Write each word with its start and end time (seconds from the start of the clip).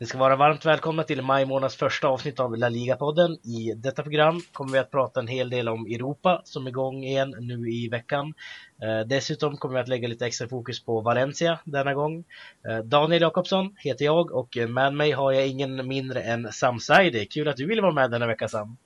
Ni 0.00 0.06
ska 0.06 0.18
vara 0.18 0.36
varmt 0.36 0.66
välkomna 0.66 1.02
till 1.02 1.22
maj 1.22 1.46
månads 1.46 1.76
första 1.76 2.08
avsnitt 2.08 2.40
av 2.40 2.56
La 2.56 2.68
Liga-podden. 2.68 3.36
I 3.42 3.74
detta 3.76 4.02
program 4.02 4.40
kommer 4.52 4.72
vi 4.72 4.78
att 4.78 4.90
prata 4.90 5.20
en 5.20 5.26
hel 5.26 5.50
del 5.50 5.68
om 5.68 5.86
Europa 5.86 6.42
som 6.44 6.66
är 6.66 6.70
igång 6.70 7.04
igen 7.04 7.34
nu 7.40 7.70
i 7.70 7.88
veckan. 7.88 8.34
Eh, 8.82 9.06
dessutom 9.06 9.56
kommer 9.56 9.74
vi 9.74 9.80
att 9.80 9.88
lägga 9.88 10.08
lite 10.08 10.26
extra 10.26 10.48
fokus 10.48 10.84
på 10.84 11.00
Valencia 11.00 11.58
denna 11.64 11.94
gång. 11.94 12.24
Eh, 12.68 12.78
Daniel 12.78 13.22
Jakobsson 13.22 13.74
heter 13.78 14.04
jag 14.04 14.32
och 14.32 14.56
med 14.68 14.94
mig 14.94 15.10
har 15.10 15.32
jag 15.32 15.48
ingen 15.48 15.88
mindre 15.88 16.22
än 16.22 16.52
Sam 16.52 16.80
Saidi. 16.80 17.26
Kul 17.26 17.48
att 17.48 17.56
du 17.56 17.66
ville 17.66 17.82
vara 17.82 17.92
med 17.92 18.10
denna 18.10 18.26
vecka 18.26 18.48
Sam. 18.48 18.76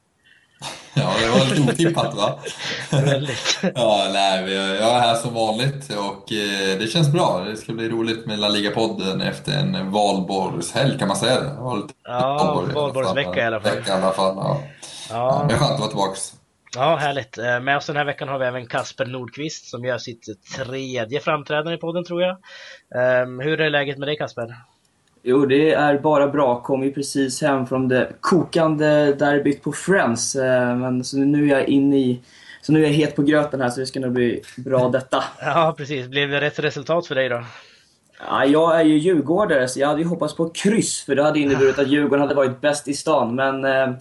Ja, 0.94 1.12
det 1.20 1.28
var 1.28 1.54
lite 1.54 1.72
otippat 1.72 2.14
va? 2.14 2.38
Väldigt. 2.90 3.58
ja, 3.74 4.08
nej, 4.12 4.52
jag 4.52 4.90
är 4.90 5.00
här 5.00 5.14
som 5.14 5.34
vanligt 5.34 5.90
och 5.90 6.32
eh, 6.32 6.78
det 6.78 6.90
känns 6.92 7.12
bra. 7.12 7.44
Det 7.50 7.56
ska 7.56 7.72
bli 7.72 7.88
roligt 7.88 8.26
med 8.26 8.38
La 8.38 8.48
Liga-podden 8.48 9.20
efter 9.20 9.52
en 9.52 9.90
valborgshelg, 9.90 10.98
kan 10.98 11.08
man 11.08 11.16
säga 11.16 11.40
det? 11.40 11.46
det 11.46 11.94
ja, 12.04 12.64
valborgsvecka 12.74 13.42
i 13.42 13.46
alla 13.46 13.60
fall. 13.60 13.76
Vecka, 13.76 13.92
i 13.92 14.02
alla 14.02 14.12
fall 14.12 14.36
ja. 14.36 14.60
Ja. 15.10 15.16
ja. 15.16 15.46
Det 15.48 15.54
är 15.54 15.58
skönt 15.58 15.72
att 15.72 15.78
vara 15.78 15.88
tillbaka. 15.88 16.16
Ja, 16.76 16.96
härligt. 16.96 17.38
Eh, 17.38 17.60
med 17.60 17.76
oss 17.76 17.86
den 17.86 17.96
här 17.96 18.04
veckan 18.04 18.28
har 18.28 18.38
vi 18.38 18.46
även 18.46 18.66
Kasper 18.66 19.06
Nordqvist 19.06 19.70
som 19.70 19.84
gör 19.84 19.98
sitt 19.98 20.26
tredje 20.56 21.20
framträdande 21.20 21.74
i 21.74 21.78
podden 21.78 22.04
tror 22.04 22.22
jag. 22.22 22.36
Ehm, 22.94 23.40
hur 23.40 23.60
är 23.60 23.70
läget 23.70 23.98
med 23.98 24.08
dig 24.08 24.16
Kasper? 24.16 24.56
Jo, 25.26 25.46
det 25.46 25.70
är 25.70 25.98
bara 25.98 26.28
bra. 26.28 26.60
Kom 26.60 26.82
ju 26.84 26.92
precis 26.92 27.42
hem 27.42 27.66
från 27.66 27.88
det 27.88 28.12
kokande 28.20 29.12
derbyt 29.12 29.62
på 29.62 29.72
Friends. 29.72 30.36
Eh, 30.36 30.76
men 30.76 31.04
så 31.04 31.18
nu 31.18 31.44
är 31.44 31.58
jag 31.58 31.68
inne 31.68 31.98
i... 31.98 32.20
Så 32.62 32.72
nu 32.72 32.78
är 32.78 32.86
jag 32.86 32.92
het 32.92 33.16
på 33.16 33.22
gröten 33.22 33.60
här, 33.60 33.70
så 33.70 33.80
det 33.80 33.86
ska 33.86 34.00
nog 34.00 34.12
bli 34.12 34.42
bra 34.56 34.88
detta. 34.88 35.24
Ja, 35.40 35.74
precis. 35.76 36.06
Blev 36.06 36.30
det 36.30 36.40
rätt 36.40 36.58
resultat 36.58 37.06
för 37.06 37.14
dig 37.14 37.28
då? 37.28 37.44
Ja, 38.28 38.44
jag 38.44 38.80
är 38.80 38.84
ju 38.84 38.98
djurgårdare, 38.98 39.68
så 39.68 39.80
jag 39.80 39.88
hade 39.88 40.00
ju 40.00 40.06
hoppats 40.06 40.36
på 40.36 40.48
kryss, 40.48 41.04
för 41.04 41.14
det 41.14 41.22
hade 41.22 41.38
inneburit 41.38 41.78
att 41.78 41.88
Djurgården 41.88 42.20
hade 42.20 42.34
varit 42.34 42.60
bäst 42.60 42.88
i 42.88 42.94
stan. 42.94 43.34
Men, 43.34 43.64
äh, 43.64 43.94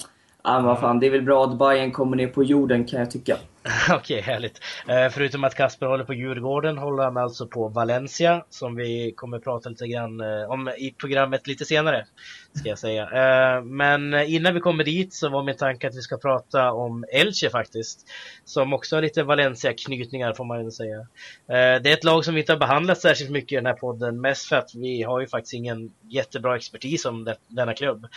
vad 0.44 0.80
fan, 0.80 1.00
det 1.00 1.08
är 1.08 1.12
väl 1.12 1.22
bra 1.22 1.44
att 1.44 1.60
Bayern 1.60 1.92
kommer 1.92 2.18
ner 2.18 2.28
på 2.28 2.44
jorden, 2.44 2.86
kan 2.86 3.00
jag 3.00 3.12
tycka. 3.12 3.38
Okej, 3.90 3.98
okay, 3.98 4.22
härligt. 4.22 4.62
Eh, 4.88 5.10
förutom 5.10 5.44
att 5.44 5.56
Kasper 5.56 5.86
håller 5.86 6.04
på 6.04 6.14
Djurgården 6.14 6.78
håller 6.78 7.04
han 7.04 7.18
alltså 7.18 7.48
på 7.48 7.68
Valencia 7.68 8.46
som 8.50 8.76
vi 8.76 9.14
kommer 9.16 9.40
prata 9.40 9.70
lite 9.70 9.88
grann 9.88 10.22
eh, 10.22 10.50
om 10.50 10.70
i 10.70 10.96
programmet 10.98 11.48
lite 11.48 11.66
senare. 11.66 12.06
Ska 12.54 12.70
jag 12.70 12.80
säga. 12.80 13.04
Eh, 13.04 13.64
men 13.64 14.14
innan 14.14 14.54
vi 14.54 14.60
kommer 14.60 14.84
dit 14.84 15.14
så 15.14 15.30
var 15.30 15.44
min 15.44 15.58
tanke 15.58 15.88
att 15.88 15.96
vi 15.96 16.02
ska 16.02 16.18
prata 16.18 16.72
om 16.72 17.06
Elche 17.14 17.50
faktiskt. 17.50 18.08
Som 18.46 18.74
också 18.74 18.96
har 18.96 19.02
lite 19.02 19.24
Valencia-knytningar 19.24 20.34
får 20.34 20.46
man 20.46 20.64
ju 20.64 20.72
säga. 20.72 21.08
Det 21.48 21.90
är 21.90 21.94
ett 21.94 22.04
lag 22.04 22.26
som 22.26 22.34
vi 22.34 22.40
inte 22.40 22.52
har 22.52 22.60
behandlat 22.60 23.02
särskilt 23.02 23.32
mycket 23.32 23.52
i 23.52 23.56
den 23.56 23.66
här 23.66 23.74
podden. 23.74 24.22
Mest 24.22 24.50
för 24.50 24.56
att 24.56 24.76
vi 24.76 25.04
har 25.04 25.20
ju 25.20 25.28
faktiskt 25.28 25.54
ingen 25.54 25.92
jättebra 26.10 26.56
expertis 26.56 27.06
om 27.06 27.34
denna 27.48 27.74
klubb. 27.74 28.08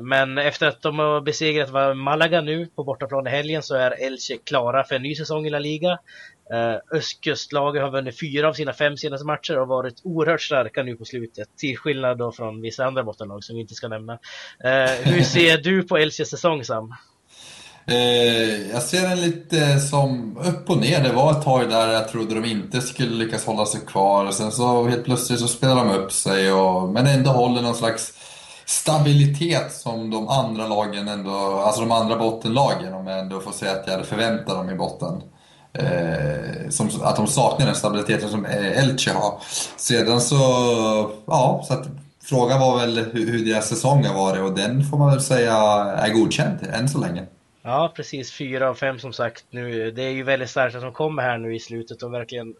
Men 0.00 0.38
efter 0.38 0.66
att 0.66 0.82
de 0.82 0.98
har 0.98 1.20
besegrat 1.20 1.96
Malaga 1.96 2.40
nu 2.40 2.66
på 2.66 2.84
bortaplan 2.84 3.26
i 3.26 3.30
helgen 3.30 3.62
så 3.62 3.74
är 3.74 4.06
Elche 4.06 4.38
klara 4.44 4.73
för 4.82 4.94
en 4.94 5.02
ny 5.02 5.14
säsong 5.14 5.46
i 5.46 5.50
La 5.50 5.58
Liga. 5.58 5.98
Eh, 6.52 6.98
östkustlaget 6.98 7.82
har 7.82 7.90
vunnit 7.90 8.20
fyra 8.20 8.48
av 8.48 8.52
sina 8.52 8.72
fem 8.72 8.96
senaste 8.96 9.26
matcher 9.26 9.58
och 9.58 9.68
varit 9.68 10.00
oerhört 10.04 10.42
starka 10.42 10.82
nu 10.82 10.96
på 10.96 11.04
slutet. 11.04 11.48
Till 11.56 11.78
skillnad 11.78 12.18
då 12.18 12.32
från 12.32 12.60
vissa 12.60 12.84
andra 12.84 13.04
bottenlag 13.04 13.44
som 13.44 13.54
vi 13.54 13.60
inte 13.60 13.74
ska 13.74 13.88
nämna. 13.88 14.12
Eh, 14.64 14.90
hur 15.02 15.22
ser 15.22 15.58
du 15.58 15.82
på 15.82 15.96
Elches 15.96 16.30
säsong 16.30 16.64
Sam? 16.64 16.94
Eh, 17.86 18.70
jag 18.70 18.82
ser 18.82 19.08
den 19.08 19.20
lite 19.20 19.80
som 19.80 20.38
upp 20.44 20.70
och 20.70 20.78
ner. 20.78 21.02
Det 21.02 21.12
var 21.12 21.30
ett 21.30 21.44
tag 21.44 21.70
där 21.70 21.92
jag 21.92 22.08
trodde 22.08 22.34
de 22.34 22.44
inte 22.44 22.80
skulle 22.80 23.24
lyckas 23.24 23.46
hålla 23.46 23.66
sig 23.66 23.80
kvar. 23.86 24.30
Sen 24.30 24.52
så 24.52 24.88
helt 24.88 25.04
plötsligt 25.04 25.40
så 25.40 25.48
spelar 25.48 25.76
de 25.76 25.90
upp 25.90 26.12
sig. 26.12 26.52
Och, 26.52 26.88
men 26.88 27.06
ändå 27.06 27.30
håller 27.30 27.62
någon 27.62 27.74
slags 27.74 28.12
stabilitet 28.66 29.72
som 29.72 30.10
de 30.10 30.28
andra 30.28 30.66
lagen 30.68 31.08
ändå, 31.08 31.36
alltså 31.36 31.80
de 31.80 31.92
andra 31.92 32.16
bottenlagen, 32.16 32.94
om 32.94 33.06
jag 33.06 33.18
ändå 33.18 33.40
får 33.40 33.52
säga 33.52 33.72
att 33.72 33.86
jag 33.86 33.92
hade 33.92 34.04
förväntat 34.04 34.56
dem 34.56 34.70
i 34.70 34.74
botten. 34.74 35.22
Eh, 35.72 36.68
som, 36.70 36.90
att 37.02 37.16
de 37.16 37.26
saknar 37.26 37.66
den 37.66 37.74
stabiliteten 37.74 38.28
som 38.28 38.44
Elche 38.44 39.12
har. 39.12 39.40
Sedan 39.76 40.20
så, 40.20 40.36
ja, 41.26 41.64
så 41.68 41.74
att 41.74 41.86
frågan 42.22 42.60
var 42.60 42.78
väl 42.78 42.98
hur, 42.98 43.32
hur 43.32 43.44
deras 43.44 43.68
säsong 43.68 44.04
har 44.04 44.14
varit 44.14 44.42
och 44.42 44.54
den 44.54 44.84
får 44.84 44.98
man 44.98 45.10
väl 45.10 45.20
säga 45.20 45.54
är 45.96 46.12
godkänd 46.12 46.58
än 46.72 46.88
så 46.88 46.98
länge. 46.98 47.26
Ja, 47.62 47.92
precis. 47.96 48.32
Fyra 48.32 48.68
av 48.68 48.74
fem 48.74 48.98
som 48.98 49.12
sagt 49.12 49.44
nu. 49.50 49.90
Det 49.90 50.02
är 50.02 50.10
ju 50.10 50.22
väldigt 50.22 50.50
starkt 50.50 50.76
att 50.76 50.82
de 50.82 50.92
kommer 50.92 51.22
här 51.22 51.38
nu 51.38 51.56
i 51.56 51.60
slutet 51.60 52.02
och 52.02 52.14
verkligen 52.14 52.54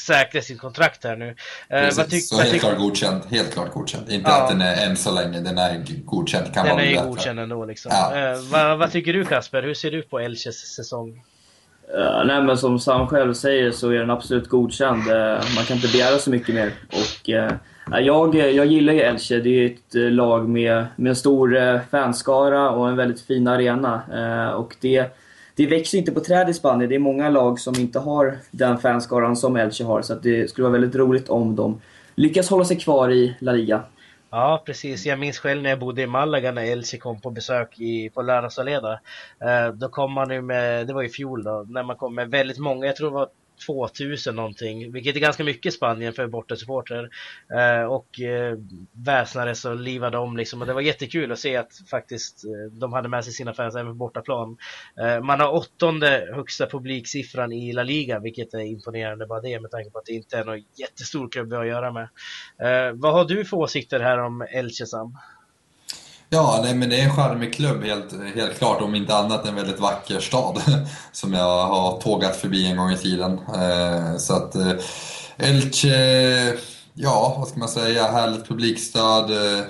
säkra 0.00 0.42
sitt 0.42 0.60
kontrakt 0.60 1.04
här 1.04 1.16
nu. 1.16 1.28
Eh, 1.68 1.80
Precis, 1.80 2.28
så 2.28 2.40
helt 2.40 2.60
klart 2.60 2.78
godkänd. 2.78 3.22
Helt 3.30 3.52
klart 3.52 3.72
godkänd. 3.72 4.10
Inte 4.10 4.30
ja. 4.30 4.42
att 4.42 4.48
den 4.48 4.62
är 4.62 4.86
än 4.86 4.96
så 4.96 5.14
länge, 5.14 5.40
den 5.40 5.58
är 5.58 5.84
godkänd. 6.04 6.54
Kan 6.54 6.66
den 6.66 6.78
är 6.78 6.84
ju 6.84 7.00
godkänd 7.00 7.40
ändå 7.40 7.64
liksom. 7.64 7.92
Ja. 7.94 8.16
Eh, 8.16 8.40
vad, 8.50 8.78
vad, 8.78 8.92
tycker 8.92 9.12
du 9.12 9.24
Kasper? 9.24 9.62
Hur 9.62 9.74
ser 9.74 9.90
du 9.90 10.02
på 10.02 10.18
Elches 10.18 10.74
säsong? 10.74 11.22
Uh, 11.94 12.24
nej 12.26 12.42
men 12.42 12.58
som 12.58 12.78
Sam 12.78 13.06
själv 13.06 13.34
säger 13.34 13.70
så 13.70 13.90
är 13.90 13.98
den 13.98 14.10
absolut 14.10 14.48
godkänd. 14.48 15.08
Uh, 15.08 15.14
man 15.56 15.64
kan 15.64 15.76
inte 15.76 15.88
begära 15.88 16.18
så 16.18 16.30
mycket 16.30 16.54
mer. 16.54 16.72
Och, 16.88 17.28
uh, 17.28 18.00
jag, 18.00 18.34
jag 18.34 18.66
gillar 18.66 18.92
ju 18.92 19.00
Elche. 19.00 19.38
Det 19.38 19.64
är 19.64 19.66
ett 19.66 20.12
lag 20.12 20.48
med, 20.48 20.86
med 20.96 21.10
en 21.10 21.16
stor 21.16 21.80
fanskara 21.90 22.70
och 22.70 22.88
en 22.88 22.96
väldigt 22.96 23.20
fin 23.20 23.48
arena. 23.48 24.02
och 24.56 24.76
det, 24.80 25.16
det 25.56 25.66
växer 25.66 25.98
inte 25.98 26.12
på 26.12 26.20
träd 26.20 26.48
i 26.48 26.54
Spanien. 26.54 26.88
Det 26.88 26.94
är 26.94 26.98
många 26.98 27.28
lag 27.28 27.60
som 27.60 27.74
inte 27.74 27.98
har 27.98 28.38
den 28.50 28.78
fanskaran 28.78 29.36
som 29.36 29.56
Elche 29.56 29.84
har. 29.84 30.02
Så 30.02 30.14
det 30.14 30.50
skulle 30.50 30.62
vara 30.62 30.72
väldigt 30.72 30.94
roligt 30.94 31.28
om 31.28 31.56
de 31.56 31.80
lyckas 32.14 32.50
hålla 32.50 32.64
sig 32.64 32.76
kvar 32.78 33.10
i 33.10 33.36
La 33.40 33.52
Liga. 33.52 33.82
Ja, 34.30 34.62
precis. 34.66 35.06
Jag 35.06 35.18
minns 35.18 35.38
själv 35.38 35.62
när 35.62 35.70
jag 35.70 35.78
bodde 35.78 36.02
i 36.02 36.06
Malaga 36.06 36.52
när 36.52 36.64
Elche 36.72 36.98
kom 36.98 37.20
på 37.20 37.30
besök 37.30 37.80
i, 37.80 38.10
på 38.10 38.22
Lördag 38.22 38.50
Eh, 39.40 39.72
då 39.72 39.88
kom 39.88 40.12
man 40.12 40.30
ju 40.30 40.42
med, 40.42 40.86
det 40.86 40.92
var 40.92 41.02
i 41.02 41.08
fjol 41.08 41.44
då, 41.44 41.66
när 41.68 41.82
man 41.82 41.96
kom 41.96 42.14
med 42.14 42.30
väldigt 42.30 42.58
många, 42.58 42.86
jag 42.86 42.96
tror 42.96 43.10
det 43.10 43.14
var 43.14 43.28
2000 43.66 44.36
någonting, 44.36 44.92
vilket 44.92 45.16
är 45.16 45.20
ganska 45.20 45.44
mycket 45.44 45.72
i 45.72 45.76
Spanien 45.76 46.12
för 46.12 46.26
bortasupportrar. 46.26 47.10
Eh, 47.54 47.84
och 47.84 48.20
eh, 48.20 48.58
väsnades 48.92 49.64
och 49.64 49.76
livade 49.76 50.18
om 50.18 50.36
liksom. 50.36 50.60
Och 50.60 50.66
det 50.66 50.72
var 50.72 50.80
jättekul 50.80 51.32
att 51.32 51.38
se 51.38 51.56
att 51.56 51.72
faktiskt 51.90 52.44
eh, 52.44 52.78
de 52.78 52.92
hade 52.92 53.08
med 53.08 53.24
sig 53.24 53.32
sina 53.32 53.54
fans 53.54 53.74
även 53.74 53.86
på 53.86 53.94
bortaplan. 53.94 54.56
Eh, 55.00 55.22
man 55.22 55.40
har 55.40 55.52
åttonde 55.52 56.28
högsta 56.34 56.66
publiksiffran 56.66 57.52
i 57.52 57.72
La 57.72 57.82
Liga, 57.82 58.18
vilket 58.18 58.54
är 58.54 58.60
imponerande 58.60 59.26
bara 59.26 59.40
det 59.40 59.60
med 59.60 59.70
tanke 59.70 59.90
på 59.90 59.98
att 59.98 60.06
det 60.06 60.12
inte 60.12 60.38
är 60.38 60.44
någon 60.44 60.64
jättestor 60.74 61.28
klubb 61.28 61.48
vi 61.48 61.56
har 61.56 61.62
att 61.62 61.68
göra 61.68 61.92
med. 61.92 62.08
Eh, 62.58 62.92
vad 62.94 63.12
har 63.12 63.24
du 63.24 63.44
för 63.44 63.56
åsikter 63.56 64.00
här 64.00 64.18
om 64.18 64.46
Elche 64.50 64.86
Sam? 64.86 65.16
Ja, 66.30 66.60
nej, 66.62 66.74
men 66.74 66.88
det 66.88 67.00
är 67.00 67.04
en 67.04 67.16
charmig 67.16 67.54
klubb 67.54 67.84
helt, 67.84 68.34
helt 68.34 68.58
klart. 68.58 68.82
Om 68.82 68.94
inte 68.94 69.16
annat 69.16 69.46
en 69.46 69.54
väldigt 69.54 69.80
vacker 69.80 70.20
stad 70.20 70.62
som 71.12 71.32
jag 71.32 71.66
har 71.66 72.00
tågat 72.00 72.36
förbi 72.36 72.66
en 72.66 72.76
gång 72.76 72.90
i 72.90 72.96
tiden. 72.96 73.32
Eh, 73.32 74.16
så 74.18 74.34
att 74.34 74.54
eh, 74.54 74.72
Elche, 75.36 76.58
ja 76.94 77.34
vad 77.38 77.48
ska 77.48 77.58
man 77.58 77.68
säga, 77.68 78.10
härligt 78.10 78.48
publikstöd. 78.48 79.30
Eh, 79.30 79.64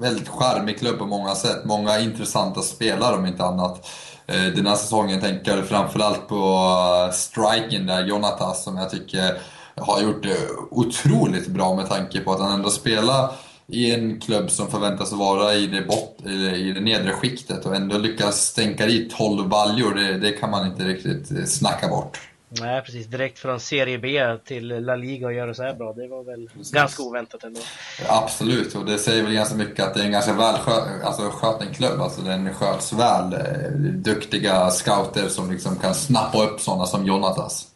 väldigt 0.00 0.28
charmig 0.28 0.78
klubb 0.78 0.98
på 0.98 1.06
många 1.06 1.34
sätt. 1.34 1.64
Många 1.64 2.00
intressanta 2.00 2.62
spelare 2.62 3.16
om 3.16 3.26
inte 3.26 3.44
annat. 3.44 3.86
Den 4.26 4.66
här 4.66 4.76
säsongen 4.76 5.20
tänker 5.20 5.56
jag 5.56 5.68
framförallt 5.68 6.28
på 6.28 6.68
striken 7.12 7.86
där, 7.86 8.06
Jonatas, 8.06 8.64
som 8.64 8.76
jag 8.76 8.90
tycker 8.90 9.38
har 9.76 10.00
gjort 10.00 10.22
det 10.22 10.36
otroligt 10.70 11.46
bra 11.46 11.74
med 11.74 11.88
tanke 11.88 12.20
på 12.20 12.32
att 12.32 12.40
han 12.40 12.52
ändå 12.52 12.70
spelar 12.70 13.30
i 13.72 13.94
en 13.94 14.20
klubb 14.20 14.50
som 14.50 14.70
förväntas 14.70 15.12
vara 15.12 15.54
i 15.54 15.66
det, 15.66 15.82
bot, 15.82 16.26
i 16.26 16.72
det 16.72 16.80
nedre 16.80 17.12
skiktet 17.12 17.66
och 17.66 17.76
ändå 17.76 17.98
lyckas 17.98 18.46
stänka 18.46 18.86
dit 18.86 19.10
12 19.10 19.48
baljor, 19.48 19.94
det, 19.94 20.18
det 20.18 20.32
kan 20.32 20.50
man 20.50 20.66
inte 20.66 20.84
riktigt 20.84 21.30
eh, 21.30 21.44
snacka 21.44 21.88
bort. 21.88 22.20
Nej 22.60 22.82
precis, 22.82 23.06
direkt 23.06 23.38
från 23.38 23.60
Serie 23.60 23.98
B 23.98 24.36
till 24.44 24.68
La 24.68 24.96
Liga 24.96 25.26
och 25.26 25.32
göra 25.32 25.54
så 25.54 25.62
här 25.62 25.74
bra, 25.74 25.92
det 25.92 26.08
var 26.08 26.24
väl 26.24 26.48
precis. 26.48 26.72
ganska 26.72 27.02
oväntat 27.02 27.44
ändå. 27.44 27.60
Absolut, 28.08 28.74
och 28.74 28.84
det 28.84 28.98
säger 28.98 29.22
väl 29.22 29.32
ganska 29.32 29.54
mycket 29.54 29.86
att 29.86 29.94
det 29.94 30.00
är 30.00 30.04
en 30.04 30.12
ganska 30.12 30.32
välskjuten 30.32 31.02
alltså, 31.04 31.30
klubb. 31.74 32.00
Alltså 32.00 32.20
den 32.22 32.54
sköts 32.54 32.92
väl. 32.92 33.32
Eh, 33.32 33.70
duktiga 33.80 34.70
scouter 34.70 35.28
som 35.28 35.52
liksom 35.52 35.76
kan 35.76 35.94
snappa 35.94 36.42
upp 36.44 36.60
sådana 36.60 36.86
som 36.86 37.06
Jonatas. 37.06 37.69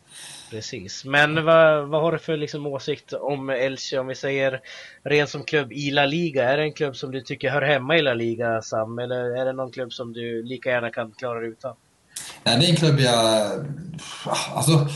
Precis, 0.55 1.05
men 1.05 1.45
vad, 1.45 1.89
vad 1.89 2.03
har 2.03 2.12
du 2.12 2.19
för 2.19 2.37
liksom 2.37 2.67
åsikt 2.67 3.12
om 3.12 3.51
Elche 3.51 3.99
om 3.99 4.06
vi 4.06 4.15
säger 4.15 4.61
rent 5.05 5.31
som 5.31 5.45
klubb 5.45 5.73
i 5.73 5.91
La 5.91 6.06
Liga? 6.06 6.51
Är 6.51 6.56
det 6.56 6.62
en 6.62 6.73
klubb 6.73 6.97
som 6.97 7.11
du 7.11 7.21
tycker 7.21 7.51
hör 7.51 7.62
hemma 7.62 7.97
i 7.97 8.03
La 8.03 8.15
Liga 8.15 8.62
Sam? 8.62 8.99
Eller 8.99 9.41
är 9.41 9.45
det 9.45 9.53
någon 9.53 9.73
klubb 9.73 9.93
som 9.93 10.12
du 10.12 10.43
lika 10.43 10.71
gärna 10.71 10.91
kan 10.91 11.12
klara 11.12 11.41
dig 11.41 11.49
utan? 11.49 11.77
Nej, 12.45 12.59
det 12.59 12.67
är 12.67 12.71
en 12.71 12.77
klubb 12.77 13.01
jag... 13.01 13.51
Ah, 14.27 14.56
alltså, 14.56 14.87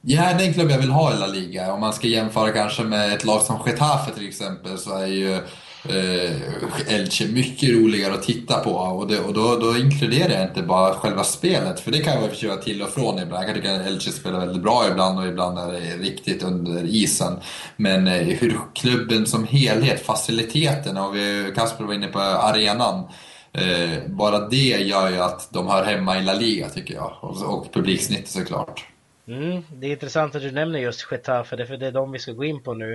ja, 0.00 0.34
det 0.38 0.44
är 0.44 0.48
en 0.48 0.54
klubb 0.54 0.70
jag 0.70 0.78
vill 0.78 0.90
ha 0.90 1.14
i 1.14 1.18
La 1.18 1.26
Liga. 1.26 1.72
Om 1.72 1.80
man 1.80 1.92
ska 1.92 2.06
jämföra 2.06 2.52
kanske 2.52 2.82
med 2.82 3.12
ett 3.12 3.24
lag 3.24 3.42
som 3.42 3.60
Getafe 3.66 4.14
till 4.14 4.28
exempel 4.28 4.78
så 4.78 4.98
är 4.98 5.06
ju 5.06 5.38
eh, 5.88 6.94
Elche 6.94 7.26
mycket 7.32 7.70
roligare 7.70 8.14
att 8.14 8.22
titta 8.22 8.58
på. 8.58 8.70
Och, 8.70 9.08
det, 9.08 9.20
och 9.20 9.34
då, 9.34 9.56
då 9.56 9.76
inkluderar 9.76 10.32
jag 10.32 10.42
inte 10.42 10.62
bara 10.62 10.94
själva 10.94 11.24
spelet, 11.24 11.80
för 11.80 11.90
det 11.90 11.98
kan 11.98 12.22
jag 12.22 12.36
köra 12.36 12.56
till 12.56 12.82
och 12.82 12.88
från 12.88 13.18
ibland. 13.18 13.42
Jag 13.42 13.46
kan 13.46 13.54
tycka 13.54 13.74
att 13.74 13.86
Elche 13.86 14.10
spelar 14.12 14.40
väldigt 14.40 14.62
bra 14.62 14.88
ibland 14.90 15.18
och 15.18 15.26
ibland 15.26 15.58
är 15.58 15.72
det 15.72 15.96
riktigt 15.96 16.42
under 16.42 16.84
isen. 16.84 17.40
Men 17.76 18.06
eh, 18.06 18.12
hur 18.12 18.58
klubben 18.74 19.26
som 19.26 19.46
helhet, 19.46 20.06
faciliteterna, 20.06 21.06
och 21.06 21.16
vi, 21.16 21.52
Kasper 21.56 21.84
var 21.84 21.94
inne 21.94 22.06
på 22.06 22.18
arenan. 22.20 23.04
Eh, 23.52 23.98
bara 24.06 24.48
det 24.48 24.56
gör 24.56 25.10
ju 25.10 25.18
att 25.18 25.48
de 25.52 25.66
hör 25.66 25.84
hemma 25.84 26.18
i 26.18 26.22
La 26.22 26.34
Liga 26.34 26.68
tycker 26.68 26.94
jag. 26.94 27.12
Och, 27.20 27.42
och 27.42 27.72
publiksnittet 27.72 28.28
såklart. 28.28 28.91
Mm, 29.26 29.62
det 29.72 29.86
är 29.86 29.90
intressant 29.90 30.34
att 30.34 30.42
du 30.42 30.50
nämner 30.50 30.78
just 30.78 31.06
Getafe, 31.10 31.66
för 31.66 31.76
det 31.76 31.86
är 31.86 31.92
de 31.92 32.12
vi 32.12 32.18
ska 32.18 32.32
gå 32.32 32.44
in 32.44 32.62
på 32.62 32.74
nu. 32.74 32.94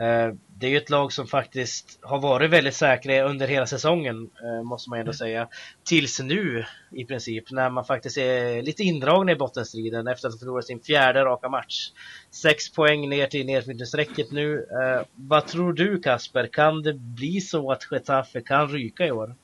Eh, 0.00 0.34
det 0.58 0.66
är 0.66 0.70
ju 0.70 0.76
ett 0.76 0.90
lag 0.90 1.12
som 1.12 1.26
faktiskt 1.26 1.98
har 2.02 2.20
varit 2.20 2.50
väldigt 2.50 2.74
säkra 2.74 3.22
under 3.22 3.46
hela 3.46 3.66
säsongen, 3.66 4.30
eh, 4.42 4.62
måste 4.62 4.90
man 4.90 4.98
ändå 4.98 5.12
säga. 5.12 5.48
Tills 5.84 6.20
nu, 6.20 6.64
i 6.90 7.04
princip, 7.04 7.50
när 7.50 7.70
man 7.70 7.84
faktiskt 7.84 8.18
är 8.18 8.62
lite 8.62 8.82
indragna 8.82 9.32
i 9.32 9.36
bottenstriden 9.36 10.06
efter 10.06 10.28
att 10.28 10.34
ha 10.34 10.38
förlorat 10.38 10.64
sin 10.64 10.80
fjärde 10.80 11.24
raka 11.24 11.48
match. 11.48 11.90
Sex 12.30 12.72
poäng 12.72 13.08
ner 13.08 13.26
till 13.26 13.46
nedflyttningsstrecket 13.46 14.32
nu. 14.32 14.58
Eh, 14.58 15.06
vad 15.14 15.46
tror 15.46 15.72
du 15.72 16.00
Kasper, 16.02 16.46
kan 16.46 16.82
det 16.82 16.94
bli 16.94 17.40
så 17.40 17.72
att 17.72 17.86
Getafe 17.90 18.40
kan 18.40 18.68
ryka 18.68 19.06
i 19.06 19.10
år? 19.10 19.34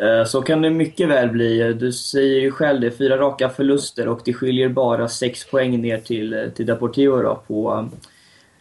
Eh, 0.00 0.24
så 0.24 0.42
kan 0.42 0.62
det 0.62 0.70
mycket 0.70 1.08
väl 1.08 1.28
bli. 1.28 1.72
Du 1.72 1.92
säger 1.92 2.40
ju 2.40 2.50
själv 2.50 2.80
det, 2.80 2.90
fyra 2.90 3.18
raka 3.18 3.48
förluster 3.48 4.08
och 4.08 4.20
det 4.24 4.32
skiljer 4.32 4.68
bara 4.68 5.08
sex 5.08 5.50
poäng 5.50 5.80
ner 5.80 5.98
till, 5.98 6.32
eh, 6.32 6.48
till 6.48 6.66
Deportivo 6.66 7.22
då, 7.22 7.42
på, 7.46 7.88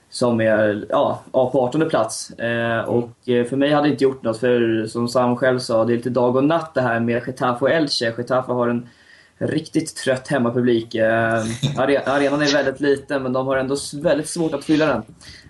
som 0.10 0.42
är 0.42 0.86
ja, 0.90 1.24
på 1.32 1.50
18 1.54 1.90
plats. 1.90 2.32
Eh, 2.32 2.80
och 2.80 3.12
för 3.26 3.56
mig 3.56 3.72
hade 3.72 3.88
det 3.88 3.92
inte 3.92 4.04
gjort 4.04 4.24
något, 4.24 4.40
för 4.40 4.86
som 4.86 5.08
Sam 5.08 5.38
själv 5.38 5.60
sa, 5.60 5.86
det 5.86 5.94
är 5.94 5.98
lite 5.98 6.10
dag 6.10 6.36
och 6.36 6.44
natt 6.44 6.74
det 6.74 6.82
här 6.82 7.00
med 7.00 7.24
Getafe 7.28 7.66
och 7.66 7.72
Elche. 7.72 8.14
Getafe 8.18 8.52
har 8.52 8.68
en 8.68 8.90
riktigt 9.38 9.96
trött 9.96 10.28
hemmapublik. 10.28 10.96
Arenan 10.96 12.42
är 12.42 12.54
väldigt 12.54 12.80
liten, 12.80 13.24
men 13.24 13.34
de 13.34 13.48
har 13.48 13.58
ändå 13.58 13.76
väldigt 14.02 14.30
svårt 14.30 14.54
att 14.54 14.66
fylla 14.66 14.86
den. 14.86 15.04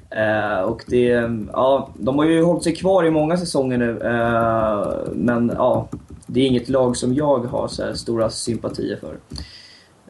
Eh, 0.10 0.62
och 0.62 0.84
det, 0.88 1.08
ja, 1.54 1.90
de 1.94 2.18
har 2.18 2.26
ju 2.26 2.44
hållit 2.44 2.64
sig 2.64 2.76
kvar 2.76 3.06
i 3.06 3.12
många 3.12 3.38
säsonger 3.38 3.78
nu. 3.78 4.00
Eh, 4.00 5.14
men 5.14 5.52
ja, 5.56 5.88
det 6.26 6.40
är 6.40 6.48
inget 6.48 6.70
lag 6.70 6.98
som 6.98 7.14
jag 7.14 7.40
har 7.40 7.68
så 7.68 7.96
stora 7.96 8.30
sympatier 8.30 8.98
för. 8.98 9.18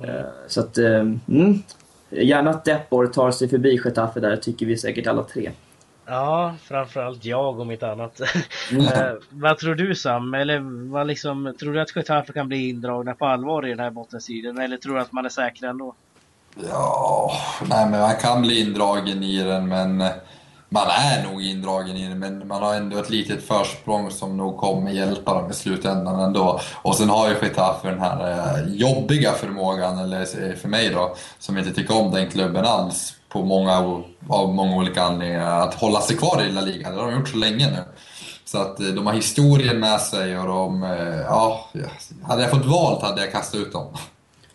Eh, 0.07 0.25
så 0.47 0.59
att, 0.59 0.77
eh, 0.77 0.99
mm, 1.27 1.63
gärna 2.09 2.49
att 2.49 2.65
Depor 2.65 3.07
tar 3.07 3.31
sig 3.31 3.49
förbi 3.49 3.81
Getafe 3.85 4.19
där, 4.19 4.37
tycker 4.37 4.65
vi 4.65 4.77
säkert 4.77 5.07
alla 5.07 5.23
tre. 5.23 5.51
Ja, 6.05 6.55
framförallt 6.63 7.25
jag 7.25 7.59
om 7.59 7.71
inte 7.71 7.91
annat. 7.91 8.21
Mm. 8.71 8.85
eh, 8.85 9.13
vad 9.29 9.57
tror 9.57 9.75
du 9.75 9.95
Sam? 9.95 10.33
Eller 10.33 10.89
vad 10.91 11.07
liksom, 11.07 11.53
tror 11.59 11.73
du 11.73 11.81
att 11.81 11.95
Getafe 11.95 12.33
kan 12.33 12.47
bli 12.47 12.69
indragna 12.69 13.13
på 13.13 13.25
allvar 13.25 13.65
i 13.65 13.69
den 13.69 13.79
här 13.79 13.91
bottensidan? 13.91 14.57
Eller 14.57 14.77
tror 14.77 14.95
du 14.95 15.01
att 15.01 15.11
man 15.11 15.25
är 15.25 15.29
säker 15.29 15.67
ändå? 15.67 15.95
Ja, 16.67 17.31
nej 17.69 17.89
men 17.89 18.01
man 18.01 18.15
kan 18.15 18.41
bli 18.41 18.59
indragen 18.59 19.23
i 19.23 19.43
den 19.43 19.67
men 19.67 20.01
eh, 20.01 20.09
man 20.69 20.87
är 20.87 21.23
nog 21.23 21.41
indragen 21.41 21.97
i 21.97 22.07
den 22.07 22.19
men 22.19 22.47
man 22.47 22.63
har 22.63 22.75
ändå 22.75 22.97
ett 22.97 23.09
litet 23.09 23.43
försprång 23.43 24.11
som 24.11 24.37
nog 24.37 24.57
kommer 24.57 24.91
hjälpa 24.91 25.33
dem 25.33 25.51
i 25.51 25.53
slutändan 25.53 26.19
ändå. 26.19 26.59
Och 26.75 26.95
sen 26.95 27.09
har 27.09 27.29
ju 27.29 27.35
Getafe 27.41 27.89
den 27.89 27.99
här 27.99 28.31
eh, 28.31 28.73
jobbiga 28.73 29.31
förmågan, 29.31 29.99
eller 29.99 30.19
eh, 30.21 30.55
för 30.55 30.67
mig 30.67 30.89
då, 30.89 31.15
som 31.39 31.57
inte 31.57 31.73
tycker 31.73 31.97
om 31.97 32.11
den 32.11 32.29
klubben 32.29 32.65
alls 32.65 33.13
på 33.29 33.45
många, 33.45 34.01
av 34.29 34.53
många 34.53 34.75
olika 34.75 35.03
anledningar, 35.03 35.59
att 35.59 35.73
hålla 35.73 36.01
sig 36.01 36.17
kvar 36.17 36.43
i 36.49 36.51
La 36.51 36.61
Liga. 36.61 36.91
Det 36.91 36.95
har 36.95 37.11
de 37.11 37.19
gjort 37.19 37.29
så 37.29 37.37
länge 37.37 37.71
nu. 37.71 37.83
Så 38.45 38.57
att 38.57 38.77
de 38.77 39.07
har 39.07 39.13
historien 39.13 39.79
med 39.79 40.01
sig 40.01 40.39
och 40.39 40.47
de, 40.47 40.83
ja, 41.25 41.69
hade 42.23 42.41
jag 42.41 42.51
fått 42.51 42.65
valt 42.65 43.01
hade 43.01 43.21
jag 43.21 43.31
kastat 43.31 43.59
ut 43.59 43.73
dem. 43.73 43.87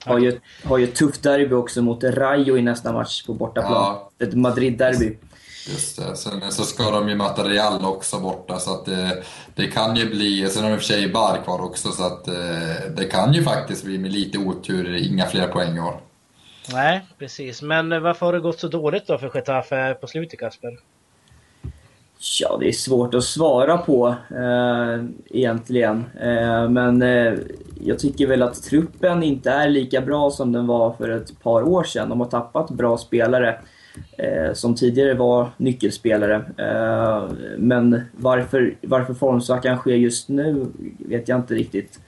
Har 0.04 0.18
ju, 0.18 0.40
har 0.64 0.78
ju 0.78 0.84
ett 0.84 0.94
tufft 0.94 1.22
derby 1.22 1.54
också 1.54 1.82
mot 1.82 2.04
Rayo 2.04 2.56
i 2.56 2.62
nästa 2.62 2.92
match 2.92 3.26
på 3.26 3.34
bortaplan. 3.34 3.72
Ja. 3.72 4.10
Ett 4.18 4.34
Madrid-derby. 4.34 5.16
Just 5.68 5.96
det. 5.96 6.16
Sen 6.16 6.52
så 6.52 6.62
ska 6.62 6.90
de 6.90 7.08
ju 7.08 7.14
möta 7.14 7.44
Real 7.44 7.84
också 7.84 8.20
borta, 8.20 8.58
så 8.58 8.74
att 8.74 8.84
det, 8.84 9.22
det 9.54 9.66
kan 9.66 9.96
ju 9.96 10.08
bli... 10.08 10.48
Sen 10.48 10.62
har 10.62 10.70
de 10.70 10.74
i 10.74 10.76
och 10.76 10.80
för 10.80 10.86
sig 10.86 11.08
Bar 11.08 11.40
kvar 11.44 11.60
också, 11.60 11.88
så 11.92 12.06
att 12.06 12.24
det, 12.24 12.92
det 12.96 13.04
kan 13.04 13.32
ju 13.34 13.44
faktiskt 13.44 13.84
bli 13.84 13.98
med 13.98 14.12
lite 14.12 14.38
otur 14.38 14.94
inga 14.94 15.26
fler 15.26 15.48
poäng 15.48 15.76
i 15.76 15.80
år. 15.80 16.00
Nej, 16.72 17.06
precis. 17.18 17.62
Men 17.62 18.02
varför 18.02 18.26
har 18.26 18.32
det 18.32 18.40
gått 18.40 18.60
så 18.60 18.68
dåligt 18.68 19.06
då 19.06 19.18
för 19.18 19.30
Getafe 19.34 19.94
på 19.94 20.06
slutet, 20.06 20.38
Kasper? 20.38 20.78
Ja, 22.40 22.56
det 22.60 22.68
är 22.68 22.72
svårt 22.72 23.14
att 23.14 23.24
svara 23.24 23.78
på 23.78 24.14
eh, 24.30 25.04
egentligen. 25.30 26.04
Eh, 26.20 26.68
men 26.68 27.02
eh, 27.02 27.34
jag 27.80 27.98
tycker 27.98 28.26
väl 28.26 28.42
att 28.42 28.62
truppen 28.62 29.22
inte 29.22 29.50
är 29.50 29.68
lika 29.68 30.00
bra 30.00 30.30
som 30.30 30.52
den 30.52 30.66
var 30.66 30.92
för 30.92 31.08
ett 31.08 31.42
par 31.42 31.62
år 31.62 31.84
sedan. 31.84 32.08
De 32.08 32.20
har 32.20 32.26
tappat 32.26 32.70
bra 32.70 32.98
spelare 32.98 33.58
eh, 34.18 34.52
som 34.52 34.74
tidigare 34.74 35.14
var 35.14 35.48
nyckelspelare. 35.56 36.34
Eh, 36.58 37.28
men 37.58 38.02
varför, 38.12 38.74
varför 38.80 39.14
formsvackan 39.14 39.76
sker 39.76 39.94
just 39.94 40.28
nu 40.28 40.66
vet 40.98 41.28
jag 41.28 41.38
inte 41.38 41.54
riktigt. 41.54 42.00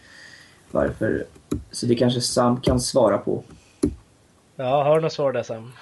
Varför. 0.71 1.25
Så 1.71 1.87
det 1.87 1.95
kanske 1.95 2.21
Sam 2.21 2.61
kan 2.61 2.81
svara 2.81 3.19
på. 3.19 3.45
Ja, 4.57 4.85
har 4.85 4.97
du 4.97 5.03
något 5.03 5.13
svar 5.13 5.33
där 5.33 5.43
Sam? 5.43 5.73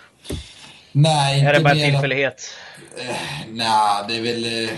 Nej, 0.92 1.38
inte 1.38 1.50
Är 1.50 1.54
det 1.54 1.60
bara 1.60 1.74
en 1.74 1.90
tillfällighet? 1.90 2.42
Eh, 2.96 3.16
nej, 3.48 4.04
det 4.08 4.16
är 4.16 4.22
väl... 4.22 4.44
Eh, 4.44 4.76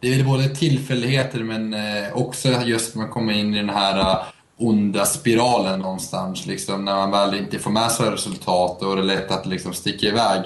det 0.00 0.12
är 0.12 0.16
väl 0.16 0.26
både 0.26 0.48
tillfälligheter 0.48 1.38
men 1.38 1.74
eh, 1.74 2.12
också 2.12 2.48
just 2.48 2.94
när 2.94 3.02
man 3.02 3.12
kommer 3.12 3.32
in 3.32 3.54
i 3.54 3.56
den 3.56 3.68
här 3.68 3.98
uh, 3.98 4.24
onda 4.58 5.06
spiralen 5.06 5.80
någonstans. 5.80 6.46
Liksom, 6.46 6.84
när 6.84 6.94
man 6.94 7.10
väl 7.10 7.34
inte 7.34 7.58
får 7.58 7.70
med 7.70 7.90
sig 7.90 8.10
resultat 8.10 8.82
och 8.82 8.96
det 8.96 9.02
är 9.02 9.04
lätt 9.04 9.30
att 9.30 9.46
liksom 9.46 9.72
sticka 9.72 10.06
iväg. 10.06 10.40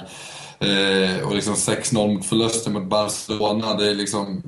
Eh, 0.59 1.27
och 1.27 1.35
liksom 1.35 1.53
6-0 1.53 2.13
mot 2.13 2.25
förlusten 2.25 2.73
mot 2.73 2.83
Barcelona, 2.83 3.73
det 3.73 3.89
är 3.89 3.95
liksom... 3.95 4.43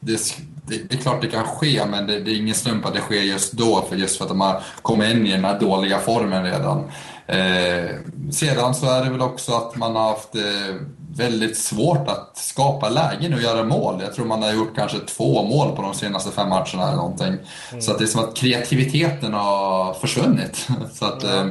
Det, 0.00 0.36
det, 0.66 0.88
det, 0.88 0.94
är 0.94 0.98
klart 0.98 1.22
det 1.22 1.28
kan 1.28 1.44
ske, 1.44 1.86
men 1.86 2.06
det, 2.06 2.20
det, 2.20 2.30
är 2.30 2.36
ingen 2.36 2.54
slump 2.54 2.86
att 2.86 2.94
det 2.94 3.00
sker 3.00 3.20
just 3.20 3.52
då, 3.52 3.86
för 3.88 3.96
just 3.96 4.16
för 4.16 4.24
att 4.24 4.28
de 4.28 4.40
har 4.40 4.62
kommit 4.82 5.10
in 5.14 5.26
i 5.26 5.30
den 5.30 5.44
här 5.44 5.60
dåliga 5.60 5.98
formen 5.98 6.44
redan. 6.44 6.90
Eh, 7.26 7.90
sedan 8.30 8.74
så 8.74 8.86
är 8.86 9.04
det 9.04 9.10
väl 9.10 9.20
också 9.20 9.52
att 9.52 9.76
man 9.76 9.96
har 9.96 10.08
haft 10.08 10.34
eh, 10.34 10.76
väldigt 11.16 11.58
svårt 11.58 12.08
att 12.08 12.38
skapa 12.38 12.88
lägen 12.88 13.34
och 13.34 13.40
göra 13.40 13.64
mål. 13.64 14.00
Jag 14.00 14.14
tror 14.14 14.26
man 14.26 14.42
har 14.42 14.52
gjort 14.52 14.76
kanske 14.76 14.98
två 14.98 15.42
mål 15.42 15.76
på 15.76 15.82
de 15.82 15.94
senaste 15.94 16.30
fem 16.30 16.48
matcherna 16.48 16.82
eller 16.82 16.96
någonting. 16.96 17.36
Mm. 17.70 17.82
Så 17.82 17.92
att 17.92 17.98
det 17.98 18.04
är 18.04 18.06
som 18.06 18.24
att 18.24 18.36
kreativiteten 18.36 19.32
har 19.32 19.94
försvunnit. 19.94 20.68
Så 20.92 21.04
att, 21.04 21.24
eh, 21.24 21.46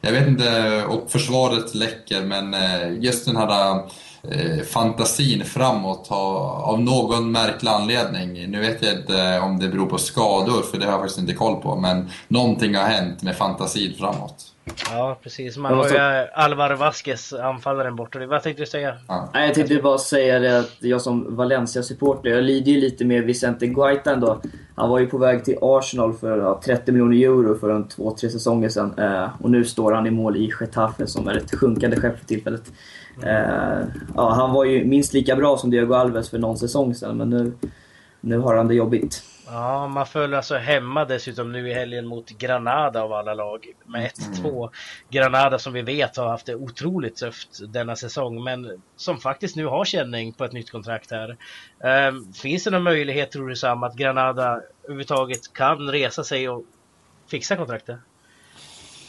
jag 0.00 0.12
vet 0.12 0.28
inte, 0.28 0.82
och 0.84 1.10
försvaret 1.10 1.74
läcker, 1.74 2.22
men 2.22 2.54
eh, 2.54 2.98
just 3.00 3.26
den 3.26 3.36
här 3.36 3.82
eh, 4.30 4.64
fantasin 4.64 5.44
framåt 5.44 6.06
har, 6.08 6.62
av 6.62 6.80
någon 6.80 7.32
märklig 7.32 7.70
anledning. 7.70 8.50
Nu 8.50 8.60
vet 8.60 8.82
jag 8.82 8.98
inte 8.98 9.40
om 9.40 9.58
det 9.58 9.68
beror 9.68 9.86
på 9.86 9.98
skador, 9.98 10.62
för 10.62 10.78
det 10.78 10.84
har 10.84 10.92
jag 10.92 11.00
faktiskt 11.00 11.20
inte 11.20 11.34
koll 11.34 11.62
på, 11.62 11.76
men 11.76 12.10
någonting 12.28 12.74
har 12.74 12.84
hänt 12.84 13.22
med 13.22 13.36
fantasin 13.36 13.94
framåt. 13.98 14.52
Ja, 14.90 15.18
precis. 15.22 15.56
Man 15.56 15.74
har 15.74 15.88
ju 15.88 15.98
Alvaro 16.34 16.76
Vasquez, 16.76 17.32
anfallaren 17.32 17.96
borta. 17.96 18.26
Vad 18.26 18.42
tänkte 18.42 18.62
du 18.62 18.66
säga? 18.66 18.96
Ja. 19.08 19.30
Nej, 19.34 19.46
jag 19.46 19.54
tänkte 19.54 19.82
bara 19.82 19.98
säga 19.98 20.38
det 20.38 20.58
att 20.58 20.76
jag 20.78 21.00
som 21.00 21.36
Valencia-supporter, 21.36 22.30
jag 22.30 22.44
lider 22.44 22.72
ju 22.72 22.80
lite 22.80 23.04
med 23.04 23.24
Vicente 23.24 23.66
Guaita 23.66 24.12
ändå. 24.12 24.40
Han 24.74 24.90
var 24.90 24.98
ju 24.98 25.06
på 25.06 25.18
väg 25.18 25.44
till 25.44 25.58
Arsenal 25.62 26.12
för 26.12 26.38
ja, 26.38 26.60
30 26.64 26.92
miljoner 26.92 27.16
euro 27.16 27.58
för 27.58 27.70
en 27.70 27.88
två, 27.88 28.16
tre 28.20 28.30
säsonger 28.30 28.68
sedan. 28.68 28.98
Eh, 28.98 29.28
och 29.40 29.50
nu 29.50 29.64
står 29.64 29.92
han 29.92 30.06
i 30.06 30.10
mål 30.10 30.36
i 30.36 30.50
Getafe 30.60 31.06
som 31.06 31.28
är 31.28 31.36
ett 31.36 31.54
sjunkande 31.54 31.96
skepp 31.96 32.18
för 32.18 32.26
tillfället. 32.26 32.62
Eh, 33.22 33.86
ja, 34.16 34.32
han 34.32 34.52
var 34.52 34.64
ju 34.64 34.84
minst 34.84 35.12
lika 35.12 35.36
bra 35.36 35.58
som 35.58 35.70
Diego 35.70 35.94
Alves 35.94 36.30
för 36.30 36.38
någon 36.38 36.58
säsong 36.58 36.94
sedan, 36.94 37.16
men 37.16 37.30
nu, 37.30 37.52
nu 38.20 38.38
har 38.38 38.56
han 38.56 38.68
det 38.68 38.74
jobbigt. 38.74 39.22
Ja, 39.46 39.88
man 39.88 40.06
följer 40.06 40.36
alltså 40.36 40.56
hemma 40.56 41.04
dessutom 41.04 41.52
nu 41.52 41.70
i 41.70 41.74
helgen 41.74 42.06
mot 42.06 42.30
Granada 42.30 43.02
av 43.02 43.12
alla 43.12 43.34
lag 43.34 43.66
med 43.86 44.10
1-2. 44.10 44.58
Mm. 44.58 44.70
Granada 45.10 45.58
som 45.58 45.72
vi 45.72 45.82
vet 45.82 46.16
har 46.16 46.28
haft 46.28 46.46
det 46.46 46.54
otroligt 46.54 47.16
tufft 47.16 47.60
denna 47.72 47.96
säsong 47.96 48.44
men 48.44 48.82
som 48.96 49.18
faktiskt 49.18 49.56
nu 49.56 49.66
har 49.66 49.84
känning 49.84 50.32
på 50.32 50.44
ett 50.44 50.52
nytt 50.52 50.70
kontrakt 50.70 51.10
här. 51.10 51.36
Um, 52.08 52.32
finns 52.32 52.64
det 52.64 52.70
någon 52.70 52.82
möjlighet 52.82 53.30
tror 53.30 53.48
du 53.48 53.56
Sam 53.56 53.82
att 53.82 53.96
Granada 53.96 54.60
överhuvudtaget 54.84 55.52
kan 55.52 55.90
resa 55.90 56.24
sig 56.24 56.48
och 56.48 56.64
fixa 57.30 57.56
kontraktet? 57.56 57.98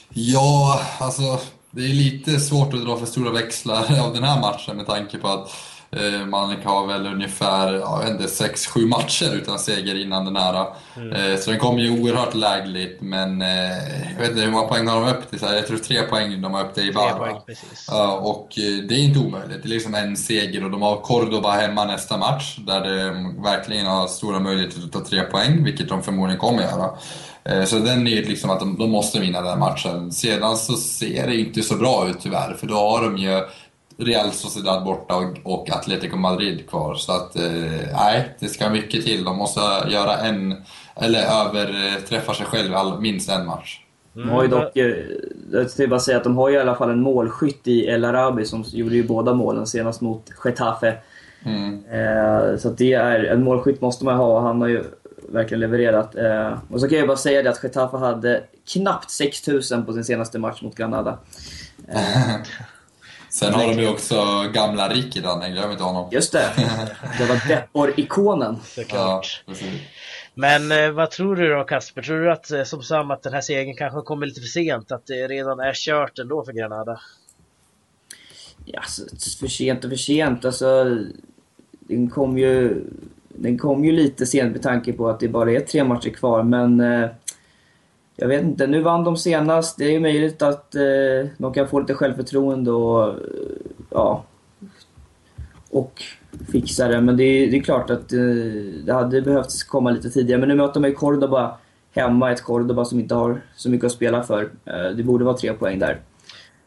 Ja, 0.09 0.81
alltså 0.99 1.39
det 1.75 1.81
är 1.85 1.93
lite 1.93 2.39
svårt 2.39 2.73
att 2.73 2.85
dra 2.85 2.97
för 2.97 3.05
stora 3.05 3.31
växlar 3.31 4.01
av 4.05 4.13
den 4.13 4.23
här 4.23 4.41
matchen 4.41 4.77
med 4.77 4.85
tanke 4.85 5.17
på 5.17 5.27
att 5.27 5.49
Eh, 5.97 6.25
man 6.25 6.55
har 6.63 6.87
väl 6.87 7.07
ungefär, 7.07 7.73
jag 7.73 7.99
vet 7.99 8.09
inte, 8.09 8.27
6-7 8.27 8.87
matcher 8.87 9.35
utan 9.35 9.59
seger 9.59 10.01
innan 10.01 10.25
den 10.25 10.35
här. 10.35 10.65
Mm. 10.95 11.13
Eh, 11.13 11.39
så 11.39 11.49
den 11.49 11.59
kom 11.59 11.79
ju 11.79 12.01
oerhört 12.01 12.35
lägligt, 12.35 13.01
men 13.01 13.41
eh, 13.41 13.47
jag 14.13 14.19
vet 14.19 14.29
inte 14.29 14.41
hur 14.41 14.51
många 14.51 14.67
poäng 14.67 14.87
har 14.87 15.01
de 15.01 15.09
upp 15.09 15.29
till? 15.29 15.39
Jag 15.41 15.67
tror 15.67 15.77
tre 15.77 16.01
poäng 16.01 16.41
de 16.41 16.53
har 16.53 16.63
upp 16.63 16.73
till 16.73 16.89
i 16.89 16.93
bara. 16.93 17.29
Ja, 17.87 18.11
och 18.11 18.49
det 18.55 18.95
är 18.95 18.99
inte 18.99 19.19
omöjligt. 19.19 19.63
Det 19.63 19.67
är 19.67 19.69
liksom 19.69 19.95
en 19.95 20.17
seger 20.17 20.63
och 20.63 20.71
de 20.71 20.81
har 20.81 20.95
Cordoba 20.95 21.51
hemma 21.51 21.85
nästa 21.85 22.17
match, 22.17 22.57
där 22.57 22.81
de 22.81 23.43
verkligen 23.43 23.85
har 23.85 24.07
stora 24.07 24.39
möjligheter 24.39 24.83
att 24.83 24.91
ta 24.91 25.05
tre 25.05 25.21
poäng, 25.21 25.63
vilket 25.63 25.89
de 25.89 26.03
förmodligen 26.03 26.39
kommer 26.39 26.63
göra. 26.63 26.89
Så 27.65 27.79
den 27.79 28.07
är 28.07 28.11
ju 28.11 28.23
liksom 28.23 28.49
att 28.49 28.59
de, 28.59 28.77
de 28.77 28.91
måste 28.91 29.19
vinna 29.19 29.41
den 29.41 29.59
matchen. 29.59 30.11
Sedan 30.11 30.57
så 30.57 30.73
ser 30.73 31.27
det 31.27 31.35
inte 31.35 31.61
så 31.61 31.75
bra 31.75 32.07
ut 32.09 32.17
tyvärr, 32.21 32.53
för 32.59 32.67
då 32.67 32.75
har 32.75 33.03
de 33.03 33.17
ju 33.17 33.41
Real 33.97 34.31
Sociedad 34.31 34.83
borta 34.83 35.15
och, 35.15 35.53
och 35.53 35.69
Atletico 35.69 36.17
Madrid 36.17 36.69
kvar. 36.69 36.95
Så 36.95 37.11
att, 37.11 37.35
eh, 37.35 37.43
nej, 37.93 38.17
eh, 38.17 38.23
det 38.39 38.47
ska 38.47 38.69
mycket 38.69 39.05
till. 39.05 39.23
De 39.23 39.37
måste 39.37 39.59
göra 39.87 40.17
en, 40.17 40.55
eller 40.95 41.19
överträffa 41.19 42.33
sig 42.33 42.45
själv 42.45 42.75
all, 42.75 43.01
minst 43.01 43.29
en 43.29 43.45
match. 43.45 43.79
Mm. 44.15 44.27
De 44.27 44.33
har 44.33 44.43
ju 44.43 44.49
dock, 44.49 44.77
eh, 44.77 44.95
jag 45.51 45.69
ska 45.69 45.87
bara 45.87 45.99
säga 45.99 46.17
att 46.17 46.23
de 46.23 46.37
har 46.37 46.49
ju 46.49 46.55
i 46.55 46.59
alla 46.59 46.75
fall 46.75 46.89
en 46.89 47.01
målskytt 47.01 47.67
i 47.67 47.85
El 47.85 48.05
Arabi 48.05 48.45
som 48.45 48.63
gjorde 48.67 48.95
ju 48.95 49.07
båda 49.07 49.33
målen 49.33 49.67
senast 49.67 50.01
mot 50.01 50.31
Getafe. 50.45 50.97
Mm. 51.45 51.85
Eh, 51.85 52.57
så 52.57 52.69
det 52.69 52.93
är, 52.93 53.23
en 53.23 53.43
målskytt 53.43 53.81
måste 53.81 54.05
man 54.05 54.17
ha 54.17 54.37
och 54.37 54.41
han 54.41 54.61
har 54.61 54.67
ju 54.67 54.83
verkligen 55.29 55.59
levererat. 55.59 56.15
Eh, 56.15 56.57
och 56.69 56.79
så 56.79 56.89
kan 56.89 56.97
jag 56.97 57.07
bara 57.07 57.17
säga 57.17 57.43
det 57.43 57.49
att 57.49 57.63
Getafe 57.63 57.97
hade 57.97 58.43
knappt 58.73 59.11
6000 59.11 59.85
på 59.85 59.93
sin 59.93 60.03
senaste 60.03 60.39
match 60.39 60.61
mot 60.61 60.75
Granada. 60.75 61.17
Eh, 61.87 62.35
Sen 63.33 63.53
har 63.53 63.67
de 63.67 63.81
ju 63.81 63.89
också 63.89 64.15
gamla 64.53 64.89
Rikkidan, 64.89 65.51
glöm 65.51 65.71
inte 65.71 65.83
honom. 65.83 66.09
Just 66.11 66.31
det. 66.31 66.53
Det 67.17 67.25
var 67.25 67.47
Depor-ikonen. 67.47 68.57
Såklart. 68.65 69.43
Ja, 69.45 69.53
Men 70.33 70.71
eh, 70.71 70.91
vad 70.91 71.11
tror 71.11 71.35
du 71.35 71.49
då 71.49 71.63
Kasper? 71.63 72.01
Tror 72.01 72.19
du 72.19 72.31
att 72.31 72.51
eh, 72.51 72.63
som 72.63 72.83
Sam 72.83 73.11
att 73.11 73.23
den 73.23 73.33
här 73.33 73.41
segern 73.41 73.75
kanske 73.77 74.01
kommer 74.01 74.25
lite 74.25 74.41
för 74.41 74.47
sent? 74.47 74.91
Att 74.91 75.05
det 75.05 75.27
redan 75.27 75.59
är 75.59 75.73
kört 75.73 76.19
ändå 76.19 76.45
för 76.45 76.53
Granada? 76.53 76.99
Ja, 78.65 78.79
alltså, 78.79 79.01
för 79.39 79.47
sent 79.47 79.83
och 79.83 79.89
för 79.89 79.97
sent. 79.97 80.45
Alltså, 80.45 80.97
den 81.71 82.09
kom 82.09 82.37
ju, 82.37 82.83
den 83.27 83.57
kom 83.57 83.85
ju 83.85 83.91
lite 83.91 84.25
sent 84.25 84.51
med 84.51 84.61
tanke 84.61 84.93
på 84.93 85.09
att 85.09 85.19
det 85.19 85.27
bara 85.27 85.51
är 85.51 85.59
tre 85.59 85.83
matcher 85.83 86.09
kvar. 86.09 86.43
Men 86.43 86.79
eh, 86.79 87.09
jag 88.15 88.27
vet 88.27 88.43
inte, 88.43 88.67
nu 88.67 88.81
vann 88.81 89.03
de 89.03 89.17
senast. 89.17 89.77
Det 89.77 89.85
är 89.85 89.91
ju 89.91 89.99
möjligt 89.99 90.41
att 90.41 90.75
eh, 90.75 90.81
de 91.37 91.53
kan 91.53 91.67
få 91.67 91.79
lite 91.79 91.93
självförtroende 91.93 92.71
och, 92.71 93.07
eh, 93.07 93.15
ja, 93.89 94.23
och 95.69 96.03
fixa 96.51 96.87
det. 96.87 97.01
Men 97.01 97.17
det 97.17 97.23
är, 97.23 97.51
det 97.51 97.57
är 97.57 97.61
klart 97.61 97.89
att 97.89 98.13
eh, 98.13 98.19
det 98.85 98.93
hade 98.93 99.21
behövt 99.21 99.67
komma 99.67 99.91
lite 99.91 100.09
tidigare. 100.09 100.39
Men 100.39 100.49
nu 100.49 100.55
möter 100.55 100.79
man 100.79 100.89
ju 100.89 100.95
Cordoba 100.95 101.57
hemma, 101.91 102.31
ett 102.31 102.41
Cordoba 102.41 102.85
som 102.85 102.99
inte 102.99 103.15
har 103.15 103.41
så 103.55 103.69
mycket 103.69 103.85
att 103.85 103.91
spela 103.91 104.23
för. 104.23 104.51
Eh, 104.65 104.89
det 104.95 105.03
borde 105.03 105.25
vara 105.25 105.37
tre 105.37 105.53
poäng 105.53 105.79
där. 105.79 105.99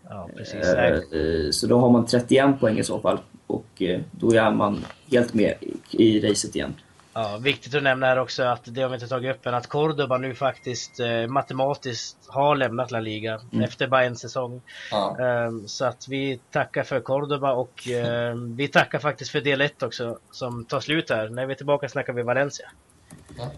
Ja, 0.08 0.28
precis. 0.36 0.64
Eh, 0.64 0.94
eh, 0.94 1.50
så 1.50 1.66
då 1.66 1.78
har 1.78 1.90
man 1.90 2.06
31 2.06 2.60
poäng 2.60 2.78
i 2.78 2.84
så 2.84 3.00
fall. 3.00 3.18
Och 3.46 3.82
då 4.10 4.30
är 4.30 4.50
man 4.50 4.84
helt 5.10 5.34
med 5.34 5.54
i, 5.60 5.76
i 5.90 6.30
racet 6.30 6.56
igen. 6.56 6.74
Ja, 7.18 7.36
viktigt 7.36 7.74
att 7.74 7.82
nämna 7.82 8.06
här 8.06 8.18
också 8.18 8.42
att 8.42 8.60
det 8.64 8.82
har 8.82 8.88
vi 8.88 8.94
inte 8.94 9.08
tagit 9.08 9.36
upp 9.36 9.46
än 9.46 9.54
att 9.54 9.66
Cordoba 9.66 10.18
nu 10.18 10.34
faktiskt 10.34 11.00
eh, 11.00 11.26
matematiskt 11.26 12.16
har 12.28 12.56
lämnat 12.56 12.90
La 12.90 13.00
Liga 13.00 13.40
mm. 13.52 13.64
efter 13.64 13.86
bara 13.88 14.04
en 14.04 14.16
säsong. 14.16 14.62
Ja. 14.90 15.16
Um, 15.20 15.68
så 15.68 15.84
att 15.84 16.08
vi 16.08 16.40
tackar 16.50 16.82
för 16.82 17.00
Cordoba 17.00 17.52
och 17.52 17.88
um, 18.32 18.56
vi 18.56 18.68
tackar 18.68 18.98
faktiskt 18.98 19.30
för 19.30 19.40
del 19.40 19.60
1 19.60 19.82
också 19.82 20.18
som 20.30 20.64
tar 20.64 20.80
slut 20.80 21.10
här. 21.10 21.28
När 21.28 21.46
vi 21.46 21.52
är 21.52 21.56
tillbaka 21.56 21.88
snackar 21.88 22.12
vi 22.12 22.22
Valencia. 22.22 22.70
Ja. 23.38 23.50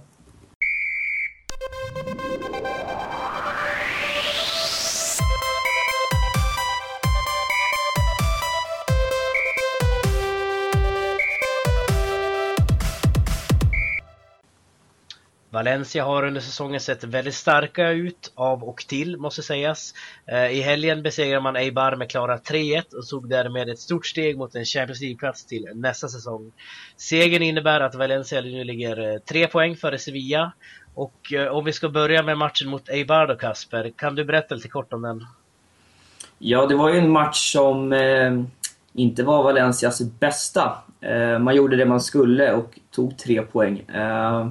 Valencia 15.59 16.05
har 16.05 16.25
under 16.25 16.41
säsongen 16.41 16.81
sett 16.81 17.05
väldigt 17.05 17.35
starka 17.35 17.91
ut 17.91 18.33
av 18.35 18.65
och 18.65 18.85
till 18.88 19.17
måste 19.17 19.43
sägas. 19.43 19.95
Eh, 20.27 20.47
I 20.47 20.61
helgen 20.61 21.03
besegrade 21.03 21.41
man 21.41 21.57
Eibar 21.57 21.97
med 21.97 22.11
klara 22.11 22.37
3-1 22.37 22.95
och 22.95 23.07
tog 23.07 23.29
därmed 23.29 23.69
ett 23.69 23.79
stort 23.79 24.07
steg 24.07 24.38
mot 24.38 24.55
en 24.55 24.65
Champions 24.65 25.00
League-plats 25.00 25.47
till 25.47 25.69
nästa 25.75 26.09
säsong. 26.09 26.53
Segern 26.97 27.43
innebär 27.43 27.81
att 27.81 27.95
Valencia 27.95 28.41
nu 28.41 28.65
ligger 28.65 29.12
eh, 29.12 29.19
tre 29.19 29.47
poäng 29.47 29.77
före 29.77 29.99
Sevilla. 29.99 30.53
Och 30.95 31.33
eh, 31.33 31.47
om 31.49 31.65
vi 31.65 31.73
ska 31.73 31.88
börja 31.88 32.23
med 32.23 32.38
matchen 32.38 32.69
mot 32.69 32.88
Eibar 32.88 33.27
då 33.27 33.37
Kasper, 33.37 33.93
kan 33.97 34.15
du 34.15 34.25
berätta 34.25 34.55
lite 34.55 34.69
kort 34.69 34.93
om 34.93 35.03
den? 35.03 35.27
Ja, 36.38 36.67
det 36.67 36.75
var 36.75 36.93
ju 36.93 36.99
en 36.99 37.11
match 37.11 37.53
som 37.53 37.93
eh, 37.93 38.43
inte 38.93 39.23
var 39.23 39.43
Valencias 39.43 40.03
bästa. 40.21 40.79
Eh, 41.00 41.38
man 41.38 41.57
gjorde 41.57 41.77
det 41.77 41.85
man 41.85 42.00
skulle 42.00 42.53
och 42.53 42.79
tog 42.91 43.19
tre 43.19 43.43
poäng. 43.43 43.79
Eh, 43.79 44.49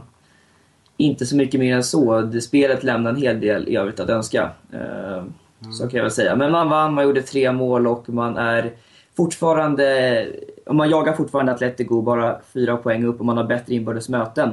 inte 0.97 1.25
så 1.25 1.35
mycket 1.35 1.59
mer 1.59 1.75
än 1.75 1.83
så. 1.83 2.21
Det, 2.21 2.41
spelet 2.41 2.83
lämnar 2.83 3.09
en 3.09 3.15
hel 3.15 3.39
del 3.39 3.67
i 3.67 3.75
övrigt 3.75 3.99
att 3.99 4.09
önska. 4.09 4.51
Eh, 4.73 5.17
mm. 5.17 5.33
Så 5.71 5.87
kan 5.87 5.97
jag 5.97 6.03
väl 6.03 6.11
säga. 6.11 6.35
Men 6.35 6.51
man 6.51 6.69
vann, 6.69 6.93
man 6.93 7.03
gjorde 7.03 7.21
tre 7.21 7.51
mål 7.51 7.87
och 7.87 8.09
man 8.09 8.37
är 8.37 8.73
fortfarande... 9.17 10.27
Man 10.71 10.89
jagar 10.89 11.13
fortfarande 11.13 11.51
Atletico 11.51 12.01
bara 12.01 12.39
fyra 12.53 12.77
poäng 12.77 13.05
upp 13.05 13.19
och 13.19 13.25
man 13.25 13.37
har 13.37 13.43
bättre 13.43 13.73
inbördes 13.75 14.09
möten. 14.09 14.51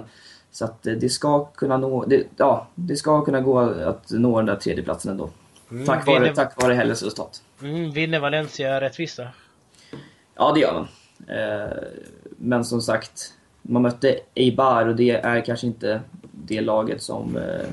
Så 0.50 0.64
att 0.64 0.82
det 0.82 1.12
ska 1.12 1.44
kunna 1.44 1.76
nå... 1.76 2.04
Det, 2.04 2.24
ja, 2.36 2.66
det 2.74 2.96
ska 2.96 3.24
kunna 3.24 3.40
gå 3.40 3.58
att 3.60 4.10
nå 4.10 4.36
den 4.36 4.46
där 4.46 4.56
tredjeplatsen 4.56 5.10
ändå. 5.10 5.30
Mm, 5.70 5.86
tack, 5.86 6.06
vare, 6.06 6.20
vinner... 6.20 6.34
tack 6.34 6.62
vare 6.62 6.74
helgens 6.74 7.02
resultat. 7.02 7.42
Mm, 7.62 7.90
vinner 7.90 8.20
Valencia 8.20 8.80
rättvist 8.80 9.16
då? 9.16 9.26
Ja, 10.34 10.52
det 10.54 10.60
gör 10.60 10.72
man. 10.72 10.88
Eh, 11.38 11.76
men 12.36 12.64
som 12.64 12.82
sagt, 12.82 13.32
man 13.62 13.82
mötte 13.82 14.18
Eibar 14.34 14.86
och 14.86 14.96
det 14.96 15.10
är 15.10 15.40
kanske 15.40 15.66
inte 15.66 16.00
det 16.44 16.60
laget 16.60 17.02
som... 17.02 17.36
Eh, 17.36 17.68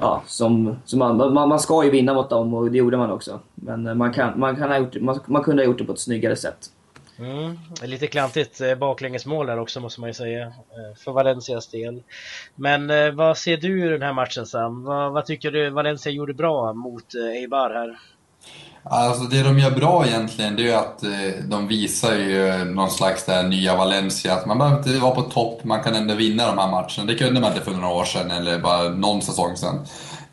ja, 0.00 0.22
som, 0.26 0.76
som 0.84 0.98
man, 0.98 1.16
man, 1.16 1.48
man 1.48 1.60
ska 1.60 1.84
ju 1.84 1.90
vinna 1.90 2.14
mot 2.14 2.30
dem 2.30 2.54
och 2.54 2.70
det 2.70 2.78
gjorde 2.78 2.96
man 2.96 3.10
också. 3.10 3.40
Men 3.54 3.86
eh, 3.86 3.94
man, 3.94 4.12
kan, 4.12 4.40
man, 4.40 4.56
kan 4.56 4.70
ha 4.70 4.78
gjort, 4.78 5.00
man, 5.00 5.20
man 5.26 5.42
kunde 5.42 5.62
ha 5.62 5.66
gjort 5.66 5.78
det 5.78 5.84
på 5.84 5.92
ett 5.92 5.98
snyggare 5.98 6.36
sätt. 6.36 6.70
Mm, 7.18 7.58
lite 7.82 8.06
klantigt 8.06 8.60
eh, 8.60 8.74
baklängesmål 8.74 9.46
där 9.46 9.58
också 9.58 9.80
måste 9.80 10.00
man 10.00 10.10
ju 10.10 10.14
säga, 10.14 10.52
för 11.04 11.12
Valencias 11.12 11.68
del. 11.68 12.02
Men 12.54 13.16
vad 13.16 13.38
ser 13.38 13.56
du 13.56 13.86
i 13.86 13.88
den 13.88 14.02
här 14.02 14.12
matchen 14.12 14.46
Sam? 14.46 14.84
Vad, 14.84 15.12
vad 15.12 15.26
tycker 15.26 15.50
du 15.50 15.70
Valencia 15.70 16.12
gjorde 16.12 16.34
bra 16.34 16.72
mot 16.72 17.14
Eibar 17.14 17.70
här? 17.70 17.98
Alltså 18.84 19.24
det 19.24 19.42
de 19.42 19.58
gör 19.58 19.70
bra 19.70 20.06
egentligen, 20.06 20.56
det 20.56 20.62
är 20.62 20.66
ju 20.66 20.72
att 20.72 21.02
eh, 21.02 21.44
de 21.44 21.68
visar 21.68 22.14
ju 22.14 22.64
någon 22.64 22.90
slags 22.90 23.24
där 23.24 23.42
nya 23.42 23.76
Valencia. 23.76 24.34
Att 24.34 24.46
man 24.46 24.58
behöver 24.58 24.78
inte 24.78 24.98
vara 24.98 25.14
på 25.14 25.22
topp, 25.22 25.64
man 25.64 25.82
kan 25.82 25.94
ändå 25.94 26.14
vinna 26.14 26.46
de 26.46 26.58
här 26.58 26.70
matcherna. 26.70 27.04
Det 27.06 27.14
kunde 27.14 27.40
man 27.40 27.52
inte 27.52 27.64
för 27.64 27.72
några 27.72 27.94
år 27.94 28.04
sedan, 28.04 28.30
eller 28.30 28.58
bara 28.58 28.88
någon 28.88 29.22
säsong 29.22 29.56
sedan. 29.56 29.80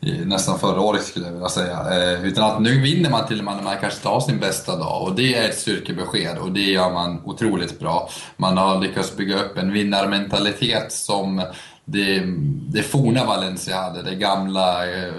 Eh, 0.00 0.26
nästan 0.26 0.58
förra 0.58 0.80
året 0.80 1.04
skulle 1.04 1.26
jag 1.26 1.32
vilja 1.32 1.48
säga. 1.48 1.78
Eh, 1.92 2.24
utan 2.24 2.50
att 2.50 2.60
nu 2.60 2.80
vinner 2.80 3.10
man 3.10 3.26
till 3.26 3.38
och 3.38 3.44
med 3.44 3.56
när 3.56 3.62
man 3.62 3.76
kanske 3.80 4.02
tar 4.02 4.20
sin 4.20 4.38
bästa 4.38 4.76
dag. 4.76 5.02
Och 5.02 5.14
det 5.14 5.34
är 5.34 5.48
ett 5.48 5.58
styrkebesked 5.58 6.38
och 6.38 6.52
det 6.52 6.60
gör 6.60 6.90
man 6.90 7.22
otroligt 7.24 7.78
bra. 7.80 8.10
Man 8.36 8.58
har 8.58 8.80
lyckats 8.80 9.16
bygga 9.16 9.36
upp 9.36 9.58
en 9.58 9.72
vinnarmentalitet 9.72 10.92
som 10.92 11.42
det, 11.84 12.22
det 12.68 12.82
forna 12.82 13.24
Valencia 13.24 13.76
hade. 13.76 14.02
Det 14.02 14.14
gamla, 14.14 14.76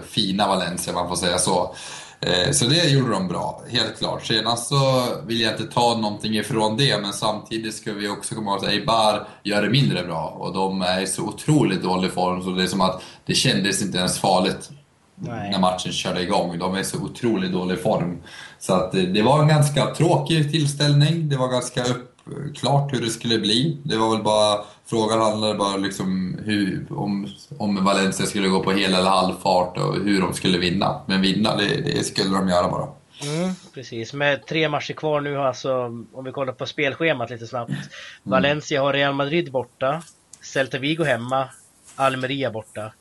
fina 0.09 0.47
Valencia, 0.47 0.93
man 0.93 1.09
får 1.09 1.15
säga 1.15 1.37
så. 1.37 1.75
Eh, 2.21 2.51
så 2.51 2.65
det 2.65 2.89
gjorde 2.89 3.11
de 3.11 3.27
bra, 3.27 3.61
helt 3.69 3.97
klart. 3.97 4.25
Sedan 4.25 4.57
så 4.57 5.05
vill 5.25 5.41
jag 5.41 5.53
inte 5.53 5.73
ta 5.73 5.97
någonting 5.97 6.37
ifrån 6.37 6.77
det, 6.77 7.01
men 7.01 7.13
samtidigt 7.13 7.75
ska 7.75 7.93
vi 7.93 8.09
också 8.09 8.35
komma 8.35 8.51
ihåg 8.51 8.65
att 8.65 8.71
Eibar 8.71 9.27
gör 9.43 9.61
det 9.61 9.69
mindre 9.69 10.03
bra. 10.03 10.37
Och 10.39 10.53
de 10.53 10.81
är 10.81 11.01
i 11.01 11.07
så 11.07 11.23
otroligt 11.23 11.83
dålig 11.83 12.11
form, 12.11 12.43
så 12.43 12.49
det 12.49 12.63
är 12.63 12.67
som 12.67 12.81
att 12.81 13.01
det 13.25 13.33
kändes 13.33 13.81
inte 13.81 13.97
ens 13.97 14.19
farligt 14.19 14.69
Nej. 15.15 15.51
när 15.51 15.59
matchen 15.59 15.91
körde 15.91 16.21
igång. 16.21 16.59
De 16.59 16.75
är 16.75 16.79
i 16.79 16.83
så 16.83 16.97
otroligt 16.97 17.51
dålig 17.51 17.81
form. 17.81 18.17
Så 18.59 18.73
att 18.73 18.91
det, 18.91 19.05
det 19.05 19.21
var 19.21 19.41
en 19.41 19.47
ganska 19.47 19.85
tråkig 19.95 20.51
tillställning. 20.51 21.29
Det 21.29 21.37
var 21.37 21.47
ganska 21.47 21.83
uppklart 22.25 22.93
hur 22.93 23.01
det 23.01 23.09
skulle 23.09 23.39
bli. 23.39 23.77
Det 23.83 23.97
var 23.97 24.09
väl 24.11 24.23
bara 24.23 24.59
Frågan 24.91 25.21
handlade 25.21 25.53
bara 25.53 25.77
liksom 25.77 26.37
hur, 26.45 26.85
om, 26.89 27.27
om 27.57 27.85
Valencia 27.85 28.25
skulle 28.25 28.47
gå 28.47 28.63
på 28.63 28.71
hel 28.71 28.93
eller 28.93 29.09
halv 29.09 29.33
fart 29.33 29.77
och 29.77 29.95
hur 29.95 30.21
de 30.21 30.33
skulle 30.33 30.57
vinna. 30.57 31.01
Men 31.05 31.21
vinna, 31.21 31.55
det, 31.55 31.81
det 31.81 32.03
skulle 32.03 32.37
de 32.37 32.49
göra 32.49 32.69
bara. 32.69 32.87
Mm, 33.23 33.53
precis, 33.73 34.13
med 34.13 34.45
tre 34.45 34.69
matcher 34.69 34.93
kvar 34.93 35.21
nu 35.21 35.37
alltså, 35.37 35.73
om 36.13 36.25
vi 36.25 36.31
kollar 36.31 36.53
på 36.53 36.65
spelschemat 36.65 37.29
lite 37.29 37.47
snabbt. 37.47 37.69
Mm. 37.69 37.81
Valencia 38.23 38.81
har 38.81 38.93
Real 38.93 39.13
Madrid 39.13 39.51
borta, 39.51 40.01
Celta 40.41 40.77
Vigo 40.77 41.03
hemma, 41.03 41.49
Almeria 41.95 42.51
borta. 42.51 42.93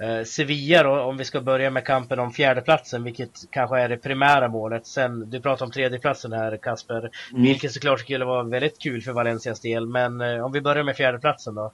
Eh, 0.00 0.24
Sevilla 0.24 0.82
då, 0.82 1.00
om 1.00 1.16
vi 1.16 1.24
ska 1.24 1.40
börja 1.40 1.70
med 1.70 1.84
kampen 1.84 2.18
om 2.18 2.32
fjärdeplatsen, 2.32 3.04
vilket 3.04 3.30
kanske 3.50 3.80
är 3.80 3.88
det 3.88 3.96
primära 3.96 4.48
målet. 4.48 4.86
Sen, 4.86 5.30
du 5.30 5.40
pratar 5.40 5.66
om 5.66 5.72
tredjeplatsen 5.72 6.32
här 6.32 6.56
Kasper, 6.56 6.98
mm. 6.98 7.42
vilket 7.42 7.72
såklart 7.72 8.00
skulle 8.00 8.24
vara 8.24 8.42
väldigt 8.42 8.78
kul 8.78 9.02
för 9.02 9.12
Valencias 9.12 9.60
del. 9.60 9.86
Men 9.86 10.20
eh, 10.20 10.44
om 10.44 10.52
vi 10.52 10.60
börjar 10.60 10.84
med 10.84 10.96
fjärdeplatsen 10.96 11.54
då. 11.54 11.72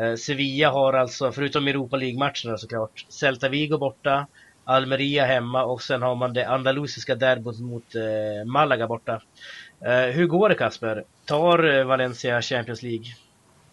Eh, 0.00 0.14
Sevilla 0.14 0.70
har 0.70 0.92
alltså, 0.92 1.32
förutom 1.32 1.68
Europa 1.68 1.96
League-matcherna 1.96 2.58
såklart, 2.58 3.06
Celta 3.08 3.48
Vigo 3.48 3.78
borta, 3.78 4.26
Almeria 4.64 5.24
hemma 5.24 5.64
och 5.64 5.82
sen 5.82 6.02
har 6.02 6.14
man 6.14 6.32
det 6.32 6.48
andalusiska 6.48 7.14
derbyt 7.14 7.60
mot 7.60 7.94
eh, 7.94 8.46
Malaga 8.46 8.86
borta. 8.86 9.22
Eh, 9.84 10.14
hur 10.14 10.26
går 10.26 10.48
det 10.48 10.54
Kasper? 10.54 11.04
Tar 11.24 11.78
eh, 11.78 11.84
Valencia 11.84 12.42
Champions 12.42 12.82
League? 12.82 13.04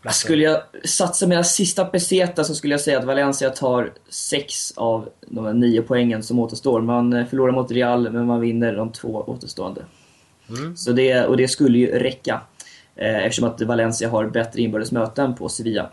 Skulle 0.08 0.44
jag 0.44 0.62
satsa 0.86 1.28
mina 1.28 1.44
sista 1.44 1.86
peseta 1.86 2.44
så 2.44 2.56
skulle 2.56 2.74
jag 2.74 2.82
säga 2.82 3.00
att 3.00 3.06
Valencia 3.06 3.50
tar 3.50 3.94
sex 4.10 4.74
av 4.76 5.10
de 5.28 5.60
nio 5.60 5.82
poängen 5.82 6.24
som 6.24 6.40
återstår. 6.40 6.82
Man 6.82 7.14
eh, 7.14 7.26
förlorar 7.26 7.52
mot 7.52 7.72
Real, 7.72 8.12
men 8.12 8.26
man 8.26 8.40
vinner 8.40 8.76
de 8.76 8.92
två 8.92 9.24
återstående. 9.28 9.82
Mm. 10.50 10.78
Så 10.78 10.92
det, 10.92 11.26
och 11.26 11.38
det 11.38 11.48
skulle 11.48 11.78
ju 11.78 12.00
räcka. 12.00 12.42
Eh, 12.96 13.18
eftersom 13.18 13.50
att 13.50 13.62
Valencia 13.62 14.10
har 14.10 14.26
bättre 14.26 14.62
inbördes 14.62 14.92
möten 14.92 15.36
på 15.36 15.50
Sevilla. 15.50 15.90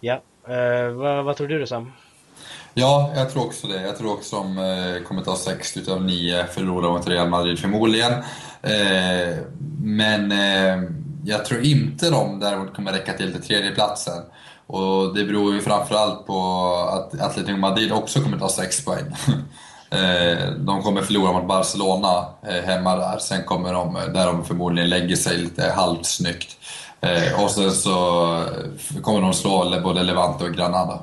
Ja, 0.00 0.22
eh, 0.48 0.90
vad, 0.92 1.24
vad, 1.24 1.36
tror 1.36 1.48
du 1.48 1.66
Sam? 1.66 1.92
Ja, 2.74 3.12
jag 3.16 3.30
tror 3.30 3.44
också 3.44 3.66
det. 3.66 3.82
Jag 3.82 3.98
tror 3.98 4.12
också 4.12 4.36
de 4.36 4.58
eh, 4.58 5.02
kommer 5.02 5.22
ta 5.22 5.36
sex 5.36 5.76
utav 5.76 6.04
nio 6.04 6.46
förlorar 6.46 6.90
mot 6.90 7.08
Real 7.08 7.28
Madrid 7.28 7.58
förmodligen. 7.58 8.12
Eh, 8.62 9.36
men 9.82 10.32
eh, 10.32 10.90
jag 11.26 11.44
tror 11.44 11.62
inte 11.62 12.10
de 12.10 12.40
däremot 12.40 12.74
kommer 12.74 12.92
räcka 12.92 13.12
till 13.12 13.32
till 13.32 13.42
tredjeplatsen. 13.42 14.22
Och 14.66 15.14
det 15.14 15.24
beror 15.24 15.54
ju 15.54 15.60
framförallt 15.60 16.26
på 16.26 16.64
att 16.92 17.20
Atletico 17.20 17.56
Madrid 17.56 17.92
också 17.92 18.20
kommer 18.20 18.38
ta 18.38 18.48
6 18.48 18.84
poäng. 18.84 19.16
Eh, 19.90 20.50
de 20.58 20.82
kommer 20.82 21.02
förlora 21.02 21.32
mot 21.32 21.48
Barcelona 21.48 22.24
eh, 22.48 22.64
hemma 22.64 22.96
där, 22.96 23.18
sen 23.18 23.44
kommer 23.44 23.72
de, 23.72 23.96
eh, 23.96 24.02
där 24.02 24.26
de 24.26 24.44
förmodligen 24.44 24.90
lägger 24.90 25.16
sig 25.16 25.38
lite 25.38 25.72
halvt 25.76 26.06
snyggt. 26.06 26.56
Och 27.42 27.50
sen 27.50 27.72
så 27.72 28.44
kommer 29.02 29.20
de 29.20 29.34
slå 29.34 29.80
både 29.82 30.02
Levante 30.02 30.44
och 30.44 30.54
Granada. 30.54 30.98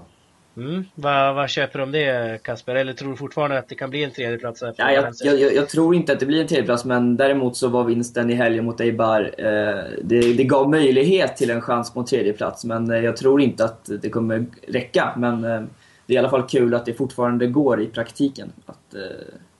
Mm. 0.57 0.85
Vad, 0.95 1.35
vad 1.35 1.49
köper 1.49 1.79
du 1.79 1.83
om 1.83 1.91
det 1.91 2.43
Kasper? 2.43 2.75
Eller 2.75 2.93
tror 2.93 3.11
du 3.11 3.17
fortfarande 3.17 3.57
att 3.57 3.69
det 3.69 3.75
kan 3.75 3.89
bli 3.89 4.03
en 4.03 4.11
tredjeplats? 4.11 4.63
Ja, 4.77 4.91
jag, 4.91 5.13
jag, 5.23 5.53
jag, 5.55 5.69
tror 5.69 5.95
inte 5.95 6.13
att 6.13 6.19
det 6.19 6.25
blir 6.25 6.41
en 6.41 6.47
tredjeplats, 6.47 6.85
men 6.85 7.17
däremot 7.17 7.57
så 7.57 7.67
var 7.67 7.83
vinsten 7.83 8.29
i 8.29 8.33
helgen 8.33 8.65
mot 8.65 8.81
Eibar, 8.81 9.21
eh, 9.37 9.83
det, 10.03 10.33
det, 10.33 10.43
gav 10.43 10.69
möjlighet 10.69 11.37
till 11.37 11.49
en 11.49 11.61
chans 11.61 11.93
på 11.93 11.99
en 11.99 12.05
tredjeplats, 12.05 12.65
men 12.65 12.91
eh, 12.91 12.99
jag 12.99 13.17
tror 13.17 13.41
inte 13.41 13.65
att 13.65 13.89
det 14.01 14.09
kommer 14.09 14.45
räcka. 14.67 15.13
Men 15.17 15.43
eh, 15.43 15.61
det 16.05 16.13
är 16.13 16.15
i 16.15 16.17
alla 16.17 16.29
fall 16.29 16.47
kul 16.47 16.73
att 16.73 16.85
det 16.85 16.93
fortfarande 16.93 17.47
går 17.47 17.81
i 17.81 17.87
praktiken 17.87 18.51
att 18.65 18.95
eh, 18.95 19.01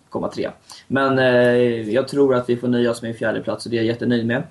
komma 0.09 0.27
tre. 0.27 0.50
Men 0.88 1.19
eh, 1.19 1.89
jag 1.89 2.07
tror 2.07 2.35
att 2.35 2.50
vi 2.50 2.57
får 2.57 2.67
nöja 2.67 2.91
oss 2.91 3.01
med 3.01 3.12
en 3.12 3.17
fjärdeplats 3.17 3.65
och 3.65 3.71
det 3.71 3.77
är 3.77 3.81
jag 3.81 3.85
jättenöjd 3.85 4.25
med. 4.25 4.43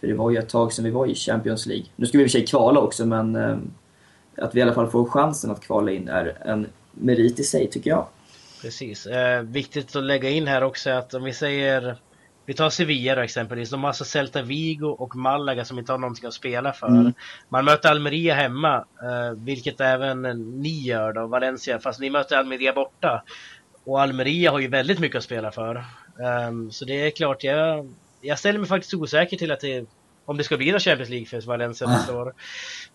För 0.00 0.06
det 0.06 0.14
var 0.14 0.30
ju 0.30 0.38
ett 0.38 0.48
tag 0.48 0.72
sedan 0.72 0.84
vi 0.84 0.90
var 0.90 1.06
i 1.06 1.14
Champions 1.14 1.66
League. 1.66 1.86
Nu 1.96 2.06
ska 2.06 2.18
vi 2.18 2.24
i 2.24 2.26
och 2.26 2.30
för 2.30 2.38
sig 2.38 2.46
kvala 2.46 2.80
också, 2.80 3.06
men 3.06 3.36
eh, 3.36 3.56
att 4.40 4.54
vi 4.54 4.58
i 4.58 4.62
alla 4.62 4.74
fall 4.74 4.90
får 4.90 5.04
chansen 5.04 5.50
att 5.50 5.60
kvala 5.60 5.92
in 5.92 6.08
är 6.08 6.38
en 6.44 6.66
merit 6.92 7.40
i 7.40 7.44
sig, 7.44 7.70
tycker 7.70 7.90
jag. 7.90 8.06
Precis. 8.62 9.06
Eh, 9.06 9.42
viktigt 9.42 9.96
att 9.96 10.02
lägga 10.02 10.30
in 10.30 10.46
här 10.46 10.62
också 10.62 10.90
att 10.90 11.14
om 11.14 11.24
vi 11.24 11.32
säger 11.32 11.96
vi 12.48 12.54
tar 12.54 12.70
Sevilla 12.70 13.14
då 13.14 13.20
exempelvis. 13.20 13.70
De 13.70 13.80
har 13.80 13.88
alltså 13.88 14.04
Celta 14.04 14.42
Vigo 14.42 14.86
och 14.86 15.16
Malaga 15.16 15.64
som 15.64 15.78
inte 15.78 15.92
har 15.92 15.98
någonting 15.98 16.26
att 16.26 16.34
spela 16.34 16.72
för. 16.72 16.86
Mm. 16.86 17.12
Man 17.48 17.64
möter 17.64 17.90
Almeria 17.90 18.34
hemma, 18.34 18.76
eh, 18.76 19.30
vilket 19.36 19.80
även 19.80 20.22
ni 20.62 20.82
gör 20.82 21.12
då, 21.12 21.26
Valencia, 21.26 21.78
fast 21.78 22.00
ni 22.00 22.10
möter 22.10 22.36
Almeria 22.36 22.72
borta. 22.72 23.22
Och 23.84 24.02
Almeria 24.02 24.50
har 24.50 24.58
ju 24.58 24.68
väldigt 24.68 24.98
mycket 24.98 25.18
att 25.18 25.24
spela 25.24 25.50
för. 25.50 25.84
Um, 26.48 26.70
så 26.70 26.84
det 26.84 27.06
är 27.06 27.10
klart, 27.10 27.44
jag, 27.44 27.92
jag 28.20 28.38
ställer 28.38 28.58
mig 28.58 28.68
faktiskt 28.68 28.94
osäker 28.94 29.36
till 29.36 29.52
att 29.52 29.60
det 29.60 29.86
om 30.28 30.36
det 30.36 30.44
ska 30.44 30.56
bli 30.56 30.70
någon 30.70 30.80
Champions 30.80 31.10
League 31.10 31.26
för 31.26 31.40
Valencia 31.40 31.88
nästa 31.88 32.16
år. 32.16 32.34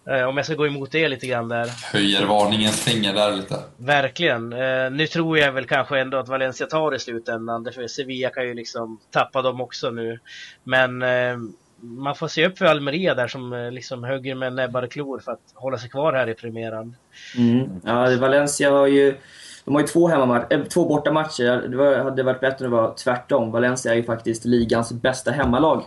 Eh, 0.10 0.24
om 0.24 0.38
jag 0.38 0.46
ska 0.46 0.56
gå 0.56 0.68
emot 0.68 0.92
det 0.92 1.08
lite 1.08 1.28
grann 1.28 1.50
där. 1.50 1.70
Höjer 1.94 2.26
varningens 2.26 2.82
finger 2.82 3.14
där 3.14 3.32
lite. 3.32 3.60
Verkligen. 3.78 4.54
Eh, 4.54 4.92
nu 4.92 5.08
tror 5.08 5.38
jag 5.38 5.52
väl 5.52 5.66
kanske 5.66 6.00
ändå 6.00 6.18
att 6.18 6.28
Valencia 6.28 6.68
tar 6.68 6.92
det 6.92 6.98
i 6.98 7.00
slutändan. 7.00 7.70
För 7.74 7.88
Sevilla 7.88 8.30
kan 8.30 8.48
ju 8.48 8.54
liksom 8.54 9.00
tappa 9.12 9.42
dem 9.42 9.62
också 9.62 9.92
nu. 9.92 10.20
Men 10.64 11.02
eh, 11.02 11.38
man 11.82 12.16
får 12.16 12.28
se 12.28 12.48
upp 12.48 12.58
för 12.58 12.66
Almeria 12.66 13.16
där 13.16 13.28
som 13.28 13.70
liksom 13.72 14.04
högger 14.04 14.36
med 14.36 14.54
näbbar 14.54 14.84
och 14.84 14.92
klor 14.92 15.20
för 15.20 15.32
att 15.32 15.52
hålla 15.54 15.78
sig 15.78 15.90
kvar 15.90 16.14
här 16.14 16.30
i 16.30 16.34
premiären. 16.34 16.96
Mm. 17.38 17.82
Ja, 17.86 18.18
Valencia 18.20 18.72
har 18.72 18.88
ju 18.88 19.18
de 19.66 19.76
har 19.76 19.82
ju 19.82 19.88
två, 19.88 20.08
hemmamatcher, 20.08 20.48
äh, 20.50 20.64
två 20.64 20.86
bortamatcher. 20.86 21.68
Det 21.68 21.78
var, 21.78 21.96
hade 21.96 22.24
varit 22.24 22.40
bättre 22.40 22.66
om 22.66 22.72
det 22.72 22.78
var 22.78 22.94
tvärtom. 22.94 23.52
Valencia 23.52 23.92
är 23.92 23.96
ju 23.96 24.04
faktiskt 24.04 24.46
ligans 24.46 24.92
bästa 24.94 25.32
hemmalag. 25.32 25.84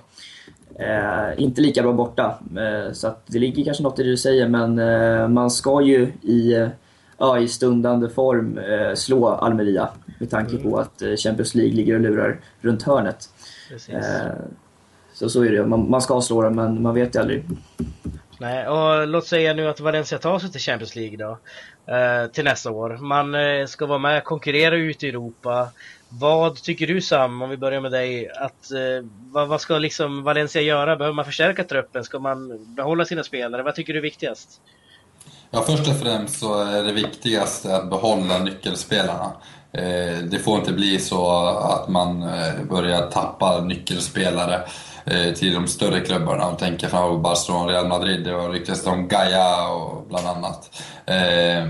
Eh, 0.79 1.43
inte 1.43 1.61
lika 1.61 1.83
bra 1.83 1.93
borta. 1.93 2.39
Eh, 2.57 2.93
så 2.93 3.15
det 3.27 3.39
ligger 3.39 3.65
kanske 3.65 3.83
något 3.83 3.99
i 3.99 4.03
det 4.03 4.11
du 4.11 4.17
säger, 4.17 4.49
men 4.49 4.79
eh, 4.79 5.29
man 5.29 5.51
ska 5.51 5.83
ju 5.83 6.03
i, 6.23 6.69
ja, 7.19 7.39
i 7.39 7.49
stundande 7.49 8.09
form 8.09 8.59
eh, 8.59 8.95
slå 8.95 9.29
Almeria 9.29 9.89
med 10.19 10.31
tanke 10.31 10.57
mm. 10.57 10.62
på 10.62 10.79
att 10.79 11.03
eh, 11.03 11.17
Champions 11.17 11.55
League 11.55 11.75
ligger 11.75 11.95
och 11.95 12.01
lurar 12.01 12.41
runt 12.61 12.83
hörnet. 12.83 13.29
Eh, 13.89 14.01
så 15.15 15.29
så 15.29 15.45
är 15.45 15.53
det. 15.53 15.67
Man, 15.67 15.91
man 15.91 16.03
ska 16.03 16.21
slå 16.21 16.43
dem, 16.43 16.57
men 16.57 16.83
man 16.83 16.95
vet 16.95 17.15
ju 17.15 17.21
aldrig. 17.21 17.45
Nej, 18.38 18.68
och 18.68 19.09
låt 19.09 19.27
säga 19.27 19.55
nu 19.55 19.68
att 19.68 19.81
Valencia 19.81 20.18
tar 20.18 20.38
sig 20.38 20.53
till 20.53 20.61
Champions 20.61 20.96
League 20.96 21.16
då. 21.16 21.38
Eh, 21.92 22.27
till 22.27 22.44
nästa 22.44 22.70
år. 22.70 22.96
Man 22.96 23.35
eh, 23.35 23.66
ska 23.66 23.87
vara 23.87 23.99
med, 23.99 24.25
konkurrera 24.25 24.77
ute 24.77 25.07
i 25.07 25.09
Europa. 25.09 25.68
Vad 26.09 26.62
tycker 26.62 26.87
du 26.87 27.01
Sam, 27.01 27.42
om 27.42 27.51
vi 27.51 27.57
börjar 27.57 27.81
med 27.81 27.92
dig, 27.92 28.29
att 28.29 28.70
eh, 28.72 29.07
vad, 29.33 29.49
vad, 29.49 29.61
ska 29.61 29.79
liksom 29.79 30.22
Valencia 30.22 30.62
göra? 30.62 30.96
Behöver 30.96 31.14
man 31.14 31.25
förstärka 31.25 31.64
truppen? 31.64 32.05
Ska 32.05 32.18
man 32.18 32.66
behålla 32.75 33.05
sina 33.05 33.22
spelare? 33.22 33.62
Vad 33.62 33.75
tycker 33.75 33.92
du 33.92 33.99
är 33.99 34.03
viktigast? 34.03 34.61
Ja, 35.51 35.62
först 35.66 35.88
och 35.88 35.96
främst 35.96 36.38
så 36.38 36.64
är 36.64 36.83
det 36.83 36.92
viktigaste 36.92 37.77
att 37.77 37.90
behålla 37.90 38.38
nyckelspelarna. 38.38 39.33
Eh, 39.72 40.18
det 40.18 40.38
får 40.38 40.59
inte 40.59 40.72
bli 40.72 40.99
så 40.99 41.46
att 41.46 41.88
man 41.88 42.20
börjar 42.68 43.11
tappa 43.11 43.61
nyckelspelare 43.61 44.62
Eh, 45.07 45.35
till 45.35 45.55
de 45.55 45.66
större 45.66 46.01
klubbarna. 46.01 46.47
Om 46.47 46.57
tänker 46.57 46.88
framförallt 46.88 47.23
Barcelona 47.23 47.73
Real 47.73 47.88
Madrid. 47.88 48.25
Det 48.25 48.33
var 48.33 48.51
ryktas 48.51 48.87
om 48.87 49.09
Gaia 49.09 49.69
och 49.69 50.07
bland 50.09 50.27
annat. 50.27 50.83
Eh, 51.07 51.66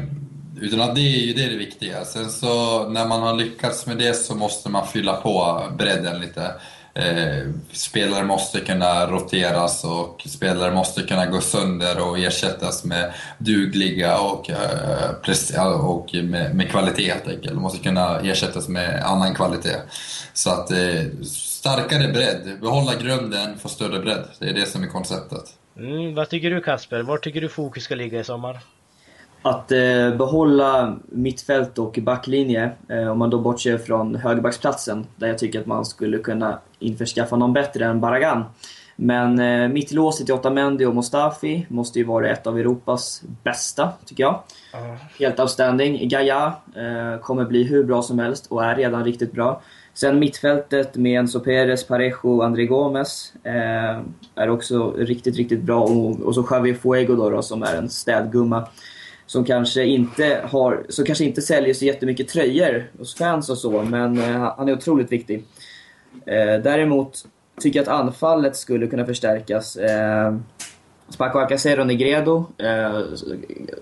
utan 0.61 0.81
att 0.81 0.95
det 0.95 1.01
är 1.01 1.27
ju 1.27 1.33
det, 1.33 1.45
är 1.45 1.51
det 1.51 1.57
viktiga. 1.57 2.05
Sen 2.05 2.31
så 2.31 2.85
när 2.89 3.07
man 3.07 3.23
har 3.23 3.35
lyckats 3.35 3.87
med 3.87 3.99
det 3.99 4.15
så 4.15 4.35
måste 4.35 4.69
man 4.69 4.87
fylla 4.87 5.15
på 5.15 5.63
bredden 5.79 6.21
lite. 6.21 6.53
Eh, 6.95 7.53
spelare 7.73 8.25
måste 8.25 8.61
kunna 8.61 9.07
roteras 9.07 9.85
och 9.85 10.27
spelare 10.29 10.75
måste 10.75 11.03
kunna 11.03 11.27
gå 11.27 11.41
sönder 11.41 12.09
och 12.09 12.19
ersättas 12.19 12.85
med 12.85 13.13
dugliga 13.39 14.19
och, 14.19 14.51
eh, 14.51 15.75
och 15.75 16.15
med, 16.15 16.55
med 16.55 16.71
kvalitet 16.71 17.11
helt 17.13 17.29
enkelt. 17.29 17.55
De 17.55 17.63
måste 17.63 17.79
kunna 17.79 18.21
ersättas 18.21 18.69
med 18.69 19.05
annan 19.05 19.35
kvalitet. 19.35 19.81
Så 20.33 20.51
att 20.51 20.71
eh, 20.71 21.03
starkare 21.67 22.13
bredd, 22.13 22.61
behålla 22.61 22.95
grunden, 22.95 23.59
få 23.59 23.69
större 23.69 24.01
bredd. 24.01 24.25
Det 24.39 24.49
är 24.49 24.55
det 24.55 24.67
som 24.67 24.83
är 24.83 24.87
konceptet. 24.87 25.45
Mm, 25.77 26.15
vad 26.15 26.29
tycker 26.29 26.51
du 26.51 26.61
Kasper? 26.61 27.03
Var 27.03 27.19
tycker 27.19 27.41
du 27.41 27.49
fokus 27.49 27.85
ska 27.85 27.95
ligga 27.95 28.21
i 28.21 28.25
sommar? 28.25 28.59
att 29.43 29.73
eh, 29.73 30.17
behålla 30.17 30.97
mittfält 31.05 31.79
och 31.79 31.99
backlinje, 32.03 32.71
eh, 32.89 33.09
om 33.09 33.19
man 33.19 33.31
då 33.31 33.39
bortser 33.39 33.79
från 33.79 34.15
högerbacksplatsen, 34.15 35.07
där 35.17 35.29
jag 35.29 35.39
tycker 35.39 35.61
att 35.61 35.67
man 35.67 35.85
skulle 35.85 36.19
kunna 36.19 36.59
införskaffa 36.79 37.37
någon 37.37 37.53
bättre 37.53 37.85
än 37.87 38.01
Baragan. 38.01 38.45
Men 38.97 39.39
eh, 39.39 39.69
mittlåset 39.69 40.29
i 40.29 40.33
Otamendi 40.33 40.85
och 40.85 40.95
Mustafi 40.95 41.67
måste 41.69 41.99
ju 41.99 42.05
vara 42.05 42.31
ett 42.31 42.47
av 42.47 42.59
Europas 42.59 43.23
bästa, 43.43 43.93
tycker 44.05 44.23
jag. 44.23 44.43
Uh. 44.75 44.97
Helt 45.19 45.41
outstanding. 45.41 46.09
Gaia 46.09 46.53
eh, 46.77 47.21
kommer 47.21 47.45
bli 47.45 47.63
hur 47.63 47.85
bra 47.85 48.03
som 48.03 48.19
helst 48.19 48.47
och 48.47 48.65
är 48.65 48.77
redan 48.77 49.05
riktigt 49.05 49.33
bra. 49.33 49.63
Sen 49.97 50.19
mittfältet 50.19 50.97
med 50.97 51.19
Enzo 51.19 51.41
Perez, 51.41 51.85
Parejo 51.85 52.37
och 52.37 52.45
André 52.45 52.67
Gomes 52.67 53.33
eh, 53.45 54.01
är 54.35 54.51
också 54.51 54.93
riktigt, 54.93 55.37
riktigt 55.37 55.63
bra. 55.63 55.81
Och, 55.81 56.21
och 56.21 56.35
så 56.35 56.47
Javier 56.51 56.75
Fuego 56.75 57.17
då, 57.17 57.31
då 57.31 57.43
som 57.43 57.63
är 57.63 57.75
en 57.77 57.89
städgumma 57.89 58.69
som 59.27 59.45
kanske 59.45 59.85
inte 59.85 60.41
har, 60.45 60.87
som 60.89 61.05
kanske 61.05 61.25
inte 61.25 61.43
säljer 61.43 61.75
så 61.75 61.85
jättemycket 61.85 62.29
tröjor 62.29 62.91
hos 62.99 63.15
fans 63.15 63.51
och 63.51 63.59
så, 63.59 63.83
men 63.83 64.19
eh, 64.19 64.55
han 64.57 64.69
är 64.69 64.73
otroligt 64.73 65.13
viktig. 65.13 65.45
Eh, 66.27 66.63
däremot 66.63 67.25
tycker 67.61 67.79
jag 67.79 67.89
att 67.89 68.01
anfallet 68.01 68.57
skulle 68.57 68.87
kunna 68.87 69.07
förstärkas. 69.07 69.77
Eh, 69.77 70.37
Spaco 71.09 71.39
Alcacero 71.39 71.85
Negredo, 71.85 72.45
eh, 72.59 73.01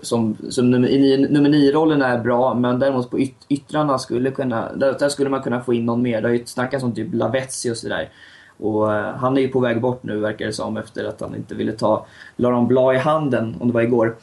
som, 0.01 0.37
som 0.49 0.71
nummer, 0.71 0.87
i 0.87 1.27
nummer 1.29 1.49
9-rollen 1.49 2.01
är 2.01 2.17
bra, 2.17 2.53
men 2.53 2.79
däremot 2.79 3.11
på 3.11 3.19
yt, 3.19 3.35
yttrarna 3.49 3.99
skulle 3.99 4.31
kunna, 4.31 4.73
där, 4.73 4.95
där, 4.99 5.09
skulle 5.09 5.29
man 5.29 5.41
kunna 5.41 5.61
få 5.61 5.73
in 5.73 5.85
någon 5.85 6.01
mer. 6.01 6.21
Det 6.21 6.27
har 6.27 6.33
ju 6.33 6.45
snackats 6.45 6.83
om 6.83 6.95
typ 6.95 7.13
Lavetzi 7.13 7.71
och 7.71 7.77
sådär. 7.77 8.09
Och 8.57 8.93
eh, 8.93 9.15
han 9.15 9.37
är 9.37 9.41
ju 9.41 9.47
på 9.47 9.59
väg 9.59 9.81
bort 9.81 10.03
nu 10.03 10.19
verkar 10.19 10.45
det 10.45 10.53
som 10.53 10.77
efter 10.77 11.05
att 11.05 11.21
han 11.21 11.35
inte 11.35 11.55
ville 11.55 11.71
ta 11.71 12.05
Laurent 12.35 12.67
Blanc 12.67 12.95
i 12.95 12.99
handen, 12.99 13.55
om 13.59 13.67
det 13.67 13.73
var 13.73 13.81
igår. 13.81 14.15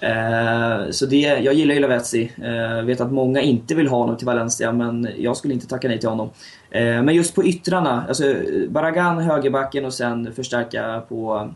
Mm. 0.00 0.84
Eh, 0.84 0.90
så 0.90 1.06
det, 1.06 1.16
jag 1.20 1.54
gillar 1.54 1.74
ju 1.74 1.80
Lavezzi. 1.80 2.32
Eh, 2.42 2.84
vet 2.84 3.00
att 3.00 3.12
många 3.12 3.40
inte 3.40 3.74
vill 3.74 3.88
ha 3.88 3.98
honom 3.98 4.16
till 4.16 4.26
Valencia, 4.26 4.72
men 4.72 5.08
jag 5.16 5.36
skulle 5.36 5.54
inte 5.54 5.66
tacka 5.66 5.88
nej 5.88 6.00
till 6.00 6.08
honom. 6.08 6.30
Eh, 6.70 7.02
men 7.02 7.14
just 7.14 7.34
på 7.34 7.44
yttrarna, 7.44 8.04
alltså 8.08 8.34
Baragan 8.68 9.18
högerbacken 9.18 9.84
och 9.84 9.94
sen 9.94 10.32
förstärka 10.32 11.02
på 11.08 11.50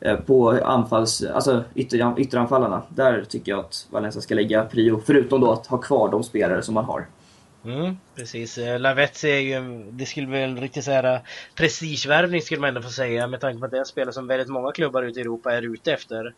Eh, 0.00 0.16
på 0.16 0.50
anfalls, 0.50 1.22
alltså 1.22 1.64
ytter, 1.74 2.20
ytteranfallarna. 2.20 2.82
Där 2.88 3.24
tycker 3.24 3.52
jag 3.52 3.58
att 3.60 3.86
Valencia 3.90 4.22
ska 4.22 4.34
lägga 4.34 4.64
prio. 4.64 5.02
Förutom 5.06 5.40
då 5.40 5.52
att 5.52 5.66
ha 5.66 5.78
kvar 5.78 6.08
de 6.08 6.24
spelare 6.24 6.62
som 6.62 6.74
man 6.74 6.84
har. 6.84 7.06
Mm, 7.64 7.96
precis. 8.16 8.58
Eh, 8.58 8.80
Lavetzi 8.80 9.30
är 9.30 9.40
ju, 9.40 9.84
det 9.90 10.06
skulle 10.06 10.26
väl 10.26 10.56
riktigt 10.56 10.84
säga 10.84 11.14
eh, 11.14 11.20
prestigevärvning 11.54 12.42
skulle 12.42 12.60
man 12.60 12.68
ändå 12.68 12.82
få 12.82 12.90
säga 12.90 13.26
med 13.26 13.40
tanke 13.40 13.58
på 13.58 13.64
att 13.64 13.70
det 13.70 13.76
är 13.76 13.80
en 13.80 13.86
spelare 13.86 14.12
som 14.12 14.26
väldigt 14.26 14.48
många 14.48 14.72
klubbar 14.72 15.02
ute 15.02 15.18
i 15.18 15.22
Europa 15.22 15.54
är 15.54 15.62
ute 15.62 15.92
efter. 15.92 16.34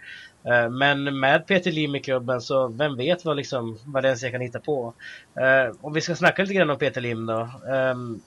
Men 0.70 1.20
med 1.20 1.46
Peter 1.46 1.72
Lim 1.72 1.94
i 1.94 2.00
klubben 2.00 2.40
så 2.40 2.68
vem 2.68 2.96
vet 2.96 3.24
vad 3.24 3.36
liksom 3.36 3.78
Valencia 3.84 4.30
kan 4.30 4.40
hitta 4.40 4.60
på. 4.60 4.94
Om 5.80 5.92
vi 5.92 6.00
ska 6.00 6.14
snacka 6.14 6.42
lite 6.42 6.54
grann 6.54 6.70
om 6.70 6.78
Peter 6.78 7.00
Lim 7.00 7.26
då. 7.26 7.48
Ehm, 7.72 8.20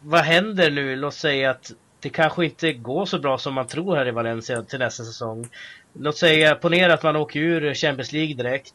vad 0.00 0.20
händer 0.20 0.70
nu? 0.70 0.96
Låt 0.96 1.14
säga 1.14 1.50
att 1.50 1.72
det 2.02 2.08
kanske 2.08 2.44
inte 2.44 2.72
går 2.72 3.06
så 3.06 3.18
bra 3.18 3.38
som 3.38 3.54
man 3.54 3.66
tror 3.66 3.96
här 3.96 4.08
i 4.08 4.10
Valencia 4.10 4.62
till 4.62 4.78
nästa 4.78 5.04
säsong. 5.04 5.48
Låt 5.92 6.16
säga, 6.16 6.54
ponera 6.54 6.94
att 6.94 7.02
man 7.02 7.16
åker 7.16 7.40
ur 7.40 7.74
Champions 7.74 8.12
League 8.12 8.34
direkt. 8.34 8.74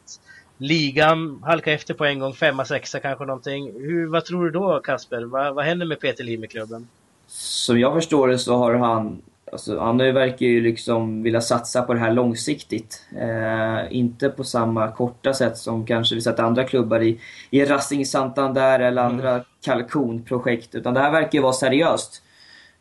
Ligan 0.58 1.42
halkar 1.44 1.72
efter 1.72 1.94
på 1.94 2.04
en 2.04 2.18
gång, 2.18 2.34
femma, 2.34 2.64
sexa 2.64 3.00
kanske 3.00 3.24
någonting. 3.24 3.72
Hur, 3.72 4.06
vad 4.06 4.24
tror 4.24 4.44
du 4.44 4.50
då 4.50 4.80
Kasper? 4.80 5.22
Vad, 5.22 5.54
vad 5.54 5.64
händer 5.64 5.86
med 5.86 6.00
Peter 6.00 6.24
Lim 6.24 6.44
i 6.44 6.46
klubben? 6.46 6.88
Som 7.26 7.80
jag 7.80 7.94
förstår 7.94 8.28
det 8.28 8.38
så 8.38 8.56
har 8.56 8.74
han 8.74 9.22
Alltså, 9.52 9.78
han 9.78 9.98
verkar 9.98 10.46
ju 10.46 10.60
liksom 10.60 11.22
vilja 11.22 11.40
satsa 11.40 11.82
på 11.82 11.94
det 11.94 12.00
här 12.00 12.12
långsiktigt. 12.12 13.02
Eh, 13.18 13.96
inte 13.96 14.28
på 14.28 14.44
samma 14.44 14.92
korta 14.92 15.34
sätt 15.34 15.58
som 15.58 15.86
kanske 15.86 16.14
vi 16.14 16.20
sett 16.20 16.38
andra 16.38 16.64
klubbar 16.64 17.00
i, 17.00 17.20
i 17.50 17.64
Racing 17.64 18.06
Santander 18.06 18.80
eller 18.80 19.02
mm. 19.02 19.12
andra 19.12 19.44
kalkonprojekt. 19.64 20.74
Utan 20.74 20.94
det 20.94 21.00
här 21.00 21.10
verkar 21.10 21.38
ju 21.38 21.42
vara 21.42 21.52
seriöst. 21.52 22.22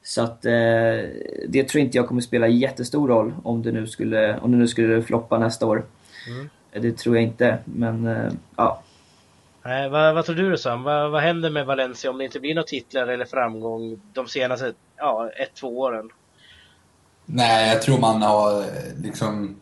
Så 0.08 0.22
att 0.22 0.46
eh, 0.46 0.52
det 1.48 1.64
tror 1.64 1.84
inte 1.84 1.98
jag 1.98 2.08
kommer 2.08 2.22
spela 2.22 2.48
jättestor 2.48 3.08
roll 3.08 3.34
om 3.44 3.64
det 3.64 3.72
nu 3.72 3.88
skulle, 3.88 4.40
om 4.40 4.52
det 4.52 4.58
nu 4.58 4.68
skulle 4.68 5.04
floppa 5.04 5.40
nästa 5.40 5.66
år. 5.66 5.86
Mm. 6.28 6.50
Det 6.72 6.98
tror 6.98 7.16
jag 7.16 7.24
inte, 7.24 7.58
men 7.66 8.08
eh, 8.08 8.32
ja. 8.56 8.82
Nej, 9.64 9.90
vad, 9.90 10.16
vad, 10.16 10.26
tror 10.26 10.36
du 10.36 10.52
då 10.52 10.58
Sam? 10.58 10.84
Vad, 10.84 11.12
vad 11.12 11.22
händer 11.22 11.50
med 11.50 11.66
Valencia 11.66 12.10
om 12.10 12.18
det 12.18 12.26
inte 12.26 12.40
blir 12.40 12.56
några 12.56 12.68
titlar 12.68 13.08
eller 13.08 13.26
framgång 13.26 14.02
de 14.14 14.28
senaste 14.28 14.74
ja, 14.98 15.30
ett, 15.30 15.54
två 15.54 15.80
åren? 15.80 16.10
Nej, 17.26 17.70
jag 17.74 17.82
tror 17.82 18.00
man 18.00 18.22
har 18.22 18.64
liksom 19.04 19.56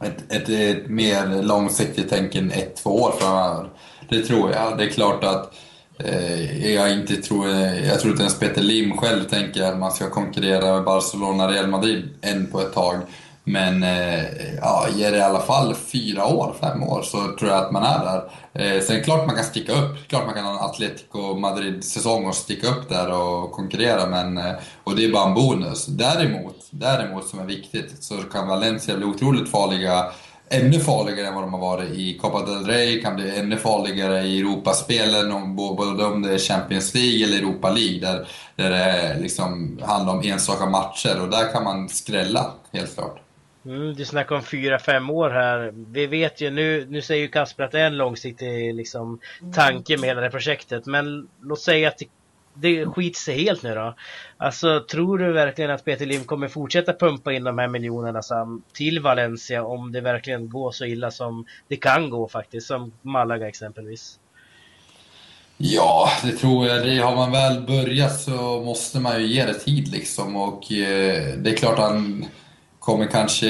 ett, 0.00 0.32
ett, 0.32 0.48
ett 0.48 0.88
mer 0.88 1.42
långsiktigt 1.42 2.06
tänk 2.10 2.34
än 2.34 2.50
ett, 2.50 2.76
två 2.76 2.90
år 2.90 3.12
framöver. 3.20 3.68
Det 4.08 4.22
tror 4.22 4.50
jag. 4.50 4.78
Det 4.78 4.84
är 4.84 4.88
klart 4.88 5.24
att 5.24 5.54
eh, 5.54 5.69
Eh, 6.04 6.74
jag 6.74 6.92
inte 6.92 7.16
tror, 7.16 7.48
eh, 7.48 7.88
jag 7.88 8.00
tror 8.00 8.10
inte 8.10 8.22
ens 8.22 8.38
Peter 8.38 8.62
Lim 8.62 8.96
själv 8.96 9.24
tänker 9.24 9.62
att 9.62 9.78
man 9.78 9.92
ska 9.92 10.10
konkurrera 10.10 10.74
med 10.74 10.84
Barcelona 10.84 11.44
och 11.44 11.50
Real 11.50 11.66
Madrid 11.66 12.08
än 12.22 12.46
på 12.46 12.60
ett 12.60 12.72
tag. 12.74 12.96
Men 13.44 13.82
eh, 13.82 14.24
ja, 14.60 14.86
ger 14.96 15.10
det 15.10 15.18
i 15.18 15.22
alla 15.22 15.40
fall 15.40 15.74
fyra 15.74 16.26
år, 16.26 16.54
fem 16.60 16.82
år, 16.82 17.02
så 17.02 17.36
tror 17.38 17.50
jag 17.50 17.64
att 17.64 17.72
man 17.72 17.82
är 17.82 17.98
där. 17.98 18.30
Eh, 18.52 18.82
sen 18.82 19.04
klart 19.04 19.26
man 19.26 19.36
kan 19.36 19.44
sticka 19.44 19.72
upp. 19.72 20.08
Klart 20.08 20.26
man 20.26 20.34
kan 20.34 20.44
ha 20.44 20.52
en 20.52 20.70
Atletico 20.70 21.34
Madrid-säsong 21.34 22.26
och 22.26 22.34
sticka 22.34 22.68
upp 22.68 22.88
där 22.88 23.12
och 23.12 23.52
konkurrera. 23.52 24.06
Men, 24.06 24.40
och 24.84 24.96
det 24.96 25.04
är 25.04 25.12
bara 25.12 25.28
en 25.28 25.34
bonus. 25.34 25.86
Däremot, 25.86 26.56
däremot 26.70 27.28
som 27.28 27.38
är 27.38 27.44
viktigt, 27.44 28.04
så 28.04 28.16
kan 28.16 28.48
Valencia 28.48 28.96
bli 28.96 29.06
otroligt 29.06 29.50
farliga 29.50 30.04
ännu 30.50 30.80
farligare 30.80 31.26
än 31.26 31.34
vad 31.34 31.44
de 31.44 31.52
har 31.52 31.60
varit 31.60 31.90
i 31.90 32.18
Copa 32.18 32.46
del 32.46 32.66
Rey, 32.66 33.02
kan 33.02 33.16
bli 33.16 33.38
ännu 33.38 33.56
farligare 33.56 34.22
i 34.22 34.40
Europaspelen, 34.40 35.56
både 35.56 36.04
om 36.04 36.22
det 36.22 36.34
är 36.34 36.38
Champions 36.38 36.94
League 36.94 37.24
eller 37.24 37.38
Europa 37.38 37.70
League, 37.70 38.00
där, 38.00 38.28
där 38.56 38.70
det 38.70 39.16
liksom 39.20 39.78
handlar 39.82 40.14
om 40.14 40.22
enstaka 40.24 40.66
matcher 40.66 41.22
och 41.22 41.30
där 41.30 41.52
kan 41.52 41.64
man 41.64 41.88
skrälla, 41.88 42.52
helt 42.72 42.94
klart. 42.94 43.20
Mm, 43.64 43.94
du 43.94 44.04
snackar 44.04 44.36
om 44.36 44.42
fyra, 44.42 44.78
fem 44.78 45.10
år 45.10 45.30
här. 45.30 45.72
Vi 45.74 46.06
vet 46.06 46.40
ju 46.40 46.50
nu, 46.50 46.86
nu 46.88 47.02
säger 47.02 47.22
ju 47.22 47.28
Kasper 47.28 47.64
att 47.64 47.72
det 47.72 47.80
är 47.80 47.86
en 47.86 47.96
långsiktig 47.96 48.74
liksom, 48.74 49.20
tanke 49.54 49.98
med 49.98 50.08
hela 50.08 50.20
det 50.20 50.26
här 50.26 50.30
projektet. 50.30 50.86
Men 50.86 51.28
låt 51.42 51.60
säga 51.60 51.88
att 51.88 51.98
det, 51.98 52.06
det 52.60 52.86
skiter 52.86 53.20
sig 53.20 53.44
helt 53.44 53.62
nu 53.62 53.74
då. 53.74 53.94
Alltså 54.36 54.84
tror 54.90 55.18
du 55.18 55.32
verkligen 55.32 55.70
att 55.70 55.84
Peter 55.84 56.06
Lim 56.06 56.24
kommer 56.24 56.48
fortsätta 56.48 56.92
pumpa 56.92 57.32
in 57.32 57.44
de 57.44 57.58
här 57.58 57.68
miljonerna 57.68 58.22
Sam, 58.22 58.62
till 58.72 59.00
Valencia 59.00 59.64
om 59.64 59.92
det 59.92 60.00
verkligen 60.00 60.48
går 60.48 60.72
så 60.72 60.84
illa 60.84 61.10
som 61.10 61.46
det 61.68 61.76
kan 61.76 62.10
gå 62.10 62.28
faktiskt, 62.28 62.66
som 62.66 62.92
Malaga 63.02 63.48
exempelvis? 63.48 64.18
Ja, 65.62 66.08
det 66.22 66.32
tror 66.32 66.66
jag. 66.66 66.86
Det 66.86 66.98
har 66.98 67.16
man 67.16 67.32
väl 67.32 67.60
börjat 67.66 68.20
så 68.20 68.62
måste 68.64 69.00
man 69.00 69.20
ju 69.20 69.26
ge 69.26 69.44
det 69.44 69.54
tid 69.54 69.88
liksom 69.88 70.36
och 70.36 70.72
eh, 70.72 71.34
det 71.38 71.50
är 71.50 71.56
klart 71.56 71.78
han 71.78 72.26
kommer 72.78 73.06
kanske... 73.06 73.48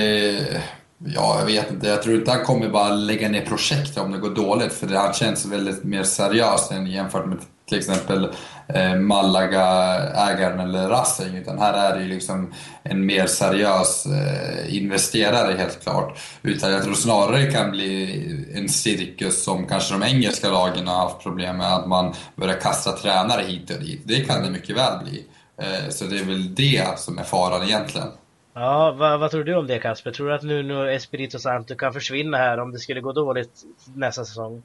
Ja, 1.15 1.39
jag 1.39 1.47
vet 1.47 1.71
inte. 1.71 1.87
Jag 1.87 2.03
tror 2.03 2.17
inte 2.17 2.31
han 2.31 2.45
kommer 2.45 2.69
bara 2.69 2.89
lägga 2.89 3.29
ner 3.29 3.45
projekt 3.47 3.99
om 3.99 4.13
det 4.13 4.19
går 4.19 4.35
dåligt. 4.35 4.73
För 4.73 4.87
han 4.87 5.13
känns 5.13 5.47
väldigt 5.47 5.85
mer 5.85 6.03
seriös 6.03 6.71
än 6.71 6.87
jämfört 6.87 7.27
med 7.27 7.39
till 7.71 7.79
exempel 7.79 8.29
eh, 8.69 8.95
Malaga-ägaren 8.95 10.61
eller 10.61 10.89
Racing. 10.89 11.37
Utan 11.37 11.59
här 11.59 11.73
är 11.73 11.97
det 11.97 12.03
ju 12.03 12.09
liksom 12.09 12.53
en 12.83 13.07
mer 13.07 13.27
seriös 13.27 14.07
eh, 14.07 14.77
investerare 14.77 15.55
helt 15.59 15.83
klart. 15.83 16.19
Utan 16.43 16.73
jag 16.73 16.85
tror 16.85 16.95
snarare 16.95 17.41
det 17.41 17.53
kan 17.53 17.71
bli 17.71 18.55
en 18.55 18.69
cirkus 18.69 19.45
som 19.45 19.67
kanske 19.67 19.95
de 19.95 20.03
engelska 20.03 20.51
lagen 20.51 20.87
har 20.87 20.97
haft 20.97 21.23
problem 21.23 21.57
med. 21.57 21.75
Att 21.75 21.87
man 21.89 22.15
börjar 22.37 22.61
kasta 22.61 22.93
tränare 22.93 23.43
hit 23.43 23.71
och 23.71 23.81
dit. 23.81 24.03
Det 24.05 24.21
kan 24.21 24.43
det 24.43 24.51
mycket 24.51 24.77
väl 24.77 25.05
bli. 25.05 25.25
Eh, 25.63 25.89
så 25.89 26.05
det 26.05 26.19
är 26.19 26.25
väl 26.25 26.55
det 26.55 26.99
som 26.99 27.19
är 27.19 27.25
faran 27.25 27.63
egentligen. 27.63 28.09
Ja, 28.55 28.95
vad, 28.99 29.21
vad, 29.21 29.31
tror 29.31 29.45
du 29.45 29.55
om 29.55 29.67
det 29.67 29.79
Kasper? 29.79 30.11
Tror 30.11 30.29
du 30.29 30.35
att 30.35 30.43
Nuno, 30.43 30.91
Espirito 30.91 31.39
Santo 31.39 31.75
kan 31.75 31.93
försvinna 31.93 32.37
här 32.37 32.61
om 32.61 32.73
det 32.73 32.79
skulle 32.79 33.01
gå 33.01 33.13
dåligt 33.13 33.63
nästa 33.95 34.25
säsong? 34.25 34.63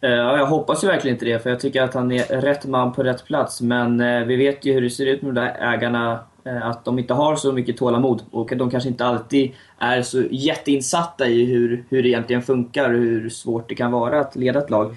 Eh, 0.00 0.10
ja, 0.10 0.36
jag 0.38 0.46
hoppas 0.46 0.84
ju 0.84 0.88
verkligen 0.88 1.14
inte 1.14 1.24
det, 1.24 1.38
för 1.38 1.50
jag 1.50 1.60
tycker 1.60 1.82
att 1.82 1.94
han 1.94 2.12
är 2.12 2.40
rätt 2.40 2.66
man 2.66 2.92
på 2.92 3.02
rätt 3.02 3.24
plats. 3.24 3.60
Men 3.60 4.00
eh, 4.00 4.24
vi 4.24 4.36
vet 4.36 4.64
ju 4.64 4.72
hur 4.72 4.82
det 4.82 4.90
ser 4.90 5.06
ut 5.06 5.22
med 5.22 5.34
de 5.34 5.40
där 5.40 5.74
ägarna, 5.74 6.20
eh, 6.44 6.66
att 6.66 6.84
de 6.84 6.98
inte 6.98 7.14
har 7.14 7.36
så 7.36 7.52
mycket 7.52 7.76
tålamod. 7.76 8.22
Och 8.30 8.52
de 8.56 8.70
kanske 8.70 8.88
inte 8.88 9.04
alltid 9.06 9.52
är 9.78 10.02
så 10.02 10.22
jätteinsatta 10.30 11.26
i 11.26 11.44
hur, 11.44 11.84
hur 11.88 12.02
det 12.02 12.08
egentligen 12.08 12.42
funkar 12.42 12.90
och 12.94 13.00
hur 13.00 13.28
svårt 13.28 13.68
det 13.68 13.74
kan 13.74 13.92
vara 13.92 14.20
att 14.20 14.36
leda 14.36 14.58
ett 14.58 14.70
lag. 14.70 14.96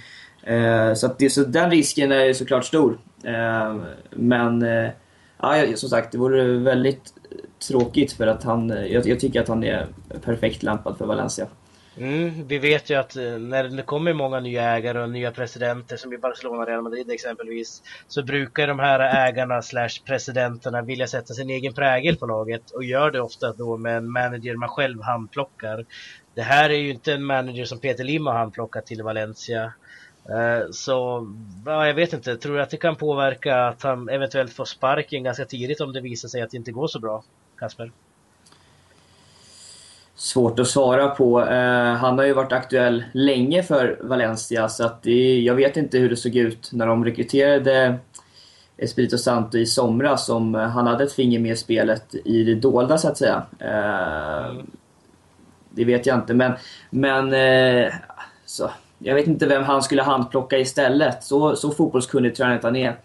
Så, 0.96 1.06
att 1.06 1.20
det, 1.20 1.30
så 1.30 1.44
den 1.44 1.72
risken 1.72 2.12
är 2.12 2.34
såklart 2.34 2.66
stor. 2.66 2.98
Men 4.10 4.62
ja, 5.42 5.66
som 5.76 5.90
sagt, 5.90 6.12
det 6.12 6.18
vore 6.18 6.44
väldigt 6.58 7.14
tråkigt 7.68 8.12
för 8.12 8.28
att 8.28 8.44
han, 8.44 8.70
jag, 8.70 9.08
jag, 9.08 9.20
tycker 9.20 9.42
att 9.42 9.48
han 9.48 9.64
är 9.64 9.88
perfekt 10.22 10.64
lämpad 10.64 10.98
för 10.98 11.06
Valencia. 11.06 11.48
Mm, 12.00 12.48
vi 12.48 12.58
vet 12.60 12.90
ju 12.90 12.96
att 12.96 13.16
eh, 13.16 13.24
när 13.24 13.64
det 13.64 13.84
kommer 13.84 14.14
många 14.14 14.40
nya 14.40 14.64
ägare 14.64 15.00
och 15.00 15.10
nya 15.10 15.32
presidenter 15.32 15.98
som 15.98 16.14
i 16.14 16.18
Barcelona 16.18 16.62
och 16.62 16.68
Real 16.68 16.82
Madrid 16.82 17.12
exempelvis 17.12 17.84
så 18.08 18.24
brukar 18.24 18.68
de 18.68 18.80
här 18.80 19.28
ägarna 19.28 19.62
slash 19.62 19.90
presidenterna 20.06 20.82
vilja 20.82 21.08
sätta 21.08 21.34
sin 21.34 21.50
egen 21.50 21.74
prägel 21.74 22.16
på 22.18 22.26
laget 22.26 22.72
och 22.72 22.84
gör 22.84 23.12
det 23.12 23.22
ofta 23.22 23.54
då 23.54 23.78
med 23.78 23.98
en 23.98 24.12
manager 24.12 24.56
man 24.56 24.70
själv 24.70 25.02
handplockar. 25.02 25.86
Det 26.36 26.42
här 26.42 26.70
är 26.70 26.78
ju 26.78 26.90
inte 26.90 27.14
en 27.14 27.24
manager 27.24 27.66
som 27.66 27.80
Peter 27.80 28.04
Lim 28.04 28.26
har 28.26 28.34
handplockat 28.34 28.86
till 28.86 29.04
Valencia. 29.04 29.74
Eh, 30.30 30.70
så 30.72 31.28
ja, 31.66 31.88
jag 31.88 31.94
vet 31.94 32.14
inte, 32.14 32.38
tror 32.38 32.56
du 32.56 32.62
att 32.62 32.70
det 32.70 32.78
kan 32.78 32.96
påverka 32.96 33.68
att 33.68 33.84
han 33.84 34.10
eventuellt 34.10 34.54
får 34.54 34.66
sparken 34.66 35.24
ganska 35.24 35.46
tidigt 35.46 35.82
om 35.82 35.94
det 35.94 36.02
visar 36.02 36.30
sig 36.30 36.42
att 36.42 36.52
det 36.52 36.58
inte 36.58 36.72
går 36.72 36.88
så 36.88 37.00
bra? 37.00 37.24
Kasper? 37.58 37.92
Svårt 40.20 40.60
att 40.60 40.68
svara 40.68 41.08
på. 41.08 41.42
Eh, 41.42 41.94
han 41.94 42.18
har 42.18 42.26
ju 42.26 42.34
varit 42.34 42.52
aktuell 42.52 43.04
länge 43.14 43.64
för 43.64 44.00
Valencia 44.02 44.70
så 44.70 44.86
att 44.86 45.04
det, 45.04 45.40
jag 45.40 45.56
vet 45.56 45.78
inte 45.78 45.98
hur 45.98 46.10
det 46.10 46.16
såg 46.16 46.36
ut 46.36 46.70
när 46.72 46.88
de 46.88 47.06
rekryterade 47.06 47.98
Espirito 48.78 49.18
Santo 49.18 49.58
i 49.58 49.66
somras 49.66 50.30
om 50.30 50.54
han 50.54 50.88
hade 50.88 51.04
ett 51.04 51.14
finger 51.14 51.40
med 51.40 51.52
i 51.52 51.56
spelet 51.56 52.16
i 52.26 52.44
det 52.44 52.56
dolda 52.56 52.98
så 52.98 53.08
att 53.08 53.18
säga. 53.18 53.44
Eh, 53.60 54.54
det 55.70 55.86
vet 55.86 56.06
jag 56.06 56.18
inte 56.18 56.34
men, 56.34 56.54
men 56.90 57.34
eh, 57.34 57.94
så, 58.46 58.72
jag 58.98 59.16
vet 59.16 59.28
inte 59.28 59.46
vem 59.46 59.64
han 59.64 59.82
skulle 59.82 60.02
handplocka 60.02 60.58
istället. 60.58 61.24
Så, 61.24 61.56
så 61.56 61.72
fotbollskunnig 61.72 62.36
tror 62.36 62.50
jag 62.50 62.58
inte 62.58 62.68
han 62.68 62.76
är. 62.76 62.98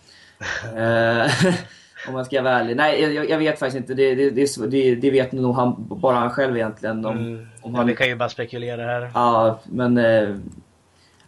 Eh, 0.76 1.32
Om 2.08 2.12
man 2.14 2.24
ska 2.24 2.42
vara 2.42 2.60
ärlig. 2.60 2.76
Nej, 2.76 3.14
jag, 3.14 3.30
jag 3.30 3.38
vet 3.38 3.58
faktiskt 3.58 3.76
inte. 3.76 3.94
Det, 3.94 4.14
det, 4.14 4.30
det, 4.30 4.94
det, 4.94 5.10
vet 5.10 5.32
nog 5.32 5.54
han, 5.54 5.74
bara 5.78 6.16
han 6.16 6.30
själv 6.30 6.56
egentligen. 6.56 7.04
Om, 7.04 7.18
mm. 7.18 7.46
om 7.62 7.74
han... 7.74 7.86
Ja, 7.86 7.92
vi 7.92 7.96
kan 7.96 8.06
ju 8.06 8.16
bara 8.16 8.28
spekulera 8.28 8.82
här. 8.82 9.10
Ja, 9.14 9.60
men... 9.64 9.98
Eh, 9.98 10.36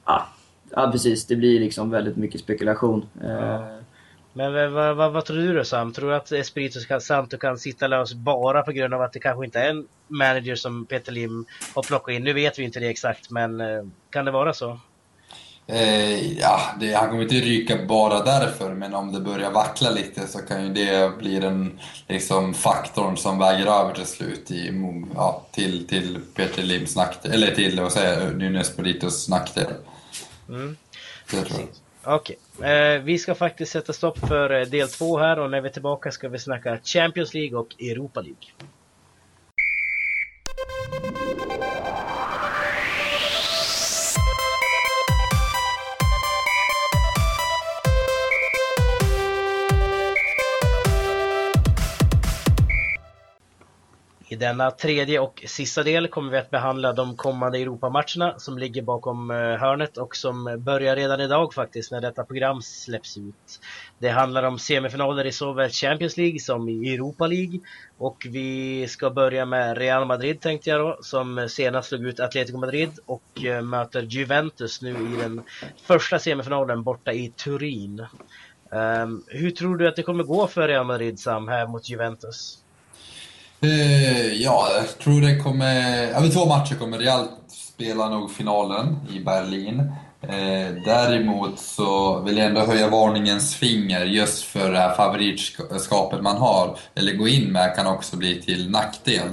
ja, 0.05 0.27
ja, 0.71 0.91
precis. 0.93 1.27
Det 1.27 1.37
blir 1.37 1.61
liksom 1.61 1.91
väldigt 1.91 2.17
mycket 2.17 2.41
spekulation. 2.41 3.07
Eh, 3.25 3.61
Men 4.33 4.73
vad, 4.73 4.97
vad, 4.97 5.13
vad, 5.13 5.25
tror 5.25 5.37
du 5.37 5.55
då 5.55 5.65
Sam? 5.65 5.93
Tror 5.93 6.09
du 6.09 6.17
att 6.17 6.33
Espirito 6.33 7.01
Santo 7.01 7.39
kan 7.39 7.59
sitta 7.59 7.87
lös 7.87 8.15
bara 8.15 8.63
på 8.63 8.73
grund 8.73 8.95
av 8.95 9.03
att 9.03 9.13
det 9.13 9.19
kanske 9.19 9.45
inte 9.45 9.61
är 9.61 9.71
en 9.71 9.87
manager 10.09 10.55
som 10.55 10.87
Peter 10.87 11.13
Lim 11.13 11.47
har 11.75 11.83
plockat 11.83 12.15
in? 12.15 12.25
Nu 12.25 12.33
vet 12.33 12.59
vi 12.59 12.63
inte 12.63 12.81
det 12.81 12.89
exakt, 12.89 13.31
men 13.31 13.61
eh, 13.61 13.83
kan 14.11 14.25
det 14.25 14.31
vara 14.31 14.53
så? 14.53 14.81
Eh, 15.69 16.39
ja, 16.39 16.61
det, 16.81 16.93
han 16.93 17.09
kommer 17.09 17.23
inte 17.23 17.35
ryka 17.35 17.87
bara 17.89 18.23
därför, 18.23 18.75
men 18.75 18.95
om 18.95 19.13
det 19.13 19.21
börjar 19.21 19.51
vackla 19.51 19.91
lite 19.91 20.27
så 20.27 20.39
kan 20.39 20.65
ju 20.65 20.73
det 20.73 21.19
bli 21.19 21.41
den 21.41 21.81
liksom, 22.09 22.55
faktorn 22.55 23.17
som 23.17 23.39
väger 23.39 23.67
över 23.67 23.95
till 23.95 24.07
slut 24.07 24.51
i, 24.51 24.91
ja, 25.15 25.47
till, 25.53 25.87
till 25.87 26.19
Peter 26.35 26.63
Lims 26.63 26.97
nackdel, 26.97 27.33
eller 27.33 27.55
till 27.55 27.81
vad 27.81 27.93
säger 27.93 28.21
jag, 28.21 28.37
Nuno 28.37 28.61
Espiritos 28.61 29.29
nackdel. 29.29 29.73
Mm. 30.49 30.77
Det 31.31 31.43
tror 31.43 31.61
jag. 31.61 31.69
Okej, 32.15 32.37
okay. 32.59 32.71
eh, 32.71 33.03
vi 33.03 33.19
ska 33.19 33.35
faktiskt 33.35 33.73
sätta 33.73 33.93
stopp 33.93 34.19
för 34.19 34.61
eh, 34.61 34.67
del 34.67 34.89
två 34.89 35.19
här 35.19 35.39
och 35.39 35.51
när 35.51 35.61
vi 35.61 35.69
är 35.69 35.73
tillbaka 35.73 36.11
ska 36.11 36.29
vi 36.29 36.39
snacka 36.39 36.79
Champions 36.85 37.35
League 37.35 37.59
och 37.59 37.75
Europa 37.81 38.21
League. 38.21 38.69
I 54.37 54.39
denna 54.39 54.71
tredje 54.71 55.21
och 55.21 55.45
sista 55.47 55.83
del 55.83 56.09
kommer 56.09 56.31
vi 56.31 56.39
att 56.39 56.51
behandla 56.51 56.93
de 56.93 57.17
kommande 57.17 57.59
Europamatcherna 57.59 58.39
som 58.39 58.59
ligger 58.59 58.83
bakom 58.83 59.31
eh, 59.31 59.37
hörnet 59.37 59.97
och 59.97 60.17
som 60.17 60.57
börjar 60.59 60.97
redan 60.97 61.21
idag 61.21 61.55
faktiskt 61.55 61.93
när 61.93 62.01
detta 62.01 62.25
program 62.25 62.63
släpps 62.63 63.17
ut. 63.19 63.61
Det 63.99 64.09
handlar 64.09 64.43
om 64.43 64.59
semifinaler 64.59 65.25
i 65.25 65.33
såväl 65.33 65.71
Champions 65.71 66.17
League 66.17 66.41
som 66.41 66.69
i 66.69 66.95
Europa 66.95 67.27
League 67.27 67.61
och 67.99 68.27
vi 68.31 68.89
ska 68.89 69.11
börja 69.11 69.45
med 69.45 69.79
Real 69.79 70.07
Madrid 70.07 70.41
tänkte 70.41 70.71
jag 70.71 70.81
då 70.81 70.99
som 71.03 71.49
senast 71.49 71.89
slog 71.89 72.07
ut 72.07 72.21
Atletico 72.21 72.59
Madrid 72.59 72.99
och 73.07 73.45
eh, 73.45 73.63
möter 73.63 74.03
Juventus 74.03 74.83
nu 74.83 74.91
i 74.91 75.21
den 75.21 75.43
första 75.83 76.19
semifinalen 76.19 76.83
borta 76.83 77.13
i 77.13 77.29
Turin. 77.29 78.07
Um, 78.71 79.25
hur 79.27 79.51
tror 79.51 79.77
du 79.77 79.89
att 79.89 79.97
det 79.97 80.03
kommer 80.03 80.25
gå 80.25 80.47
för 80.47 80.69
Real 80.69 80.87
Madrid 80.87 81.19
Sam 81.21 81.49
här 81.49 81.67
mot 81.67 81.89
Juventus? 81.89 82.63
Uh, 83.65 84.43
ja, 84.43 84.69
jag 84.77 84.99
tror 84.99 85.21
det 85.21 85.37
kommer... 85.37 86.11
Ja, 86.13 86.31
två 86.33 86.47
matcher 86.47 86.75
kommer 86.75 86.99
Real 86.99 87.27
spela 87.49 88.09
nog 88.09 88.31
finalen 88.31 88.97
i 89.11 89.21
Berlin. 89.21 89.81
Uh, 90.25 90.83
däremot 90.85 91.59
så 91.59 92.21
vill 92.21 92.37
jag 92.37 92.47
ändå 92.47 92.61
höja 92.61 92.91
varningens 92.91 93.55
finger 93.55 94.05
just 94.05 94.45
för 94.45 94.73
det 94.73 94.79
här 94.79 94.95
favoritskapet 94.95 96.23
man 96.23 96.37
har, 96.37 96.79
eller 96.95 97.13
gå 97.13 97.29
in 97.29 97.53
med, 97.53 97.77
kan 97.77 97.87
också 97.87 98.17
bli 98.17 98.43
till 98.43 98.71
nackdel. 98.71 99.29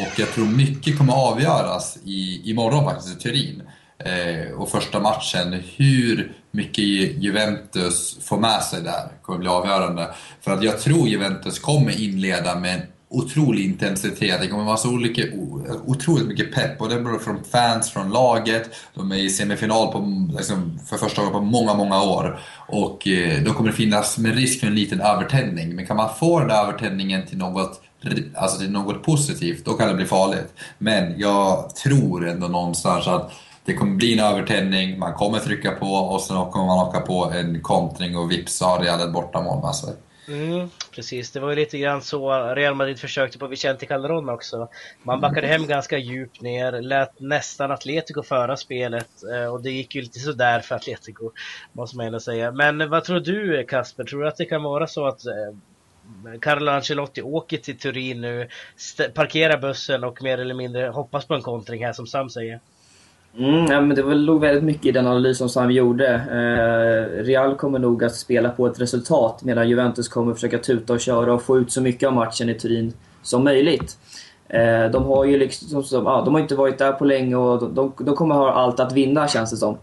Och 0.00 0.18
jag 0.18 0.32
tror 0.32 0.46
mycket 0.46 0.98
kommer 0.98 1.12
avgöras 1.12 1.98
i, 2.04 2.50
imorgon 2.50 2.84
faktiskt, 2.84 3.16
i 3.16 3.22
Turin. 3.22 3.62
Uh, 4.06 4.60
och 4.60 4.68
första 4.68 5.00
matchen, 5.00 5.62
hur 5.76 6.36
mycket 6.50 6.84
Juventus 7.22 8.18
får 8.22 8.38
med 8.38 8.62
sig 8.62 8.82
där 8.82 9.08
kommer 9.22 9.38
bli 9.38 9.48
avgörande. 9.48 10.08
För 10.40 10.50
att 10.50 10.62
jag 10.62 10.80
tror 10.80 11.08
Juventus 11.08 11.58
kommer 11.58 12.00
inleda 12.02 12.58
med 12.58 12.82
otrolig 13.10 13.64
intensitet. 13.64 14.40
Det 14.40 14.48
kommer 14.48 14.64
vara 14.64 14.76
så 14.76 14.90
olika, 14.90 15.22
otroligt 15.86 16.26
mycket 16.26 16.54
pepp. 16.54 16.80
Och 16.80 16.88
det 16.88 17.00
beror 17.00 17.18
från 17.18 17.44
fans, 17.44 17.90
från 17.90 18.10
laget. 18.10 18.70
De 18.94 19.12
är 19.12 19.16
i 19.16 19.30
semifinal 19.30 19.92
på, 19.92 20.28
liksom, 20.36 20.78
för 20.86 20.96
första 20.96 21.22
gången 21.22 21.38
på 21.38 21.44
många, 21.44 21.74
många 21.74 22.02
år. 22.02 22.40
Och 22.68 23.08
eh, 23.08 23.42
då 23.42 23.52
kommer 23.52 23.70
det 23.70 23.76
finnas 23.76 24.18
med 24.18 24.34
risk 24.34 24.60
för 24.60 24.66
en 24.66 24.74
liten 24.74 25.00
övertändning. 25.00 25.74
Men 25.74 25.86
kan 25.86 25.96
man 25.96 26.14
få 26.20 26.38
den 26.38 26.48
där 26.48 26.62
övertändningen 26.62 27.26
till 27.26 27.38
något, 27.38 27.80
alltså 28.34 28.58
till 28.58 28.70
något 28.70 29.02
positivt, 29.02 29.64
då 29.64 29.72
kan 29.72 29.88
det 29.88 29.94
bli 29.94 30.04
farligt. 30.04 30.54
Men 30.78 31.18
jag 31.18 31.74
tror 31.76 32.28
ändå 32.28 32.48
någonstans 32.48 33.06
att 33.06 33.32
det 33.64 33.74
kommer 33.74 33.96
bli 33.96 34.12
en 34.12 34.24
övertändning, 34.24 34.98
man 34.98 35.14
kommer 35.14 35.38
trycka 35.38 35.70
på 35.70 35.86
och 35.86 36.20
sen 36.20 36.50
kommer 36.50 36.66
man 36.66 36.88
åka 36.88 37.00
på 37.00 37.32
en 37.34 37.62
kontring 37.62 38.16
och 38.16 38.30
vips 38.30 38.56
så 38.56 38.64
har 38.64 38.78
Real 38.78 39.00
ett 39.00 39.12
bortamål 39.12 39.62
med 39.62 39.74
sig. 39.74 39.94
Mm, 40.28 40.68
precis, 40.94 41.30
det 41.30 41.40
var 41.40 41.50
ju 41.50 41.56
lite 41.56 41.78
grann 41.78 42.02
så 42.02 42.30
Real 42.54 42.74
Madrid 42.74 42.98
försökte 42.98 43.38
på 43.38 43.46
Vicente 43.46 43.86
Calderon 43.86 44.28
också. 44.28 44.68
Man 45.02 45.20
backade 45.20 45.46
hem 45.46 45.66
ganska 45.66 45.98
djupt 45.98 46.40
ner, 46.40 46.82
lät 46.82 47.20
nästan 47.20 47.70
Atletico 47.70 48.22
föra 48.22 48.56
spelet 48.56 49.08
eh, 49.32 49.44
och 49.44 49.62
det 49.62 49.70
gick 49.70 49.94
ju 49.94 50.02
lite 50.02 50.18
sådär 50.18 50.60
för 50.60 50.74
Atletico, 50.74 51.30
måste 51.72 51.96
man 51.96 52.06
ändå 52.06 52.20
säga. 52.20 52.52
Men 52.52 52.90
vad 52.90 53.04
tror 53.04 53.20
du 53.20 53.64
Kasper, 53.64 54.04
tror 54.04 54.22
du 54.22 54.28
att 54.28 54.36
det 54.36 54.44
kan 54.44 54.62
vara 54.62 54.86
så 54.86 55.06
att 55.06 55.26
eh, 55.26 56.38
Carlo 56.40 56.70
Ancelotti 56.70 57.22
åker 57.22 57.56
till 57.56 57.78
Turin 57.78 58.20
nu, 58.20 58.48
parkerar 59.14 59.58
bussen 59.58 60.04
och 60.04 60.22
mer 60.22 60.38
eller 60.38 60.54
mindre 60.54 60.88
hoppas 60.88 61.24
på 61.24 61.34
en 61.34 61.42
kontring 61.42 61.84
här 61.84 61.92
som 61.92 62.06
Sam 62.06 62.30
säger? 62.30 62.60
Mm, 63.38 63.66
ja, 63.66 63.80
men 63.80 63.96
det 63.96 64.02
låg 64.02 64.40
väldigt 64.40 64.64
mycket 64.64 64.86
i 64.86 64.92
den 64.92 65.06
analys 65.06 65.38
som 65.38 65.48
Sam 65.48 65.70
gjorde. 65.70 66.14
Eh, 66.14 67.24
Real 67.24 67.56
kommer 67.56 67.78
nog 67.78 68.04
att 68.04 68.14
spela 68.14 68.50
på 68.50 68.66
ett 68.66 68.80
resultat 68.80 69.44
medan 69.44 69.68
Juventus 69.68 70.08
kommer 70.08 70.34
försöka 70.34 70.58
tuta 70.58 70.92
och 70.92 71.00
köra 71.00 71.34
och 71.34 71.42
få 71.42 71.58
ut 71.58 71.72
så 71.72 71.82
mycket 71.82 72.06
av 72.06 72.12
matchen 72.12 72.48
i 72.48 72.54
Turin 72.54 72.92
som 73.22 73.44
möjligt. 73.44 73.98
Eh, 74.48 74.90
de 74.90 75.04
har 75.04 75.24
ju 75.24 75.38
liksom, 75.38 75.82
som, 75.82 76.04
ja, 76.04 76.22
de 76.24 76.34
har 76.34 76.40
inte 76.40 76.54
varit 76.54 76.78
där 76.78 76.92
på 76.92 77.04
länge 77.04 77.36
och 77.36 77.60
de, 77.60 77.74
de, 77.74 77.92
de 78.04 78.16
kommer 78.16 78.34
ha 78.34 78.52
allt 78.52 78.80
att 78.80 78.92
vinna 78.92 79.28
känns 79.28 79.50
det 79.50 79.56
som. 79.56 79.78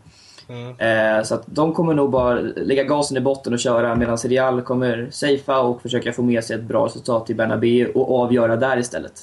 Mm. 0.47 1.17
Eh, 1.17 1.23
så 1.23 1.35
att 1.35 1.43
de 1.45 1.73
kommer 1.73 1.93
nog 1.93 2.11
bara 2.11 2.39
lägga 2.55 2.83
gasen 2.83 3.17
i 3.17 3.21
botten 3.21 3.53
och 3.53 3.59
köra 3.59 3.95
medan 3.95 4.17
Real 4.17 4.61
kommer 4.61 5.07
safea 5.11 5.59
och 5.59 5.81
försöka 5.81 6.13
få 6.13 6.21
med 6.21 6.43
sig 6.43 6.55
ett 6.55 6.63
bra 6.63 6.85
resultat 6.85 7.29
i 7.29 7.33
Bernabéu 7.33 7.91
och 7.95 8.21
avgöra 8.21 8.55
där 8.55 8.77
istället. 8.77 9.13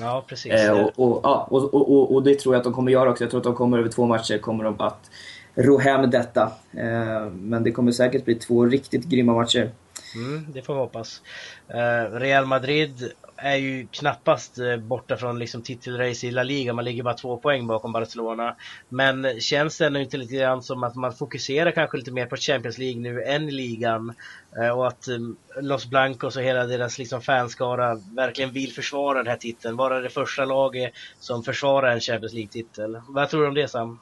Ja, 0.00 0.24
precis. 0.26 0.52
Eh, 0.52 0.80
och, 0.80 0.90
och, 0.96 1.20
ja, 1.22 1.46
och, 1.50 1.74
och, 1.74 2.14
och, 2.14 2.22
det 2.22 2.34
tror 2.34 2.54
jag 2.54 2.60
att 2.60 2.64
de 2.64 2.72
kommer 2.72 2.92
göra 2.92 3.10
också. 3.10 3.24
Jag 3.24 3.30
tror 3.30 3.40
att 3.40 3.44
de 3.44 3.54
kommer 3.54 3.78
över 3.78 3.88
två 3.88 4.06
matcher 4.06 4.38
kommer 4.38 4.64
de 4.64 4.80
att 4.80 5.10
ro 5.54 5.78
hem 5.78 6.10
detta. 6.10 6.52
Eh, 6.72 7.30
men 7.30 7.62
det 7.62 7.72
kommer 7.72 7.92
säkert 7.92 8.24
bli 8.24 8.34
två 8.34 8.66
riktigt 8.66 9.04
grymma 9.04 9.34
matcher. 9.34 9.70
Mm, 10.14 10.46
det 10.52 10.62
får 10.62 10.74
vi 10.74 10.80
hoppas. 10.80 11.22
Eh, 11.68 12.18
Real 12.18 12.46
Madrid 12.46 13.12
är 13.42 13.56
ju 13.56 13.86
knappast 13.86 14.58
eh, 14.58 14.76
borta 14.76 15.16
från 15.16 15.38
liksom 15.38 15.62
titelrace 15.62 16.26
i 16.26 16.30
La 16.30 16.42
Liga. 16.42 16.72
Man 16.72 16.84
ligger 16.84 17.02
bara 17.02 17.14
två 17.14 17.36
poäng 17.36 17.66
bakom 17.66 17.92
Barcelona. 17.92 18.56
Men 18.88 19.40
känns 19.40 19.78
det 19.78 19.86
ändå 19.86 20.00
inte 20.00 20.16
lite 20.16 20.36
grann 20.36 20.62
som 20.62 20.84
att 20.84 20.94
man 20.94 21.12
fokuserar 21.12 21.70
kanske 21.70 21.96
lite 21.96 22.10
mer 22.10 22.26
på 22.26 22.36
Champions 22.36 22.78
League 22.78 23.00
nu 23.00 23.22
än 23.22 23.46
ligan? 23.46 24.14
Eh, 24.62 24.68
och 24.68 24.86
att 24.86 25.06
mm, 25.06 25.36
Los 25.60 25.86
Blancos 25.86 26.36
och 26.36 26.42
hela 26.42 26.66
deras 26.66 26.98
liksom 26.98 27.22
fanskara 27.22 27.94
verkligen 27.94 28.52
vill 28.52 28.72
försvara 28.72 29.18
den 29.18 29.30
här 29.30 29.36
titeln. 29.36 29.76
Vara 29.76 30.00
det 30.00 30.10
första 30.10 30.44
laget 30.44 30.92
som 31.20 31.42
försvarar 31.42 31.92
en 31.92 32.00
Champions 32.00 32.32
League-titel. 32.32 33.00
Vad 33.08 33.28
tror 33.28 33.42
du 33.42 33.48
om 33.48 33.54
det 33.54 33.68
Sam? 33.68 34.00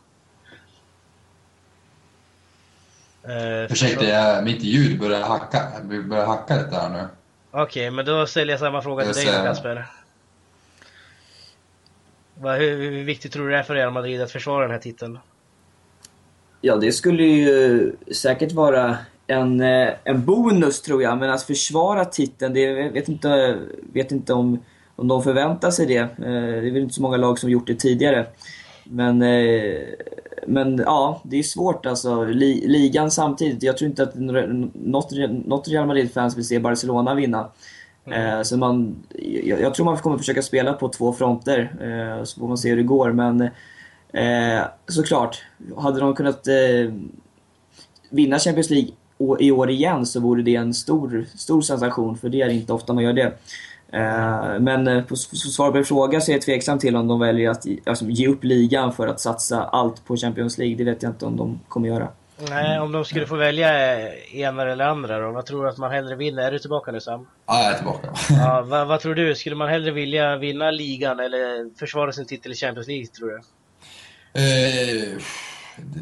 Eh, 3.22 3.72
Ursäkta, 3.72 4.42
mitt 4.42 4.62
ljud 4.62 5.00
börjar 5.00 5.22
hacka, 5.22 5.62
börjar 6.08 6.26
hacka 6.26 6.56
lite 6.56 6.76
här 6.76 6.88
nu. 6.88 7.08
Okej, 7.50 7.62
okay, 7.62 7.90
men 7.90 8.04
då 8.04 8.26
ställer 8.26 8.52
jag 8.52 8.60
samma 8.60 8.82
fråga 8.82 9.04
till 9.04 9.14
dig 9.14 9.24
då 9.24 9.44
Kasper. 9.44 9.86
Hur, 12.42 12.76
hur 12.76 13.04
viktigt 13.04 13.32
tror 13.32 13.44
du 13.44 13.50
det 13.50 13.58
är 13.58 13.62
för 13.62 13.74
Real 13.74 13.92
Madrid 13.92 14.22
att 14.22 14.30
försvara 14.30 14.62
den 14.62 14.70
här 14.70 14.78
titeln? 14.78 15.18
Ja, 16.60 16.76
det 16.76 16.92
skulle 16.92 17.22
ju 17.22 17.92
säkert 18.12 18.52
vara 18.52 18.98
en, 19.26 19.60
eh, 19.60 19.88
en 20.04 20.24
bonus 20.24 20.82
tror 20.82 21.02
jag, 21.02 21.18
men 21.18 21.30
att 21.30 21.42
försvara 21.42 22.04
titeln, 22.04 22.54
det 22.54 22.60
jag 22.60 22.92
vet 22.92 23.08
inte, 23.08 23.58
vet 23.92 24.12
inte 24.12 24.32
om, 24.32 24.62
om 24.96 25.08
de 25.08 25.22
förväntar 25.22 25.70
sig 25.70 25.86
det. 25.86 25.98
Eh, 25.98 26.08
det 26.18 26.68
är 26.68 26.72
väl 26.72 26.82
inte 26.82 26.94
så 26.94 27.02
många 27.02 27.16
lag 27.16 27.38
som 27.38 27.50
gjort 27.50 27.66
det 27.66 27.74
tidigare. 27.74 28.26
Men, 28.84 29.22
eh, 29.22 29.82
men 30.46 30.78
ja, 30.78 31.20
det 31.24 31.38
är 31.38 31.42
svårt 31.42 31.86
alltså. 31.86 32.24
Ligan 32.24 33.10
samtidigt. 33.10 33.62
Jag 33.62 33.78
tror 33.78 33.90
inte 33.90 34.02
att 34.02 34.14
något, 34.14 35.10
något 35.46 35.68
Real 35.68 35.86
Madrid-fans 35.86 36.36
vill 36.36 36.46
se 36.46 36.58
Barcelona 36.58 37.14
vinna. 37.14 37.48
Mm. 38.06 38.44
Så 38.44 38.56
man, 38.56 38.96
jag, 39.44 39.60
jag, 39.60 39.74
tror 39.74 39.84
man 39.84 39.96
kommer 39.96 40.18
försöka 40.18 40.42
spela 40.42 40.72
på 40.72 40.88
två 40.88 41.12
fronter, 41.12 41.72
så 42.24 42.40
får 42.40 42.48
man 42.48 42.58
se 42.58 42.70
hur 42.70 42.76
det 42.76 42.82
går. 42.82 43.12
Men 43.12 43.50
såklart, 44.88 45.42
hade 45.76 46.00
de 46.00 46.14
kunnat 46.14 46.48
vinna 48.10 48.38
Champions 48.38 48.70
League 48.70 48.90
i 49.38 49.50
år 49.50 49.70
igen 49.70 50.06
så 50.06 50.20
vore 50.20 50.42
det 50.42 50.56
en 50.56 50.74
stor, 50.74 51.26
stor 51.36 51.60
sensation, 51.62 52.16
för 52.16 52.28
det 52.28 52.40
är 52.40 52.48
inte 52.48 52.72
ofta 52.72 52.92
man 52.92 53.04
gör 53.04 53.12
det. 53.12 53.32
Eh, 53.92 54.60
men 54.60 54.88
eh, 54.88 55.04
på 55.04 55.16
svar 55.16 55.70
på 55.70 55.84
fråga 55.84 56.20
så 56.20 56.30
är 56.30 56.34
jag 56.34 56.42
tveksam 56.42 56.78
till 56.78 56.96
om 56.96 57.08
de 57.08 57.20
väljer 57.20 57.50
att 57.50 57.66
alltså, 57.86 58.04
ge 58.04 58.28
upp 58.28 58.44
ligan 58.44 58.92
för 58.92 59.06
att 59.06 59.20
satsa 59.20 59.64
allt 59.64 60.04
på 60.04 60.16
Champions 60.16 60.58
League. 60.58 60.76
Det 60.76 60.84
vet 60.84 61.02
jag 61.02 61.10
inte 61.10 61.26
om 61.26 61.36
de 61.36 61.60
kommer 61.68 61.88
göra. 61.88 62.08
Nej, 62.50 62.80
om 62.80 62.92
de 62.92 63.04
skulle 63.04 63.26
få 63.26 63.36
välja 63.36 63.70
ena 64.32 64.62
eller 64.72 64.84
andra 64.84 65.18
då? 65.18 65.30
Vad 65.30 65.46
tror 65.46 65.64
du 65.64 65.70
att 65.70 65.78
man 65.78 65.90
hellre 65.90 66.16
vinner? 66.16 66.42
Är 66.42 66.52
du 66.52 66.58
tillbaka 66.58 66.92
nu 66.92 67.00
Sam? 67.00 67.26
Ja, 67.46 67.62
jag 67.62 67.72
är 67.72 67.76
tillbaka. 67.76 68.08
ja, 68.30 68.62
vad, 68.66 68.86
vad, 68.86 69.00
tror 69.00 69.14
du? 69.14 69.34
Skulle 69.34 69.56
man 69.56 69.68
hellre 69.68 69.90
vilja 69.90 70.36
vinna 70.36 70.70
ligan 70.70 71.20
eller 71.20 71.78
försvara 71.78 72.12
sin 72.12 72.26
titel 72.26 72.52
i 72.52 72.54
Champions 72.54 72.88
League 72.88 73.06
tror 73.06 73.28
du? 73.28 73.36
Eh, 74.42 75.18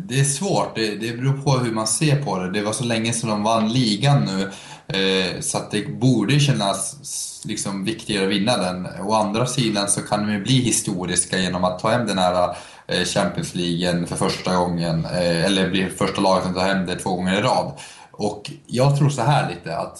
det 0.08 0.20
är 0.20 0.24
svårt. 0.24 0.74
Det, 0.74 0.96
det 0.96 1.16
beror 1.16 1.42
på 1.42 1.50
hur 1.50 1.72
man 1.72 1.86
ser 1.86 2.22
på 2.22 2.38
det. 2.38 2.50
Det 2.50 2.62
var 2.62 2.72
så 2.72 2.84
länge 2.84 3.12
sedan 3.12 3.30
de 3.30 3.42
vann 3.42 3.72
ligan 3.72 4.24
nu. 4.24 4.50
Eh, 4.88 5.40
så 5.40 5.58
att 5.58 5.70
det 5.70 5.88
borde 5.88 6.40
kännas 6.40 6.96
liksom 7.44 7.84
viktigare 7.84 8.24
att 8.24 8.32
vinna 8.32 8.56
den. 8.56 8.86
Å 9.00 9.14
andra 9.14 9.46
sidan 9.46 9.88
så 9.88 10.00
kan 10.00 10.26
de 10.26 10.32
ju 10.32 10.42
bli 10.42 10.60
historiska 10.60 11.38
genom 11.38 11.64
att 11.64 11.78
ta 11.78 11.90
hem 11.90 12.06
den 12.06 12.18
här 12.18 12.56
eh, 12.86 13.04
Champions 13.04 13.54
League 13.54 14.06
för 14.06 14.16
första 14.16 14.56
gången. 14.56 15.04
Eh, 15.04 15.44
eller 15.44 15.70
bli 15.70 15.88
första 15.88 16.20
laget 16.20 16.44
som 16.44 16.54
tar 16.54 16.66
hem 16.66 16.86
det 16.86 16.96
två 16.96 17.14
gånger 17.16 17.38
i 17.38 17.42
rad. 17.42 17.72
Och 18.10 18.50
jag 18.66 18.98
tror 18.98 19.08
så 19.10 19.22
här 19.22 19.50
lite 19.50 19.76
att 19.76 19.98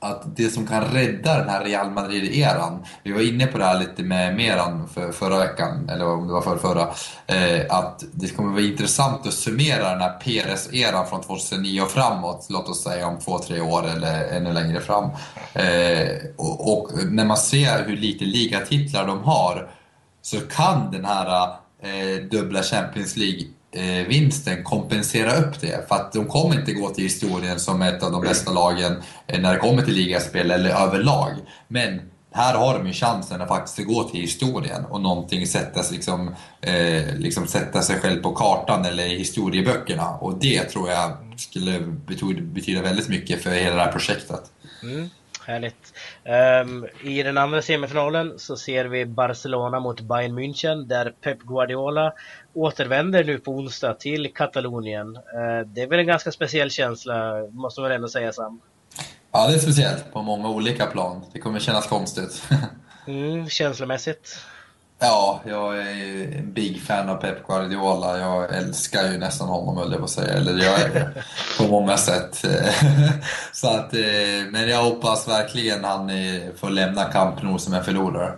att 0.00 0.36
det 0.36 0.50
som 0.50 0.66
kan 0.66 0.84
rädda 0.84 1.38
den 1.38 1.48
här 1.48 1.64
Real 1.64 1.90
Madrid-eran, 1.90 2.84
vi 3.02 3.12
var 3.12 3.20
inne 3.20 3.46
på 3.46 3.58
det 3.58 3.64
här 3.64 3.78
lite 3.78 4.02
med 4.02 4.36
Meran 4.36 4.88
för, 4.88 5.12
förra 5.12 5.38
veckan, 5.38 5.88
eller 5.88 6.06
om 6.06 6.26
det 6.26 6.32
var 6.32 6.40
för 6.40 6.56
förra, 6.56 6.88
eh, 7.26 7.66
att 7.68 8.04
det 8.12 8.28
kommer 8.28 8.52
vara 8.52 8.62
intressant 8.62 9.26
att 9.26 9.32
summera 9.32 9.90
den 9.90 10.00
här 10.00 10.18
Perez-eran 10.20 11.06
från 11.06 11.20
2009 11.20 11.80
och 11.80 11.90
framåt, 11.90 12.46
låt 12.50 12.68
oss 12.68 12.82
säga 12.82 13.06
om 13.06 13.18
två, 13.18 13.38
tre 13.38 13.60
år 13.60 13.86
eller 13.86 14.24
ännu 14.24 14.52
längre 14.52 14.80
fram. 14.80 15.10
Eh, 15.52 16.08
och, 16.36 16.72
och, 16.72 16.90
när 17.04 17.24
man 17.24 17.36
ser 17.36 17.84
hur 17.84 17.96
lite 17.96 18.24
ligatitlar 18.24 19.06
de 19.06 19.22
har, 19.22 19.70
så 20.22 20.40
kan 20.40 20.90
den 20.92 21.04
här 21.04 21.48
eh, 21.82 22.24
dubbla 22.30 22.62
Champions 22.62 23.16
League 23.16 23.44
eh, 23.72 24.06
vinsten 24.08 24.64
kompensera 24.64 25.36
upp 25.36 25.60
det. 25.60 25.88
För 25.88 25.94
att 25.94 26.12
de 26.12 26.26
kommer 26.26 26.54
inte 26.54 26.72
gå 26.72 26.88
till 26.88 27.04
historien 27.04 27.60
som 27.60 27.82
ett 27.82 28.02
av 28.02 28.12
de 28.12 28.22
bästa 28.22 28.52
lagen 28.52 29.02
eh, 29.26 29.40
när 29.40 29.52
det 29.52 29.58
kommer 29.58 29.82
till 29.82 29.94
ligaspel 29.94 30.50
eller 30.50 30.70
överlag. 30.70 31.32
Men 31.68 32.00
här 32.32 32.54
har 32.54 32.78
de 32.78 32.86
ju 32.86 32.92
chansen 32.92 33.40
att 33.40 33.48
faktiskt 33.48 33.88
gå 33.88 34.04
till 34.04 34.20
historien 34.20 34.84
och 34.84 35.00
någonting 35.00 35.46
sätta, 35.46 35.82
liksom, 35.90 36.34
eh, 36.60 37.14
liksom 37.16 37.46
sätta 37.46 37.82
sig 37.82 38.00
själv 38.00 38.22
på 38.22 38.34
kartan 38.34 38.84
eller 38.84 39.06
i 39.06 39.18
historieböckerna. 39.18 40.10
Och 40.10 40.38
det 40.40 40.64
tror 40.64 40.90
jag 40.90 41.12
skulle 41.36 41.80
betyda, 41.80 42.40
betyda 42.40 42.82
väldigt 42.82 43.08
mycket 43.08 43.42
för 43.42 43.50
hela 43.50 43.76
det 43.76 43.82
här 43.82 43.92
projektet. 43.92 44.40
Mm. 44.82 45.08
Härligt. 45.48 45.94
Um, 46.64 46.86
I 47.02 47.22
den 47.22 47.38
andra 47.38 47.62
semifinalen 47.62 48.38
så 48.38 48.56
ser 48.56 48.84
vi 48.84 49.06
Barcelona 49.06 49.80
mot 49.80 50.00
Bayern 50.00 50.38
München 50.38 50.86
där 50.88 51.14
Pep 51.20 51.38
Guardiola 51.38 52.12
återvänder 52.54 53.24
nu 53.24 53.38
på 53.38 53.50
onsdag 53.50 53.94
till 53.94 54.34
Katalonien. 54.34 55.16
Uh, 55.16 55.66
det 55.66 55.82
är 55.82 55.86
väl 55.86 55.98
en 55.98 56.06
ganska 56.06 56.32
speciell 56.32 56.70
känsla, 56.70 57.46
måste 57.50 57.80
man 57.80 57.92
ändå 57.92 58.08
säga 58.08 58.32
Sam? 58.32 58.60
Ja, 59.32 59.46
det 59.48 59.54
är 59.54 59.58
speciellt 59.58 60.12
på 60.12 60.22
många 60.22 60.48
olika 60.48 60.86
plan. 60.86 61.24
Det 61.32 61.38
kommer 61.38 61.60
kännas 61.60 61.86
konstigt. 61.86 62.42
mm, 63.06 63.48
känslomässigt? 63.48 64.36
Ja, 65.00 65.40
jag 65.44 65.78
är 65.78 66.38
en 66.38 66.52
big 66.52 66.82
fan 66.82 67.08
av 67.08 67.14
Pep 67.14 67.46
Guardiola. 67.46 68.18
Jag 68.18 68.56
älskar 68.56 69.12
ju 69.12 69.18
nästan 69.18 69.48
honom, 69.48 69.76
höll 69.76 69.90
jag 69.90 69.98
på 69.98 70.04
att 70.04 70.10
säga. 70.10 70.32
Eller 70.32 70.64
jag 70.64 70.80
är 70.80 70.88
det 70.88 71.24
på 71.58 71.64
många 71.64 71.96
sätt. 71.96 72.34
Så 73.52 73.68
att, 73.68 73.94
eh, 73.94 74.00
men 74.50 74.68
jag 74.68 74.82
hoppas 74.82 75.28
verkligen 75.28 75.84
han 75.84 76.10
eh, 76.10 76.40
får 76.56 76.70
lämna 76.70 77.04
Camp 77.04 77.42
Nou 77.42 77.58
som 77.58 77.74
en 77.74 77.84
förlorare. 77.84 78.32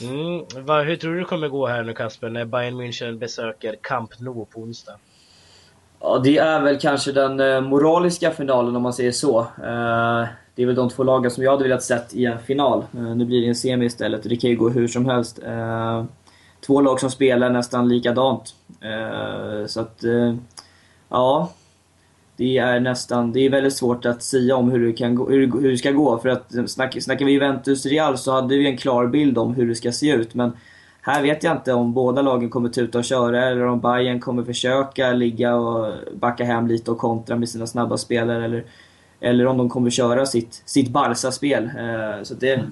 Mm, 0.00 0.66
vad, 0.66 0.86
hur 0.86 0.96
tror 0.96 1.14
du 1.14 1.20
det 1.20 1.24
kommer 1.24 1.48
gå 1.48 1.66
här 1.66 1.82
nu 1.82 1.94
Kasper, 1.94 2.28
när 2.28 2.44
Bayern 2.44 2.80
München 2.80 3.18
besöker 3.18 3.76
Camp 3.82 4.10
Nou 4.18 4.44
på 4.44 4.60
onsdag? 4.60 4.92
Ja, 6.00 6.20
det 6.24 6.38
är 6.38 6.60
väl 6.60 6.80
kanske 6.80 7.12
den 7.12 7.40
eh, 7.40 7.60
moraliska 7.60 8.30
finalen 8.30 8.76
om 8.76 8.82
man 8.82 8.92
säger 8.92 9.12
så. 9.12 9.46
Det 10.58 10.62
är 10.62 10.66
väl 10.66 10.76
de 10.76 10.88
två 10.88 11.02
lagen 11.02 11.30
som 11.30 11.44
jag 11.44 11.50
hade 11.50 11.64
velat 11.64 11.82
sett 11.82 12.14
i 12.14 12.24
en 12.24 12.38
final. 12.38 12.84
Eh, 12.94 13.16
nu 13.16 13.24
blir 13.24 13.40
det 13.40 13.48
en 13.48 13.54
semi 13.54 13.84
istället 13.84 14.22
och 14.22 14.28
det 14.28 14.36
kan 14.36 14.50
ju 14.50 14.56
gå 14.56 14.68
hur 14.68 14.88
som 14.88 15.06
helst. 15.06 15.38
Eh, 15.46 16.04
två 16.66 16.80
lag 16.80 17.00
som 17.00 17.10
spelar 17.10 17.50
nästan 17.50 17.88
likadant. 17.88 18.54
Eh, 18.80 19.66
så 19.66 19.80
att, 19.80 20.04
ja. 21.08 21.50
Det 22.36 22.58
är 22.58 22.80
nästan, 22.80 23.32
det 23.32 23.40
är 23.40 23.50
väldigt 23.50 23.76
svårt 23.76 24.04
att 24.04 24.22
säga 24.22 24.56
om 24.56 24.70
hur 24.70 24.86
det, 24.86 24.92
kan 24.92 25.14
gå, 25.14 25.30
hur, 25.30 25.60
hur 25.60 25.70
det 25.70 25.78
ska 25.78 25.90
gå. 25.90 26.18
För 26.18 26.28
att 26.28 26.70
snack, 26.70 27.02
snackar 27.02 27.26
vi 27.26 27.32
Juventus-Real 27.32 28.16
så 28.16 28.32
hade 28.32 28.56
vi 28.56 28.66
en 28.66 28.76
klar 28.76 29.06
bild 29.06 29.38
om 29.38 29.54
hur 29.54 29.68
det 29.68 29.74
ska 29.74 29.92
se 29.92 30.10
ut. 30.10 30.34
Men 30.34 30.52
här 31.00 31.22
vet 31.22 31.42
jag 31.42 31.56
inte 31.56 31.72
om 31.72 31.92
båda 31.92 32.22
lagen 32.22 32.50
kommer 32.50 32.68
tuta 32.68 32.98
och 32.98 33.04
köra 33.04 33.44
eller 33.44 33.66
om 33.66 33.80
Bayern 33.80 34.20
kommer 34.20 34.42
försöka 34.42 35.12
ligga 35.12 35.56
och 35.56 35.92
backa 36.14 36.44
hem 36.44 36.66
lite 36.66 36.90
och 36.90 36.98
kontra 36.98 37.36
med 37.36 37.48
sina 37.48 37.66
snabba 37.66 37.96
spelare. 37.96 38.44
Eller 38.44 38.64
eller 39.20 39.46
om 39.46 39.58
de 39.58 39.68
kommer 39.68 39.90
köra 39.90 40.26
sitt, 40.26 40.62
sitt 40.64 40.88
Barca-spel. 40.88 41.64
Eh, 41.64 42.22
så 42.22 42.34
det, 42.34 42.64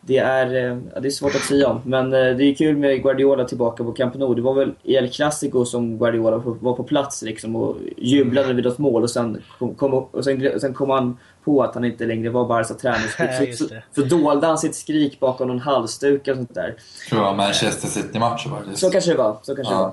det, 0.00 0.18
är, 0.18 0.46
eh, 0.46 0.76
det 1.00 1.08
är 1.08 1.10
svårt 1.10 1.34
att 1.34 1.40
säga 1.40 1.68
om. 1.68 1.80
Men 1.84 2.06
eh, 2.12 2.36
det 2.36 2.44
är 2.44 2.54
kul 2.54 2.76
med 2.76 3.02
Guardiola 3.02 3.44
tillbaka 3.44 3.84
på 3.84 3.92
Camp 3.92 4.14
Nou. 4.14 4.34
Det 4.34 4.42
var 4.42 4.54
väl 4.54 4.74
i 4.82 4.94
El 4.94 5.10
Clasico 5.10 5.64
som 5.64 5.98
Guardiola 5.98 6.36
var 6.36 6.72
på 6.72 6.84
plats 6.84 7.22
liksom 7.22 7.56
och 7.56 7.76
jublade 7.96 8.52
vid 8.52 8.64
något 8.64 8.78
mål 8.78 9.02
och 9.02 9.10
sen 9.10 9.42
kom, 9.76 9.94
och 9.94 10.24
sen, 10.24 10.60
sen 10.60 10.74
kom 10.74 10.90
han 10.90 11.18
på 11.44 11.62
att 11.62 11.74
han 11.74 11.84
inte 11.84 12.06
längre 12.06 12.30
var 12.30 12.48
Barca-tränare. 12.48 13.54
Så, 13.56 13.64
så, 13.64 13.74
så 13.94 14.02
dolde 14.02 14.46
han 14.46 14.58
sitt 14.58 14.74
skrik 14.74 15.20
bakom 15.20 15.48
någon 15.48 15.58
halsduk 15.58 16.28
och 16.28 16.36
sånt 16.36 16.54
där. 16.54 16.74
Jag 17.00 17.08
tror 17.08 17.18
det 17.18 17.24
var 17.24 17.34
Manchester 17.34 17.88
City-matchen 17.88 18.52
faktiskt. 18.52 18.78
Så 18.78 18.90
kanske 18.90 19.10
det 19.10 19.16
var. 19.16 19.36
Så 19.42 19.56
kanske 19.56 19.74
ja. 19.74 19.78
det 19.78 19.84
var. 19.84 19.92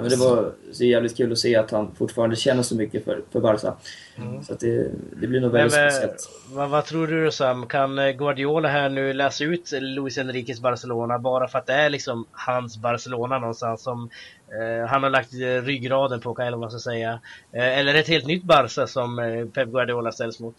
Men 0.00 0.08
det 0.08 0.16
var 0.16 0.52
så 0.72 0.84
jävligt 0.84 1.16
kul 1.16 1.32
att 1.32 1.38
se 1.38 1.56
att 1.56 1.70
han 1.70 1.94
fortfarande 1.94 2.36
känner 2.36 2.62
så 2.62 2.76
mycket 2.76 3.04
för, 3.04 3.22
för 3.32 3.40
Barca. 3.40 3.74
Mm. 4.16 4.42
Så 4.42 4.54
det, 4.54 4.90
det 5.20 5.26
blir 5.26 5.40
nog 5.40 5.52
väldigt 5.52 5.78
men, 5.78 5.90
speciellt. 5.90 6.30
Vad, 6.50 6.70
vad, 6.70 6.84
tror 6.84 7.06
du 7.06 7.30
Sam? 7.32 7.66
Kan 7.66 7.98
eh, 7.98 8.10
Guardiola 8.10 8.68
här 8.68 8.88
nu 8.88 9.12
läsa 9.12 9.44
ut 9.44 9.72
Luis 9.72 10.18
Enriques 10.18 10.60
Barcelona 10.60 11.18
bara 11.18 11.48
för 11.48 11.58
att 11.58 11.66
det 11.66 11.72
är 11.72 11.90
liksom 11.90 12.26
hans 12.32 12.78
Barcelona 12.78 13.38
någonstans 13.38 13.82
som 13.82 14.10
eh, 14.48 14.88
han 14.88 15.02
har 15.02 15.10
lagt 15.10 15.32
ryggraden 15.62 16.20
på, 16.20 16.34
kan 16.34 16.70
ska 16.70 16.78
säga. 16.78 17.20
Eh, 17.52 17.78
eller 17.78 17.94
ett 17.94 18.08
helt 18.08 18.26
nytt 18.26 18.44
Barca 18.44 18.86
som 18.86 19.18
eh, 19.18 19.46
Pep 19.46 19.68
Guardiola 19.68 20.12
ställs 20.12 20.40
mot? 20.40 20.56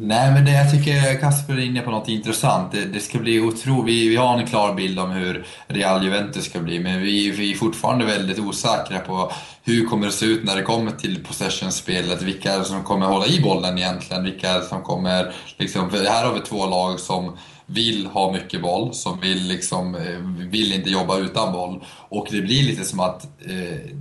Nej, 0.00 0.32
men 0.32 0.44
det, 0.44 0.50
jag 0.50 0.70
tycker 0.70 1.20
Kasper 1.20 1.54
är 1.54 1.60
inne 1.60 1.80
på 1.80 1.90
något 1.90 2.08
intressant. 2.08 2.72
Det, 2.72 2.84
det 2.84 3.00
ska 3.00 3.18
bli 3.18 3.40
otroligt. 3.40 3.94
Vi, 3.94 4.08
vi 4.08 4.16
har 4.16 4.38
en 4.38 4.46
klar 4.46 4.74
bild 4.74 4.98
om 4.98 5.10
hur 5.10 5.46
Real 5.66 6.04
Juventus 6.04 6.44
ska 6.44 6.60
bli, 6.60 6.80
men 6.80 7.00
vi, 7.00 7.30
vi 7.30 7.52
är 7.52 7.56
fortfarande 7.56 8.04
väldigt 8.04 8.38
osäkra 8.38 8.98
på 8.98 9.32
hur 9.64 9.86
kommer 9.86 10.06
det 10.06 10.12
se 10.12 10.26
ut 10.26 10.44
när 10.44 10.56
det 10.56 10.62
kommer 10.62 10.90
till 10.90 11.24
possession-spelet. 11.24 12.22
Vilka 12.22 12.64
som 12.64 12.84
kommer 12.84 13.06
hålla 13.06 13.26
i 13.26 13.40
bollen 13.40 13.78
egentligen, 13.78 14.24
vilka 14.24 14.60
som 14.60 14.82
kommer... 14.82 15.32
Liksom, 15.56 15.90
här 15.90 16.24
har 16.24 16.34
vi 16.34 16.40
två 16.40 16.66
lag 16.66 17.00
som 17.00 17.36
vill 17.70 18.06
ha 18.06 18.32
mycket 18.32 18.62
boll, 18.62 18.94
som 18.94 19.20
vill, 19.20 19.48
liksom, 19.48 19.94
eh, 19.94 20.48
vill 20.50 20.72
inte 20.72 20.90
jobba 20.90 21.18
utan 21.18 21.52
boll. 21.52 21.84
Och 22.08 22.26
det 22.30 22.40
blir 22.40 22.62
lite 22.62 22.84
som 22.84 23.00
att 23.00 23.24
eh, 23.24 23.92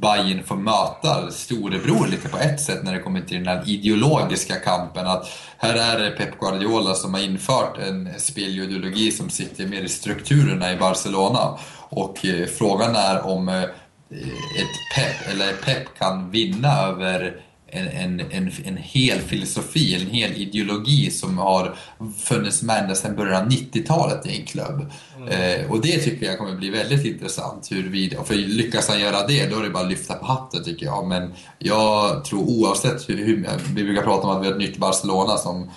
Bayern 0.00 0.44
får 0.44 0.56
möta 0.56 1.30
storebror 1.30 2.06
lite 2.06 2.28
på 2.28 2.38
ett 2.38 2.60
sätt 2.60 2.84
när 2.84 2.92
det 2.92 3.00
kommer 3.00 3.20
till 3.20 3.36
den 3.36 3.46
här 3.46 3.68
ideologiska 3.68 4.54
kampen. 4.54 5.06
Att 5.06 5.28
här 5.58 5.74
är 5.74 6.04
det 6.04 6.10
Pep 6.10 6.40
Guardiola 6.40 6.94
som 6.94 7.14
har 7.14 7.20
infört 7.20 7.78
en 7.78 8.08
spelideologi 8.18 9.10
som 9.10 9.30
sitter 9.30 9.66
mer 9.66 9.82
i 9.82 9.88
strukturerna 9.88 10.72
i 10.72 10.76
Barcelona. 10.76 11.58
Och 11.88 12.26
eh, 12.26 12.46
frågan 12.46 12.96
är 12.96 13.26
om 13.26 13.48
eh, 13.48 13.62
ett 13.62 14.76
Pep, 14.96 15.28
eller 15.32 15.52
Pep 15.52 15.98
kan 15.98 16.30
vinna 16.30 16.78
över 16.78 17.40
en, 17.74 17.88
en, 17.88 18.20
en, 18.30 18.50
en 18.64 18.76
hel 18.76 19.18
filosofi, 19.18 19.94
en 19.94 20.10
hel 20.10 20.32
ideologi 20.32 21.10
som 21.10 21.38
har 21.38 21.74
funnits 22.18 22.62
med 22.62 22.82
ända 22.82 22.94
sedan 22.94 23.16
början 23.16 23.42
av 23.42 23.48
90-talet 23.48 24.26
i 24.26 24.40
en 24.40 24.46
klubb. 24.46 24.90
Mm. 25.16 25.28
Eh, 25.28 25.70
och 25.70 25.80
det 25.80 25.98
tycker 25.98 26.26
jag 26.26 26.38
kommer 26.38 26.56
bli 26.56 26.70
väldigt 26.70 27.04
intressant. 27.04 27.68
Hur 27.70 28.24
för 28.24 28.34
lyckas 28.34 28.88
han 28.88 29.00
göra 29.00 29.26
det, 29.26 29.46
då 29.46 29.58
är 29.58 29.62
det 29.62 29.70
bara 29.70 29.82
att 29.82 29.90
lyfta 29.90 30.14
på 30.14 30.26
hatten 30.26 30.64
tycker 30.64 30.86
jag. 30.86 31.06
Men 31.06 31.34
jag 31.58 32.24
tror 32.24 32.40
oavsett 32.40 33.08
hur, 33.08 33.16
hur 33.16 33.48
vi 33.74 33.84
brukar 33.84 34.02
prata 34.02 34.28
om 34.28 34.36
att 34.36 34.42
vi 34.42 34.46
har 34.46 34.52
ett 34.52 34.60
nytt 34.60 34.76
Barcelona 34.76 35.36
som 35.36 35.70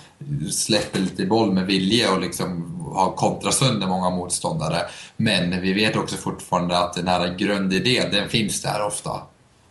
släpper 0.50 1.00
lite 1.00 1.26
boll 1.26 1.52
med 1.52 1.66
vilje 1.66 2.10
och 2.10 2.20
liksom 2.20 2.74
har 2.94 3.12
kontrat 3.12 3.54
sönder 3.54 3.86
många 3.86 4.10
motståndare. 4.10 4.82
Men 5.16 5.60
vi 5.60 5.72
vet 5.72 5.96
också 5.96 6.16
fortfarande 6.16 6.78
att 6.78 6.94
den 6.94 7.08
här 7.08 7.34
grundidén, 7.38 8.10
den 8.12 8.28
finns 8.28 8.62
där 8.62 8.86
ofta. 8.86 9.20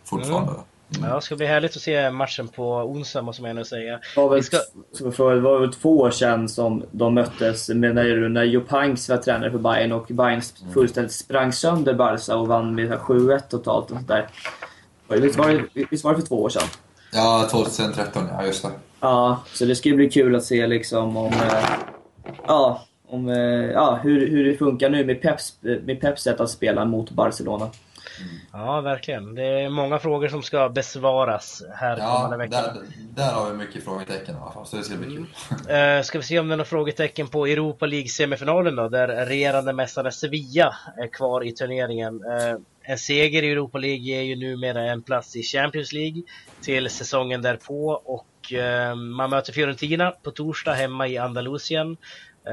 Fortfarande. 0.04 0.52
Mm. 0.52 0.62
Ja, 0.88 1.14
det 1.14 1.22
ska 1.22 1.36
bli 1.36 1.46
härligt 1.46 1.76
att 1.76 1.82
se 1.82 2.10
matchen 2.10 2.48
på 2.48 2.74
onsdag 2.74 3.22
måste 3.22 3.42
man 3.42 3.50
ändå 3.50 3.64
säga. 3.64 4.00
Det 4.14 4.20
var 4.20 4.28
väl, 4.28 4.44
ska... 4.44 4.56
det 4.98 5.40
var 5.40 5.60
väl 5.60 5.72
två 5.72 5.98
år 5.98 6.10
sedan 6.10 6.48
som 6.48 6.84
de 6.90 7.14
möttes 7.14 7.68
med 7.68 7.94
när, 7.94 8.28
när 8.28 8.80
Heynckes 8.80 9.08
var 9.08 9.16
tränare 9.16 9.50
för 9.50 9.58
Bayern 9.58 9.92
och 9.92 10.06
Bayern 10.08 10.42
mm. 10.60 10.72
fullständigt 10.74 11.12
sprang 11.12 11.52
sönder 11.52 11.94
Barca 11.94 12.36
och 12.36 12.48
vann 12.48 12.74
med 12.74 12.92
7-1 12.92 13.40
totalt. 13.50 13.90
Och 13.90 14.00
sådär. 14.00 14.28
Visst, 15.08 15.38
var 15.38 15.48
det, 15.48 15.84
visst 15.90 16.04
var 16.04 16.14
det 16.14 16.20
för 16.20 16.26
två 16.26 16.42
år 16.42 16.48
sedan? 16.48 16.68
Ja, 17.12 17.48
2013, 17.50 18.22
ja 18.32 18.46
just 18.46 18.62
det. 18.62 18.70
Ja, 19.00 19.42
så 19.54 19.64
det 19.64 19.74
ska 19.74 19.90
bli 19.90 20.10
kul 20.10 20.36
att 20.36 20.44
se 20.44 20.66
liksom 20.66 21.16
om... 21.16 21.32
Eh, 21.32 21.64
ja, 22.46 22.82
om, 23.08 23.28
eh, 23.28 23.36
ja, 23.72 23.98
hur, 24.02 24.30
hur 24.30 24.44
det 24.44 24.56
funkar 24.56 24.90
nu 24.90 25.04
med 25.04 25.22
Peps, 25.22 25.52
med 25.60 26.00
Peps 26.00 26.22
sätt 26.22 26.40
att 26.40 26.50
spela 26.50 26.84
mot 26.84 27.10
Barcelona. 27.10 27.70
Ja, 28.52 28.80
verkligen. 28.80 29.34
Det 29.34 29.44
är 29.44 29.68
många 29.68 29.98
frågor 29.98 30.28
som 30.28 30.42
ska 30.42 30.68
besvaras 30.68 31.62
här 31.74 31.96
ja, 31.98 32.14
kommande 32.14 32.36
veckan. 32.36 32.64
Där, 32.64 32.82
där 33.14 33.32
har 33.32 33.50
vi 33.50 33.56
mycket 33.56 33.84
frågetecken 33.84 34.34
i 34.34 34.38
alla 34.38 34.52
fall, 34.52 34.66
så 34.66 34.76
det 34.76 34.82
ska 34.82 34.96
bli 34.96 35.16
kul. 35.16 35.26
Mm. 35.68 35.98
Uh, 35.98 36.02
ska 36.02 36.18
vi 36.18 36.24
se 36.24 36.38
om 36.38 36.48
det 36.48 36.54
är 36.54 36.56
några 36.56 36.68
frågetecken 36.68 37.28
på 37.28 37.46
Europa 37.46 37.86
League-semifinalen 37.86 38.76
då, 38.76 38.88
där 38.88 39.26
regerande 39.26 39.72
mästare 39.72 40.12
Sevilla 40.12 40.76
är 40.96 41.06
kvar 41.06 41.46
i 41.46 41.52
turneringen. 41.52 42.24
Uh, 42.24 42.58
en 42.82 42.98
seger 42.98 43.42
i 43.42 43.50
Europa 43.50 43.78
League 43.78 43.98
ger 43.98 44.22
ju 44.22 44.36
numera 44.36 44.82
en 44.82 45.02
plats 45.02 45.36
i 45.36 45.42
Champions 45.42 45.92
League 45.92 46.22
till 46.60 46.90
säsongen 46.90 47.42
därpå 47.42 48.02
och 48.04 48.52
eh, 48.52 48.94
man 48.94 49.30
möter 49.30 49.52
Fiorentina 49.52 50.10
på 50.10 50.30
torsdag 50.30 50.74
hemma 50.74 51.08
i 51.08 51.18
Andalusien. 51.18 51.96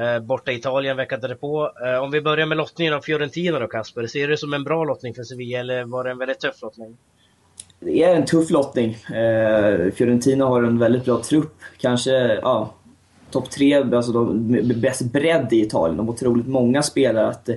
Eh, 0.00 0.20
borta 0.20 0.52
i 0.52 0.54
Italien 0.54 0.96
veckan 0.96 1.20
därpå. 1.20 1.72
Eh, 1.86 2.02
om 2.02 2.10
vi 2.10 2.20
börjar 2.20 2.46
med 2.46 2.56
lottningen 2.56 2.94
av 2.94 3.00
Fiorentina 3.00 3.58
då 3.58 3.66
Kasper, 3.66 4.06
ser 4.06 4.20
du 4.20 4.26
det 4.26 4.36
som 4.36 4.54
en 4.54 4.64
bra 4.64 4.84
lottning 4.84 5.14
för 5.14 5.22
Sevilla 5.22 5.58
eller 5.58 5.84
var 5.84 6.04
det 6.04 6.10
en 6.10 6.18
väldigt 6.18 6.40
tuff 6.40 6.62
lottning? 6.62 6.96
Det 7.80 8.02
är 8.02 8.16
en 8.16 8.24
tuff 8.24 8.50
lottning. 8.50 8.90
Eh, 8.90 9.90
Fiorentina 9.92 10.44
har 10.44 10.62
en 10.62 10.78
väldigt 10.78 11.04
bra 11.04 11.22
trupp. 11.22 11.54
Kanske 11.78 12.10
ja, 12.42 12.74
topp 13.30 13.50
tre, 13.50 13.74
alltså 13.74 14.12
de, 14.12 14.72
bäst 14.76 15.12
bredd 15.12 15.52
i 15.52 15.60
Italien. 15.60 15.96
De 15.96 16.06
har 16.06 16.14
otroligt 16.14 16.46
många 16.46 16.82
spelare 16.82 17.26
att, 17.26 17.48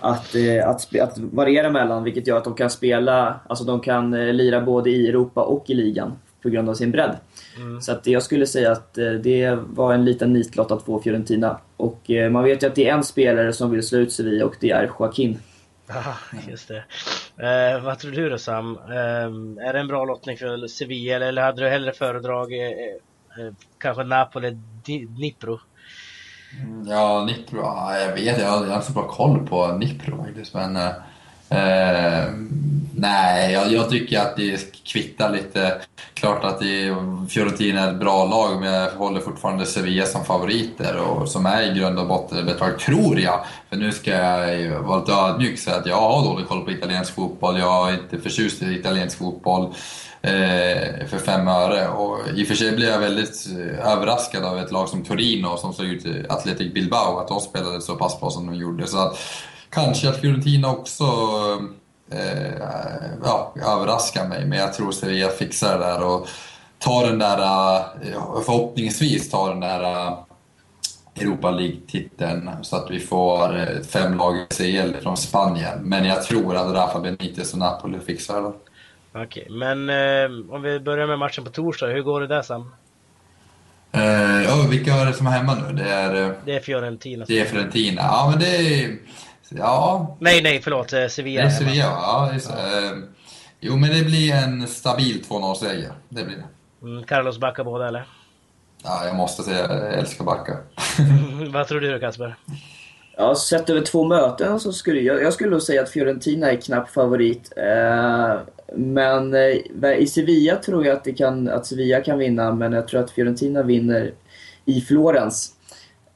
att, 0.00 0.34
eh, 0.34 0.68
att, 0.68 1.00
att 1.00 1.18
variera 1.18 1.70
mellan, 1.70 2.04
vilket 2.04 2.26
gör 2.26 2.36
att 2.36 2.44
de 2.44 2.54
kan 2.54 2.70
spela, 2.70 3.40
alltså 3.48 3.64
de 3.64 3.80
kan 3.80 4.14
eh, 4.14 4.32
lira 4.32 4.60
både 4.60 4.90
i 4.90 5.08
Europa 5.08 5.42
och 5.42 5.70
i 5.70 5.74
ligan 5.74 6.12
på 6.46 6.50
grund 6.50 6.68
av 6.68 6.74
sin 6.74 6.90
bredd. 6.90 7.16
Mm. 7.56 7.80
Så 7.80 7.92
att 7.92 8.06
jag 8.06 8.22
skulle 8.22 8.46
säga 8.46 8.72
att 8.72 8.94
det 8.94 9.58
var 9.66 9.94
en 9.94 10.04
liten 10.04 10.32
nitlott 10.32 10.70
att 10.70 10.82
få 10.82 11.00
Fiorentina. 11.00 11.60
Och 11.76 12.10
man 12.30 12.44
vet 12.44 12.62
ju 12.62 12.66
att 12.66 12.74
det 12.74 12.88
är 12.88 12.94
en 12.94 13.04
spelare 13.04 13.52
som 13.52 13.70
vill 13.70 13.82
slå 13.82 13.98
ut 13.98 14.12
Sevilla 14.12 14.44
och 14.44 14.54
det 14.60 14.70
är 14.70 14.90
Joaquin. 14.98 15.38
Ja, 15.86 16.02
just 16.48 16.68
det. 16.68 16.84
Eh, 17.46 17.84
vad 17.84 17.98
tror 17.98 18.12
du 18.12 18.28
då 18.28 18.38
Sam? 18.38 18.78
Eh, 18.88 19.66
är 19.66 19.72
det 19.72 19.78
en 19.78 19.88
bra 19.88 20.04
lottning 20.04 20.36
för 20.36 20.66
Sevilla 20.66 21.26
eller 21.26 21.42
hade 21.42 21.62
du 21.62 21.68
hellre 21.68 21.92
föredragit 21.92 22.60
eh, 22.60 23.44
eh 23.44 23.52
kanske 23.78 24.04
Napoli, 24.04 24.50
Dnipro? 24.84 25.60
Mm, 26.62 26.86
ja, 26.88 27.24
Nipro, 27.24 27.60
jag 28.00 28.14
vet, 28.14 28.40
jag 28.40 28.48
har 28.48 28.74
inte 28.74 28.86
så 28.86 28.92
bra 28.92 29.08
koll 29.08 29.46
på 29.46 29.72
Nipro 29.72 30.24
faktiskt. 30.24 30.54
Men 30.54 30.76
eh, 30.76 30.92
Eh, 31.50 32.28
nej, 32.96 33.52
jag, 33.52 33.72
jag, 33.72 33.90
tycker 33.90 34.20
att 34.20 34.36
det 34.36 34.84
kvittar 34.84 35.32
lite. 35.32 35.80
Klart 36.14 36.44
att 36.44 36.60
det, 36.60 36.96
Fiorentina 37.28 37.80
är 37.80 37.90
ett 37.90 38.00
bra 38.00 38.24
lag, 38.24 38.60
men 38.60 38.72
jag 38.72 38.90
håller 38.90 39.20
fortfarande 39.20 39.66
Sevilla 39.66 40.06
som 40.06 40.24
favoriter 40.24 40.96
och 40.96 41.28
som 41.28 41.46
är 41.46 41.62
i 41.62 41.78
grund 41.78 41.98
och 41.98 42.06
botten 42.06 42.46
betraktat, 42.46 42.80
tror 42.80 43.20
jag. 43.20 43.44
För 43.68 43.76
nu 43.76 43.92
ska 43.92 44.10
jag 44.10 44.80
vara 44.80 44.98
lite 44.98 45.12
ödmjuk 45.12 45.52
och 45.52 45.58
säga 45.58 45.76
att 45.76 45.86
jag 45.86 46.00
har 46.00 46.24
dålig 46.24 46.48
koll 46.48 46.64
på 46.64 46.70
italiensk 46.70 47.14
fotboll. 47.14 47.58
Jag 47.58 47.88
är 47.90 47.94
inte 47.94 48.18
förtjust 48.18 48.62
i 48.62 48.74
italiensk 48.74 49.18
fotboll 49.18 49.64
eh, 50.22 51.06
för 51.08 51.18
fem 51.18 51.48
öre. 51.48 51.88
Och 51.88 52.18
I 52.34 52.44
och 52.44 52.48
för 52.48 52.54
sig 52.54 52.76
blev 52.76 52.88
jag 52.88 52.98
väldigt 52.98 53.46
eh, 53.46 53.92
överraskad 53.92 54.44
av 54.44 54.58
ett 54.58 54.72
lag 54.72 54.88
som 54.88 55.04
Torino 55.04 55.56
som 55.56 55.72
såg 55.72 55.86
ut 55.86 56.30
Athletic 56.30 56.74
Bilbao, 56.74 57.18
att 57.18 57.28
de 57.28 57.40
spelade 57.40 57.80
så 57.80 57.96
pass 57.96 58.20
bra 58.20 58.30
som 58.30 58.46
de 58.46 58.54
gjorde. 58.54 58.86
Så 58.86 58.98
att, 58.98 59.18
Kanske 59.70 60.08
att 60.08 60.20
Fiorentina 60.20 60.70
också 60.70 61.04
eh, 61.04 61.85
eh, 62.10 62.52
ja, 63.24 63.54
överraskar 63.56 64.28
mig, 64.28 64.46
men 64.46 64.58
jag 64.58 64.74
tror 64.74 64.92
Sevilla 64.92 65.28
fixar 65.28 65.78
det 65.78 65.84
där 65.84 66.04
och 66.04 66.28
tar 66.78 67.06
den 67.06 67.18
där, 67.18 67.38
eh, 67.78 68.42
förhoppningsvis 68.44 69.30
tar 69.30 69.50
den 69.50 69.60
där 69.60 69.82
eh, 69.82 70.18
Europa 71.20 71.50
League-titeln 71.50 72.50
så 72.62 72.76
att 72.76 72.90
vi 72.90 73.00
får 73.00 73.58
eh, 73.58 73.82
fem 73.82 74.16
lag 74.16 74.36
i 74.36 74.46
CL 74.54 74.94
från 75.02 75.16
Spanien. 75.16 75.78
Men 75.82 76.04
jag 76.04 76.22
tror 76.22 76.56
att 76.56 76.74
Rafa 76.74 77.00
Benitez 77.00 77.52
och 77.52 77.58
Napoli 77.58 77.98
fixar 78.00 78.42
det. 78.42 78.52
Okej, 79.22 79.46
men 79.50 79.90
eh, 79.90 80.54
om 80.54 80.62
vi 80.62 80.80
börjar 80.80 81.06
med 81.06 81.18
matchen 81.18 81.44
på 81.44 81.50
torsdag, 81.50 81.86
hur 81.86 82.02
går 82.02 82.20
det 82.20 82.26
där 82.26 82.42
Sam? 82.42 82.74
Eh, 83.92 84.42
ja, 84.42 84.66
vilka 84.70 84.94
är 84.94 85.06
det 85.06 85.12
som 85.12 85.26
är 85.26 85.30
hemma 85.30 85.54
nu? 85.54 85.76
Det 85.76 85.90
är, 85.90 86.34
det 86.44 86.56
är 86.56 86.60
Fiorentina. 86.60 87.24
Det 87.28 87.40
är 87.40 87.44
Fiorentina, 87.44 88.02
ja 88.02 88.28
men 88.30 88.40
det 88.40 88.56
är 88.56 88.96
Ja. 89.48 90.16
Nej, 90.20 90.42
nej, 90.42 90.60
förlåt. 90.62 90.92
Eh, 90.92 91.06
Sevilla. 91.06 91.42
Är 91.42 91.50
Sevilla, 91.50 91.76
ja. 91.76 92.30
Just, 92.34 92.50
ja. 92.50 92.56
Eh, 92.56 92.92
jo, 93.60 93.76
men 93.76 93.90
det 93.90 94.04
blir 94.04 94.34
en 94.34 94.66
stabil 94.66 95.24
2-0-seger. 95.28 95.92
Det 96.08 96.24
blir 96.24 96.36
det. 96.36 96.86
Mm, 96.86 97.04
Carlos 97.04 97.38
Bacca 97.38 97.64
båda, 97.64 97.88
eller? 97.88 98.06
Ja, 98.84 99.06
jag 99.06 99.16
måste 99.16 99.42
säga 99.42 99.58
jag 99.58 99.94
älskar 99.94 100.24
Bacca. 100.24 100.56
Vad 101.52 101.68
tror 101.68 101.80
du 101.80 101.92
då, 101.92 101.98
Kasper? 101.98 102.36
Ja, 103.16 103.34
sett 103.34 103.70
över 103.70 103.80
två 103.80 104.04
möten 104.04 104.60
så 104.60 104.72
skulle 104.72 105.00
jag, 105.00 105.22
jag 105.22 105.32
skulle 105.32 105.50
nog 105.50 105.62
säga 105.62 105.82
att 105.82 105.90
Fiorentina 105.90 106.50
är 106.50 106.56
knapp 106.56 106.90
favorit. 106.90 107.52
Eh, 107.56 108.38
men 108.76 109.34
eh, 109.34 109.92
i 109.98 110.06
Sevilla 110.06 110.56
tror 110.56 110.86
jag 110.86 110.96
att, 110.96 111.04
det 111.04 111.12
kan, 111.12 111.48
att 111.48 111.66
Sevilla 111.66 112.00
kan 112.00 112.18
vinna, 112.18 112.52
men 112.52 112.72
jag 112.72 112.88
tror 112.88 113.00
att 113.00 113.10
Fiorentina 113.10 113.62
vinner 113.62 114.12
i 114.64 114.80
Florens. 114.80 115.52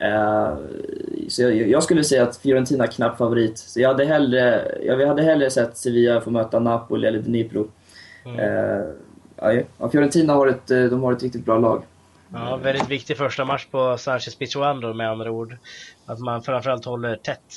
Uh, 0.02 0.58
så 1.28 1.42
jag, 1.42 1.54
jag, 1.54 1.82
skulle 1.82 2.04
säga 2.04 2.22
att 2.22 2.36
Fiorentina 2.36 2.84
är 2.84 2.88
knapp 2.88 3.18
favorit. 3.18 3.58
Så 3.58 3.80
jag 3.80 3.88
hade 3.88 4.04
hellre, 4.04 4.74
jag 4.82 5.06
hade 5.06 5.22
hellre 5.22 5.50
sett 5.50 5.76
Sevilla 5.76 6.20
få 6.20 6.30
möta 6.30 6.58
Napoli 6.58 7.06
eller 7.06 7.18
Dnipro. 7.18 7.68
Mm. 8.24 8.40
Uh, 8.40 9.64
ja, 9.78 9.90
Fiorentina 9.90 10.32
har 10.32 10.46
ett, 10.46 10.70
eh, 10.70 10.82
de 10.82 11.02
har 11.02 11.12
ett 11.12 11.22
riktigt 11.22 11.44
bra 11.44 11.58
lag. 11.58 11.82
Ja, 12.32 12.56
väldigt 12.56 12.88
viktig 12.88 13.16
första 13.16 13.44
match 13.44 13.66
på 13.70 13.98
Sanchez 13.98 14.34
Pizjuan 14.34 14.96
med 14.96 15.10
andra 15.10 15.30
ord. 15.30 15.56
Att 16.06 16.18
man 16.18 16.42
framförallt 16.42 16.84
håller 16.84 17.16
tätt, 17.16 17.54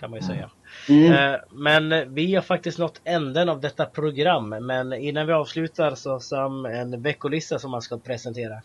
kan 0.00 0.10
man 0.10 0.20
ju 0.20 0.26
säga. 0.26 0.50
Mm. 0.88 1.40
Men 1.50 2.14
vi 2.14 2.34
har 2.34 2.42
faktiskt 2.42 2.78
nått 2.78 3.00
änden 3.04 3.48
av 3.48 3.60
detta 3.60 3.84
program. 3.84 4.48
Men 4.48 4.92
innan 4.92 5.26
vi 5.26 5.32
avslutar 5.32 5.94
så 5.94 6.20
Sam, 6.20 6.66
en 6.66 7.02
veckolista 7.02 7.58
som 7.58 7.70
man 7.70 7.82
ska 7.82 7.98
presentera. 7.98 8.62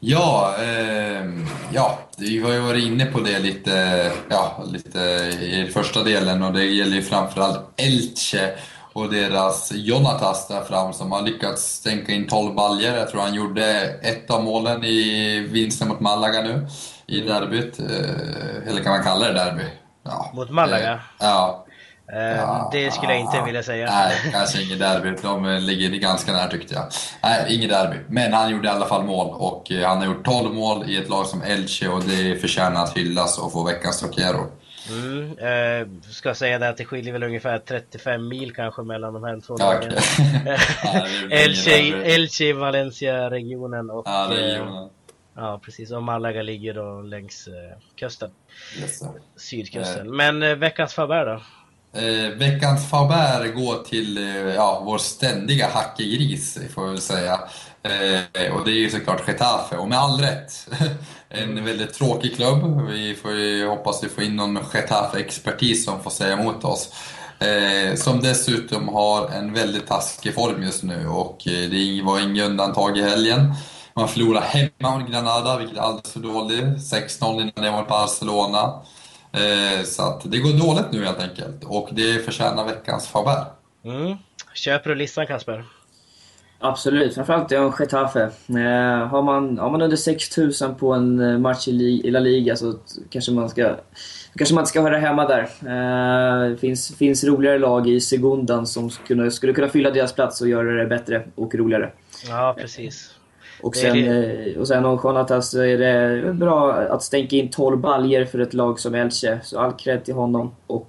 Ja, 0.00 0.54
eh, 0.58 1.24
ja, 1.72 1.98
vi 2.18 2.40
har 2.40 2.52
ju 2.52 2.60
varit 2.60 2.84
inne 2.84 3.06
på 3.06 3.20
det 3.20 3.38
lite, 3.38 4.12
ja, 4.30 4.64
lite 4.66 4.98
i 5.40 5.70
första 5.72 6.02
delen 6.02 6.42
och 6.42 6.52
det 6.52 6.64
gäller 6.64 6.96
ju 6.96 7.02
framförallt 7.02 7.80
Elche 7.80 8.54
och 8.92 9.12
deras 9.12 9.72
Jonatas 9.74 10.48
där 10.48 10.60
fram 10.60 10.92
som 10.92 11.12
har 11.12 11.22
lyckats 11.22 11.62
stänka 11.62 12.12
in 12.12 12.26
12 12.26 12.54
baljer. 12.54 12.96
Jag 12.96 13.10
tror 13.10 13.20
han 13.20 13.34
gjorde 13.34 13.64
ett 14.02 14.30
av 14.30 14.44
målen 14.44 14.84
i 14.84 15.40
vinsten 15.50 15.88
mot 15.88 16.00
Malaga 16.00 16.42
nu 16.42 16.66
i 17.06 17.20
derbyt. 17.20 17.78
Eh, 17.78 18.68
eller 18.68 18.82
kan 18.82 18.92
man 18.92 19.02
kalla 19.02 19.26
det 19.26 19.32
derby? 19.32 19.64
Ja, 20.02 20.30
mot 20.34 20.50
Malaga? 20.50 20.92
Eh, 20.92 20.98
ja. 21.18 21.65
Eh, 22.12 22.36
ja, 22.36 22.68
det 22.72 22.90
skulle 22.90 23.12
jag 23.12 23.20
inte 23.20 23.42
vilja 23.44 23.62
säga. 23.62 23.90
Nej, 23.90 24.14
kanske 24.32 24.62
inget 24.62 24.78
derby. 24.78 25.10
De 25.22 25.58
ligger 25.60 25.88
ganska 25.88 26.32
nära 26.32 26.50
tyckte 26.50 26.74
jag. 26.74 26.84
Nej, 27.22 27.56
inget 27.56 27.70
derby. 27.70 27.96
Men 28.08 28.32
han 28.32 28.50
gjorde 28.50 28.68
i 28.68 28.70
alla 28.70 28.86
fall 28.86 29.04
mål 29.04 29.30
och 29.30 29.72
eh, 29.72 29.88
han 29.88 29.98
har 29.98 30.06
gjort 30.06 30.24
12 30.24 30.54
mål 30.54 30.90
i 30.90 30.96
ett 30.96 31.08
lag 31.08 31.26
som 31.26 31.42
Elche 31.42 31.88
och 31.88 32.02
det 32.02 32.40
förtjänar 32.40 32.84
att 32.84 32.96
hyllas 32.96 33.38
och 33.38 33.52
få 33.52 33.64
veckans 33.64 34.00
Trocero. 34.00 34.50
Mm, 34.90 35.38
eh, 35.38 35.88
ska 36.10 36.34
säga 36.34 36.58
det 36.58 36.68
att 36.68 36.76
det 36.76 36.84
skiljer 36.84 37.12
väl 37.12 37.22
ungefär 37.22 37.58
35 37.58 38.28
mil 38.28 38.54
kanske 38.54 38.82
mellan 38.82 39.14
de 39.14 39.24
här 39.24 39.40
två 39.40 39.56
lagen. 39.56 39.92
Elche, 41.30 42.02
Elche 42.14 42.52
Valencia-regionen 42.52 43.90
och 43.90 44.02
ja, 44.06 44.28
regionen. 44.30 44.84
Eh, 44.84 44.90
ja, 45.36 45.60
precis. 45.64 45.90
Och 45.90 46.02
Malaga 46.02 46.42
ligger 46.42 46.74
då 46.74 47.00
längs 47.00 47.48
kusten. 47.96 48.30
Yes, 48.80 49.02
Sydkusten. 49.36 50.06
Eh. 50.06 50.12
Men 50.12 50.42
eh, 50.42 50.54
veckans 50.54 50.94
favör 50.94 51.26
då? 51.26 51.40
Eh, 51.92 52.30
veckans 52.38 52.90
Faber 52.90 53.52
går 53.54 53.82
till 53.82 54.18
eh, 54.18 54.54
ja, 54.54 54.82
vår 54.84 54.98
ständiga 54.98 55.68
hackegris, 55.68 56.58
får 56.74 56.84
jag 56.84 56.90
väl 56.90 57.00
säga. 57.00 57.40
Eh, 57.82 58.54
och 58.54 58.64
det 58.64 58.70
är 58.70 58.78
ju 58.78 58.90
såklart 58.90 59.28
Getafe, 59.28 59.76
och 59.76 59.88
med 59.88 59.98
all 59.98 60.20
rätt. 60.20 60.68
en 61.28 61.64
väldigt 61.64 61.94
tråkig 61.94 62.36
klubb. 62.36 62.80
Vi 62.90 63.14
får 63.14 63.32
ju 63.32 63.68
hoppas 63.68 64.04
vi 64.04 64.08
får 64.08 64.24
in 64.24 64.36
någon 64.36 64.58
Getafe-expertis 64.72 65.84
som 65.84 66.02
får 66.02 66.10
säga 66.10 66.38
emot 66.38 66.64
oss. 66.64 66.92
Eh, 67.38 67.94
som 67.94 68.20
dessutom 68.20 68.88
har 68.88 69.28
en 69.28 69.52
väldigt 69.52 69.86
taskig 69.86 70.34
form 70.34 70.62
just 70.62 70.82
nu 70.82 71.08
och 71.08 71.48
eh, 71.48 71.70
det 71.70 72.02
var 72.04 72.20
inget 72.20 72.46
undantag 72.46 72.98
i 72.98 73.02
helgen. 73.02 73.54
Man 73.94 74.08
förlorade 74.08 74.46
hemma 74.46 74.98
mot 74.98 75.10
Granada, 75.10 75.58
vilket 75.58 75.76
är 75.76 75.80
alldeles 75.80 76.12
för 76.12 76.20
dåligt. 76.20 76.64
6-0 76.64 77.40
innan 77.40 77.64
det 77.64 77.70
var 77.70 77.84
Barcelona. 77.88 78.82
Eh, 79.36 79.84
så 79.84 80.02
att 80.02 80.22
det 80.24 80.38
går 80.38 80.66
dåligt 80.66 80.92
nu 80.92 81.04
helt 81.04 81.20
enkelt 81.20 81.64
och 81.64 81.88
det 81.92 82.24
förtjänar 82.24 82.64
veckans 82.64 83.08
favör. 83.08 83.44
Mm. 83.84 84.16
Köper 84.54 84.90
du 84.90 84.96
listan 84.96 85.26
Kasper? 85.26 85.64
Absolut, 86.58 87.14
framförallt 87.14 87.52
i 87.52 87.54
Getafe. 87.78 88.22
Eh, 88.48 89.06
har, 89.08 89.22
man, 89.22 89.58
har 89.58 89.70
man 89.70 89.82
under 89.82 89.96
6000 89.96 90.74
på 90.74 90.92
en 90.92 91.20
eh, 91.20 91.38
match 91.38 91.68
i, 91.68 92.10
La 92.10 92.20
Liga 92.20 92.56
så 92.56 92.74
kanske 93.10 93.32
man 93.32 93.48
ska 93.48 93.76
kanske 94.34 94.54
man 94.54 94.62
inte 94.62 94.70
ska 94.70 94.82
höra 94.82 94.98
hemma 94.98 95.28
där. 95.28 96.48
Det 96.48 96.56
finns, 96.56 96.96
finns 96.96 97.24
roligare 97.24 97.58
lag 97.58 97.88
i 97.88 98.00
Segundan 98.00 98.66
som 98.66 98.90
skulle, 98.90 99.30
skulle 99.30 99.52
kunna 99.52 99.68
fylla 99.68 99.90
deras 99.90 100.12
plats 100.12 100.40
och 100.40 100.48
göra 100.48 100.72
det 100.72 100.86
bättre 100.86 101.26
och 101.34 101.54
roligare. 101.54 101.92
Ja, 102.28 102.56
precis. 102.58 103.15
Och 103.62 103.76
sen, 103.76 103.96
det... 103.96 104.52
Eh, 104.52 104.60
och 104.60 104.68
sen 104.68 104.84
om 104.84 105.00
Jonatas 105.04 105.50
så 105.50 105.60
är 105.60 105.78
det 105.78 106.32
bra 106.32 106.72
att 106.72 107.02
stänka 107.02 107.36
in 107.36 107.50
12 107.50 107.78
baljer 107.78 108.24
för 108.24 108.38
ett 108.38 108.54
lag 108.54 108.80
som 108.80 108.94
Elche. 108.94 109.38
Så 109.42 109.58
all 109.60 109.72
cred 109.72 110.04
till 110.04 110.14
honom 110.14 110.54
och 110.66 110.88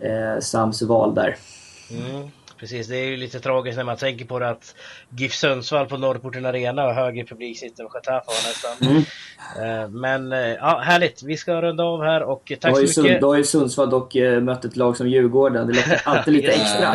eh, 0.00 0.40
Sams 0.40 0.82
val 0.82 1.14
där. 1.14 1.36
Mm. 1.90 2.28
precis. 2.60 2.88
Det 2.88 2.96
är 2.96 3.04
ju 3.04 3.16
lite 3.16 3.40
tragiskt 3.40 3.76
när 3.76 3.84
man 3.84 3.96
tänker 3.96 4.24
på 4.24 4.38
det 4.38 4.48
att 4.48 4.74
GIF 5.10 5.34
Sundsvall 5.34 5.86
på 5.86 5.96
Norrporten 5.96 6.46
Arena 6.46 6.86
och 6.86 6.94
högre 6.94 7.24
publik 7.24 7.58
sitter 7.58 7.84
och 7.84 7.92
Getafe 7.94 8.30
nästan. 8.48 8.88
Mm. 8.90 9.02
Eh, 9.82 9.88
Men 9.88 10.32
eh, 10.32 10.38
ja, 10.38 10.78
härligt. 10.84 11.22
Vi 11.22 11.36
ska 11.36 11.62
runda 11.62 11.84
av 11.84 12.02
här 12.04 12.22
och 12.22 12.52
tack 12.60 12.76
så 12.76 12.86
Sund, 12.86 13.04
mycket. 13.04 13.20
då 13.20 13.28
har 13.28 13.36
ju 13.36 13.44
Sundsvall 13.44 13.90
dock 13.90 14.14
mött 14.42 14.64
ett 14.64 14.76
lag 14.76 14.96
som 14.96 15.08
Djurgården. 15.08 15.66
Det 15.66 15.72
låter 15.72 16.00
alltid 16.04 16.34
lite 16.34 16.52
extra. 16.52 16.94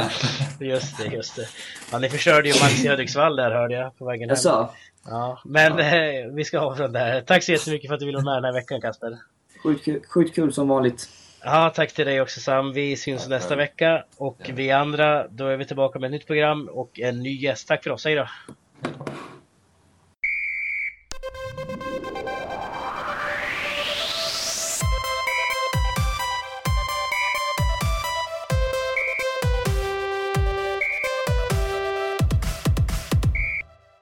Just 0.60 0.98
det, 0.98 1.06
just 1.16 1.36
det. 1.36 1.48
Ja, 1.92 2.00
ni 2.00 2.10
förstörde 2.10 2.50
ju 2.50 2.54
Max 2.62 2.86
i 2.86 2.88
Hudiksvall 2.88 3.36
där 3.36 3.52
hörde 3.52 3.74
jag 3.76 3.98
på 3.98 4.06
vägen 4.06 4.30
hem. 4.30 4.36
Jaså? 4.36 4.70
Ja, 5.06 5.42
men 5.46 5.80
eh, 5.80 6.34
vi 6.34 6.44
ska 6.44 6.60
avrunda 6.60 7.00
här. 7.00 7.22
Tack 7.22 7.44
så 7.44 7.52
jättemycket 7.52 7.88
för 7.88 7.94
att 7.94 8.00
du 8.00 8.06
ville 8.06 8.18
vara 8.18 8.26
med 8.26 8.44
den 8.44 8.44
här 8.44 8.62
veckan 8.62 8.82
Kasper. 8.82 9.18
Sjukt 9.64 9.86
kul, 9.86 10.02
sjukt 10.14 10.36
kul 10.36 10.54
som 10.54 10.68
vanligt. 10.68 11.10
Ja, 11.44 11.72
tack 11.76 11.94
till 11.94 12.06
dig 12.06 12.22
också 12.22 12.40
Sam. 12.40 12.74
Vi 12.74 12.96
syns 12.96 13.28
nästa 13.28 13.56
vecka 13.56 14.04
och 14.18 14.52
vi 14.54 14.72
andra, 14.72 15.28
då 15.28 15.48
är 15.48 15.58
vi 15.58 15.66
tillbaka 15.66 16.00
med 16.00 16.08
ett 16.08 16.12
nytt 16.12 16.28
program 16.28 16.70
och 16.72 17.00
en 17.00 17.20
ny 17.20 17.36
gäst. 17.36 17.68
Tack 17.68 17.84
för 17.84 17.90
oss, 17.90 18.06
hej 18.06 18.16
då! 18.16 18.28